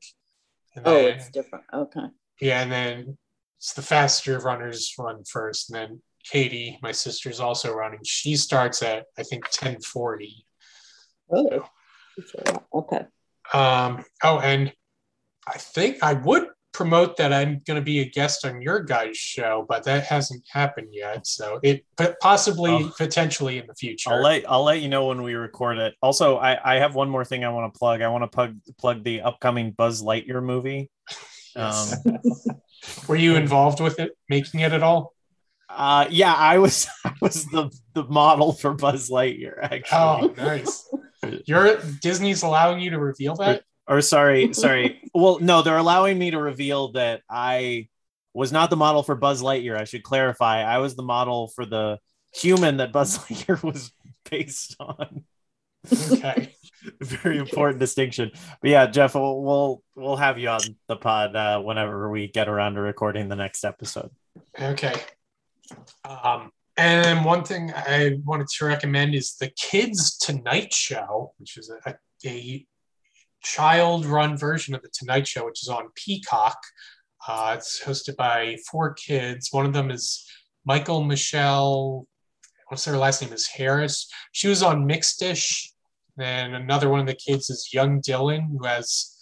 And 0.74 0.86
Oh, 0.86 0.94
then, 0.94 1.14
it's 1.18 1.30
different. 1.30 1.64
Okay. 1.72 2.06
yeah, 2.40 2.60
and 2.62 2.70
then 2.70 3.16
it's 3.58 3.72
the 3.72 3.80
faster 3.82 4.38
runners 4.40 4.92
run 4.98 5.24
first, 5.24 5.70
and 5.70 5.78
then 5.78 6.02
Katie, 6.30 6.78
my 6.82 6.92
sister's 6.92 7.40
also 7.40 7.72
running. 7.72 8.00
She 8.04 8.36
starts 8.36 8.82
at 8.82 9.04
I 9.16 9.22
think 9.22 9.44
1040. 9.44 10.44
Really? 11.30 11.60
Okay. 12.74 13.04
Um, 13.52 14.04
oh, 14.24 14.38
and 14.40 14.72
I 15.46 15.58
think 15.58 16.02
I 16.02 16.14
would 16.14 16.48
promote 16.72 17.16
that 17.16 17.32
I'm 17.32 17.62
going 17.66 17.76
to 17.76 17.84
be 17.84 18.00
a 18.00 18.04
guest 18.04 18.44
on 18.44 18.60
your 18.60 18.80
guys' 18.80 19.16
show, 19.16 19.64
but 19.68 19.84
that 19.84 20.04
hasn't 20.04 20.42
happened 20.50 20.88
yet. 20.92 21.26
So 21.26 21.58
it, 21.62 21.84
but 21.96 22.18
possibly, 22.20 22.70
Oh. 22.72 22.92
potentially 22.98 23.58
in 23.58 23.66
the 23.66 23.74
future. 23.74 24.10
I'll 24.12 24.22
let 24.22 24.44
I'll 24.50 24.64
let 24.64 24.80
you 24.82 24.88
know 24.88 25.06
when 25.06 25.22
we 25.22 25.34
record 25.34 25.78
it. 25.78 25.94
Also, 26.02 26.36
I, 26.36 26.74
I 26.74 26.78
have 26.80 26.94
one 26.94 27.08
more 27.08 27.24
thing 27.24 27.44
I 27.44 27.48
want 27.48 27.72
to 27.72 27.78
plug. 27.78 28.02
I 28.02 28.08
want 28.08 28.24
to 28.24 28.28
plug 28.28 28.56
plug 28.78 29.04
the 29.04 29.22
upcoming 29.22 29.70
Buzz 29.72 30.02
Lightyear 30.02 30.42
movie. 30.42 30.90
Um, 31.58 31.88
Were 33.08 33.16
you 33.16 33.34
involved 33.36 33.80
with 33.80 33.98
it, 33.98 34.12
making 34.28 34.60
it 34.60 34.74
at 34.74 34.82
all? 34.82 35.14
uh, 35.70 36.06
yeah, 36.10 36.34
I 36.34 36.58
was 36.58 36.86
I 37.06 37.14
was 37.22 37.46
the 37.46 37.70
the 37.94 38.04
model 38.04 38.52
for 38.52 38.74
Buzz 38.74 39.08
Lightyear 39.08 39.54
actually. 39.62 39.88
Oh, 39.98 40.34
nice. 40.36 40.86
You're 41.46 41.78
Disney's 42.00 42.42
allowing 42.42 42.80
you 42.80 42.90
to 42.90 42.98
reveal 42.98 43.34
that. 43.36 43.64
Or 43.88 44.00
sorry, 44.00 44.52
sorry. 44.54 45.00
well, 45.14 45.38
no, 45.40 45.62
they're 45.62 45.76
allowing 45.76 46.18
me 46.18 46.30
to 46.32 46.40
reveal 46.40 46.92
that 46.92 47.22
I 47.30 47.88
was 48.34 48.52
not 48.52 48.70
the 48.70 48.76
model 48.76 49.02
for 49.02 49.14
Buzz 49.14 49.42
Lightyear. 49.42 49.78
I 49.78 49.84
should 49.84 50.02
clarify. 50.02 50.62
I 50.62 50.78
was 50.78 50.94
the 50.94 51.02
model 51.02 51.48
for 51.48 51.64
the 51.64 51.98
human 52.34 52.78
that 52.78 52.92
Buzz 52.92 53.18
Lightyear 53.24 53.62
was 53.62 53.92
based 54.28 54.76
on. 54.80 55.24
Okay. 56.12 56.54
Very 57.00 57.38
important 57.38 57.80
distinction. 57.80 58.30
But 58.60 58.70
yeah, 58.70 58.86
Jeff, 58.86 59.14
we'll 59.14 59.42
we'll, 59.42 59.82
we'll 59.94 60.16
have 60.16 60.38
you 60.38 60.48
on 60.48 60.60
the 60.88 60.96
pod 60.96 61.34
uh, 61.34 61.60
whenever 61.60 62.10
we 62.10 62.28
get 62.28 62.48
around 62.48 62.74
to 62.74 62.80
recording 62.80 63.28
the 63.28 63.36
next 63.36 63.64
episode. 63.64 64.10
Okay. 64.60 64.94
Um, 66.04 66.52
and 66.76 67.24
one 67.24 67.44
thing 67.44 67.72
I 67.74 68.18
wanted 68.24 68.48
to 68.48 68.64
recommend 68.66 69.14
is 69.14 69.36
the 69.36 69.50
Kids 69.50 70.16
Tonight 70.18 70.72
Show, 70.74 71.32
which 71.38 71.56
is 71.56 71.70
a, 71.86 71.94
a 72.26 72.66
child-run 73.42 74.36
version 74.36 74.74
of 74.74 74.82
the 74.82 74.90
Tonight 74.92 75.26
Show, 75.26 75.46
which 75.46 75.62
is 75.62 75.68
on 75.68 75.88
Peacock. 75.94 76.58
Uh, 77.26 77.54
it's 77.56 77.82
hosted 77.82 78.16
by 78.16 78.56
four 78.70 78.94
kids. 78.94 79.48
One 79.50 79.66
of 79.66 79.72
them 79.72 79.90
is 79.90 80.24
Mykal-Michelle. 80.68 82.06
What's 82.68 82.84
her 82.84 82.96
last 82.96 83.22
name? 83.22 83.32
Is 83.32 83.46
Harris. 83.46 84.08
She 84.32 84.48
was 84.48 84.62
on 84.62 84.86
Mixed-ish. 84.86 85.72
Then 86.16 86.54
another 86.54 86.88
one 86.88 87.00
of 87.00 87.06
the 87.06 87.14
kids 87.14 87.50
is 87.50 87.70
Young 87.72 88.00
Dylan, 88.00 88.48
who 88.50 88.64
has. 88.66 89.12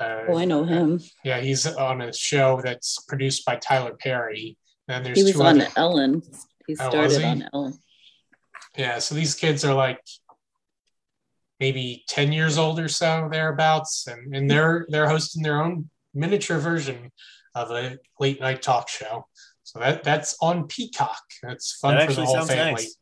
Uh, 0.00 0.22
Oh, 0.28 0.36
I 0.36 0.44
know 0.44 0.64
him. 0.64 1.00
Yeah, 1.24 1.40
he's 1.40 1.66
on 1.66 2.02
a 2.02 2.12
show 2.12 2.60
that's 2.62 2.98
produced 3.08 3.44
by 3.44 3.56
Tyler 3.56 3.94
Perry. 3.94 4.56
And 4.88 5.06
there's 5.06 5.18
He 5.18 5.24
was 5.24 5.40
on 5.40 5.60
other, 5.60 5.70
Ellen. 5.76 6.22
He 6.66 6.76
Oh, 6.80 6.88
started 6.90 7.18
he? 7.20 7.24
on 7.24 7.48
Ellen. 7.52 7.78
yeah. 8.76 8.98
So 8.98 9.14
these 9.14 9.34
kids 9.34 9.64
are 9.64 9.74
like 9.74 10.00
maybe 11.60 12.04
ten 12.08 12.32
years 12.32 12.58
old 12.58 12.78
or 12.80 12.88
so 12.88 13.28
thereabouts, 13.30 14.06
and 14.06 14.34
and 14.34 14.50
they're 14.50 14.86
they're 14.88 15.08
hosting 15.08 15.42
their 15.42 15.62
own 15.62 15.90
miniature 16.14 16.58
version 16.58 17.10
of 17.54 17.70
a 17.70 17.98
late 18.18 18.40
night 18.40 18.62
talk 18.62 18.88
show. 18.88 19.26
So 19.62 19.78
that 19.78 20.02
that's 20.04 20.36
on 20.40 20.66
Peacock. 20.68 21.22
That's 21.42 21.72
fun 21.76 21.96
That 21.96 22.08
for 22.08 22.14
the 22.14 22.24
whole 22.24 22.34
sounds 22.36 22.48
family. 22.48 22.72
nice. 22.72 22.96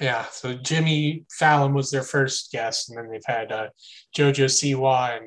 Yeah, 0.00 0.24
so 0.30 0.54
Jimmy 0.54 1.26
Fallon 1.38 1.74
was 1.74 1.90
their 1.90 2.02
first 2.02 2.50
guest, 2.50 2.88
and 2.88 2.98
then 2.98 3.10
they've 3.10 3.20
had 3.26 3.52
uh, 3.52 3.68
JoJo 4.16 4.46
Siwa 4.46 5.16
and 5.18 5.26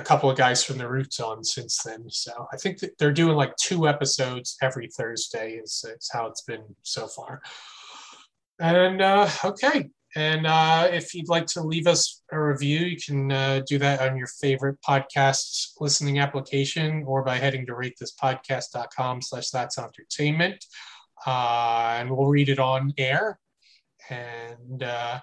a 0.00 0.04
couple 0.04 0.30
of 0.30 0.36
guys 0.36 0.64
from 0.64 0.78
the 0.78 0.88
Roots 0.88 1.20
on 1.20 1.44
since 1.44 1.82
then. 1.84 2.08
So 2.08 2.32
I 2.52 2.56
think 2.56 2.80
they're 2.98 3.12
doing 3.12 3.36
like 3.36 3.54
two 3.56 3.86
episodes 3.86 4.56
every 4.62 4.88
Thursday. 4.88 5.60
Is, 5.62 5.84
is 5.96 6.10
how 6.12 6.26
it's 6.26 6.42
been 6.42 6.64
so 6.82 7.06
far. 7.06 7.42
And 8.58 9.00
uh, 9.00 9.28
okay, 9.44 9.90
and 10.16 10.46
uh, 10.46 10.88
if 10.90 11.14
you'd 11.14 11.28
like 11.28 11.46
to 11.54 11.62
leave 11.62 11.86
us 11.86 12.22
a 12.32 12.40
review, 12.40 12.80
you 12.80 12.96
can 12.96 13.30
uh, 13.30 13.60
do 13.66 13.78
that 13.78 14.00
on 14.00 14.16
your 14.16 14.26
favorite 14.26 14.78
podcast 14.86 15.74
listening 15.80 16.18
application 16.18 17.04
or 17.06 17.22
by 17.22 17.36
heading 17.38 17.64
to 17.66 17.72
ratethispodcast.com 17.72 19.22
slash 19.22 19.50
that's 19.50 19.78
auntertainment. 19.78 20.64
uh, 21.26 21.96
and 21.98 22.10
we'll 22.10 22.28
read 22.28 22.48
it 22.48 22.58
on 22.58 22.92
air. 22.98 23.38
And 24.08 24.82
uh, 24.82 25.20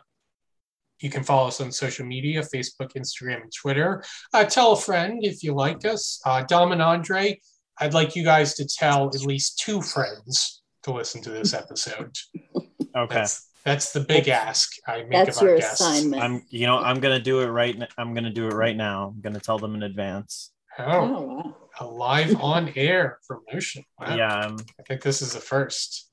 you 1.00 1.10
can 1.10 1.24
follow 1.24 1.48
us 1.48 1.62
on 1.62 1.72
social 1.72 2.06
media 2.06 2.42
Facebook, 2.42 2.94
Instagram, 2.96 3.42
and 3.44 3.52
Twitter. 3.54 4.04
Uh, 4.34 4.44
tell 4.46 4.74
a 4.74 4.78
friend 4.78 5.24
if 5.24 5.44
you 5.44 5.54
like 5.54 5.86
us. 5.86 6.20
Uh, 6.26 6.44
Dom 6.44 6.72
and 6.72 6.82
Andre, 6.82 7.40
I'd 7.80 7.94
like 7.94 8.16
you 8.16 8.24
guys 8.24 8.56
to 8.56 8.66
tell 8.68 9.08
at 9.08 9.22
least 9.22 9.60
two 9.60 9.82
friends 9.82 10.62
to 10.84 10.92
listen 10.92 11.22
to 11.24 11.30
this 11.30 11.54
episode. 11.54 12.16
Okay. 12.96 13.14
That's, 13.14 13.50
that's 13.64 13.94
the 13.94 14.00
big 14.00 14.28
ask 14.28 14.72
I 14.88 15.04
make 15.04 15.12
That's 15.12 15.38
of 15.38 15.44
our 15.44 15.50
your 15.50 15.58
guests. 15.60 15.82
assignment. 15.82 16.24
I'm 16.24 16.42
you 16.50 16.66
know, 16.66 16.80
I'm 16.80 17.00
gonna 17.00 17.20
do 17.20 17.42
it 17.42 17.46
right 17.48 17.76
n- 17.76 17.88
I'm 17.96 18.16
gonna 18.16 18.32
do 18.32 18.48
it 18.48 18.54
right 18.54 18.76
now. 18.76 19.14
I'm 19.14 19.22
gonna 19.22 19.40
tell 19.40 19.60
them 19.60 19.76
in 19.76 19.84
advance. 19.84 20.52
Oh, 20.80 20.84
oh, 20.88 21.22
wow. 21.22 21.56
a 21.80 21.86
live 21.86 22.42
on 22.42 22.72
air 22.76 23.20
promotion. 23.28 23.84
Wow. 24.00 24.16
Yeah, 24.16 24.34
I'm 24.34 24.56
I 24.80 24.84
think 24.88 25.02
this 25.04 25.22
is 25.22 25.34
the 25.34 25.40
first. 25.40 26.10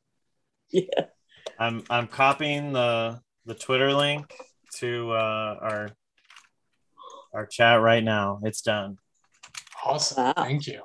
Yeah. 0.70 1.06
I'm 1.58 1.84
I'm 1.88 2.06
copying 2.06 2.72
the 2.72 3.20
the 3.46 3.54
Twitter 3.54 3.94
link 3.94 4.34
to 4.78 5.12
uh 5.12 5.58
our 5.60 5.88
our 7.32 7.46
chat 7.46 7.80
right 7.80 8.02
now. 8.02 8.40
It's 8.44 8.62
done. 8.62 8.98
Awesome. 9.84 10.24
Wow. 10.24 10.32
Thank 10.36 10.66
you. 10.66 10.82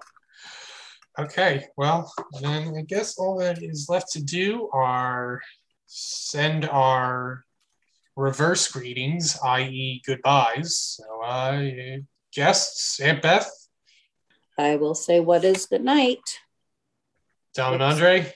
Okay, 1.17 1.65
well, 1.75 2.11
then 2.41 2.73
I 2.77 2.81
guess 2.83 3.17
all 3.17 3.37
that 3.39 3.61
is 3.61 3.87
left 3.89 4.11
to 4.13 4.23
do 4.23 4.69
are 4.71 5.41
send 5.85 6.65
our 6.65 7.43
reverse 8.15 8.69
greetings, 8.71 9.37
i.e., 9.43 10.01
goodbyes. 10.05 10.77
So, 10.97 11.21
uh, 11.21 11.97
guests, 12.33 12.99
Aunt 13.01 13.21
Beth, 13.21 13.49
I 14.57 14.75
will 14.75 14.95
say 14.95 15.19
what 15.19 15.43
is 15.43 15.65
good 15.65 15.83
night. 15.83 16.21
Dom 17.53 17.73
and 17.73 17.83
Andre, 17.83 18.33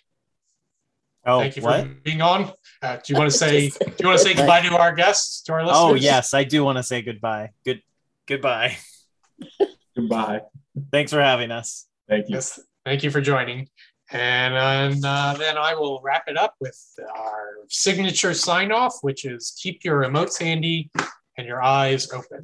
Oh, 1.25 1.39
thank 1.39 1.55
you 1.55 1.61
for 1.61 1.69
what? 1.69 2.03
being 2.03 2.21
on. 2.21 2.51
Uh, 2.81 2.97
do 2.97 3.13
you 3.13 3.15
want 3.19 3.31
to 3.31 3.37
say? 3.37 3.67
Just- 3.69 3.79
do 3.79 3.93
you 3.99 4.07
want 4.07 4.19
to 4.19 4.23
say 4.25 4.33
goodbye 4.33 4.61
to 4.61 4.77
our 4.77 4.93
guests, 4.93 5.41
to 5.43 5.53
our 5.53 5.65
listeners? 5.65 5.77
Oh 5.79 5.93
yes, 5.95 6.33
I 6.33 6.43
do 6.43 6.63
want 6.63 6.77
to 6.77 6.83
say 6.83 7.01
goodbye. 7.01 7.51
Good 7.65 7.81
goodbye. 8.27 8.77
Goodbye. 9.95 10.41
Thanks 10.91 11.11
for 11.11 11.21
having 11.21 11.51
us. 11.51 11.85
Thank 12.09 12.27
you. 12.29 12.35
Yes, 12.35 12.59
thank 12.83 13.03
you 13.03 13.11
for 13.11 13.21
joining. 13.21 13.69
And, 14.11 14.55
and 14.55 15.05
uh, 15.05 15.35
then 15.37 15.57
I 15.57 15.75
will 15.75 16.01
wrap 16.03 16.23
it 16.27 16.37
up 16.37 16.55
with 16.59 16.79
our 17.15 17.57
signature 17.69 18.33
sign 18.33 18.71
off, 18.71 18.95
which 19.01 19.23
is 19.25 19.55
keep 19.61 19.83
your 19.83 20.01
remotes 20.01 20.39
handy 20.39 20.89
and 21.37 21.47
your 21.47 21.61
eyes 21.61 22.11
open. 22.11 22.41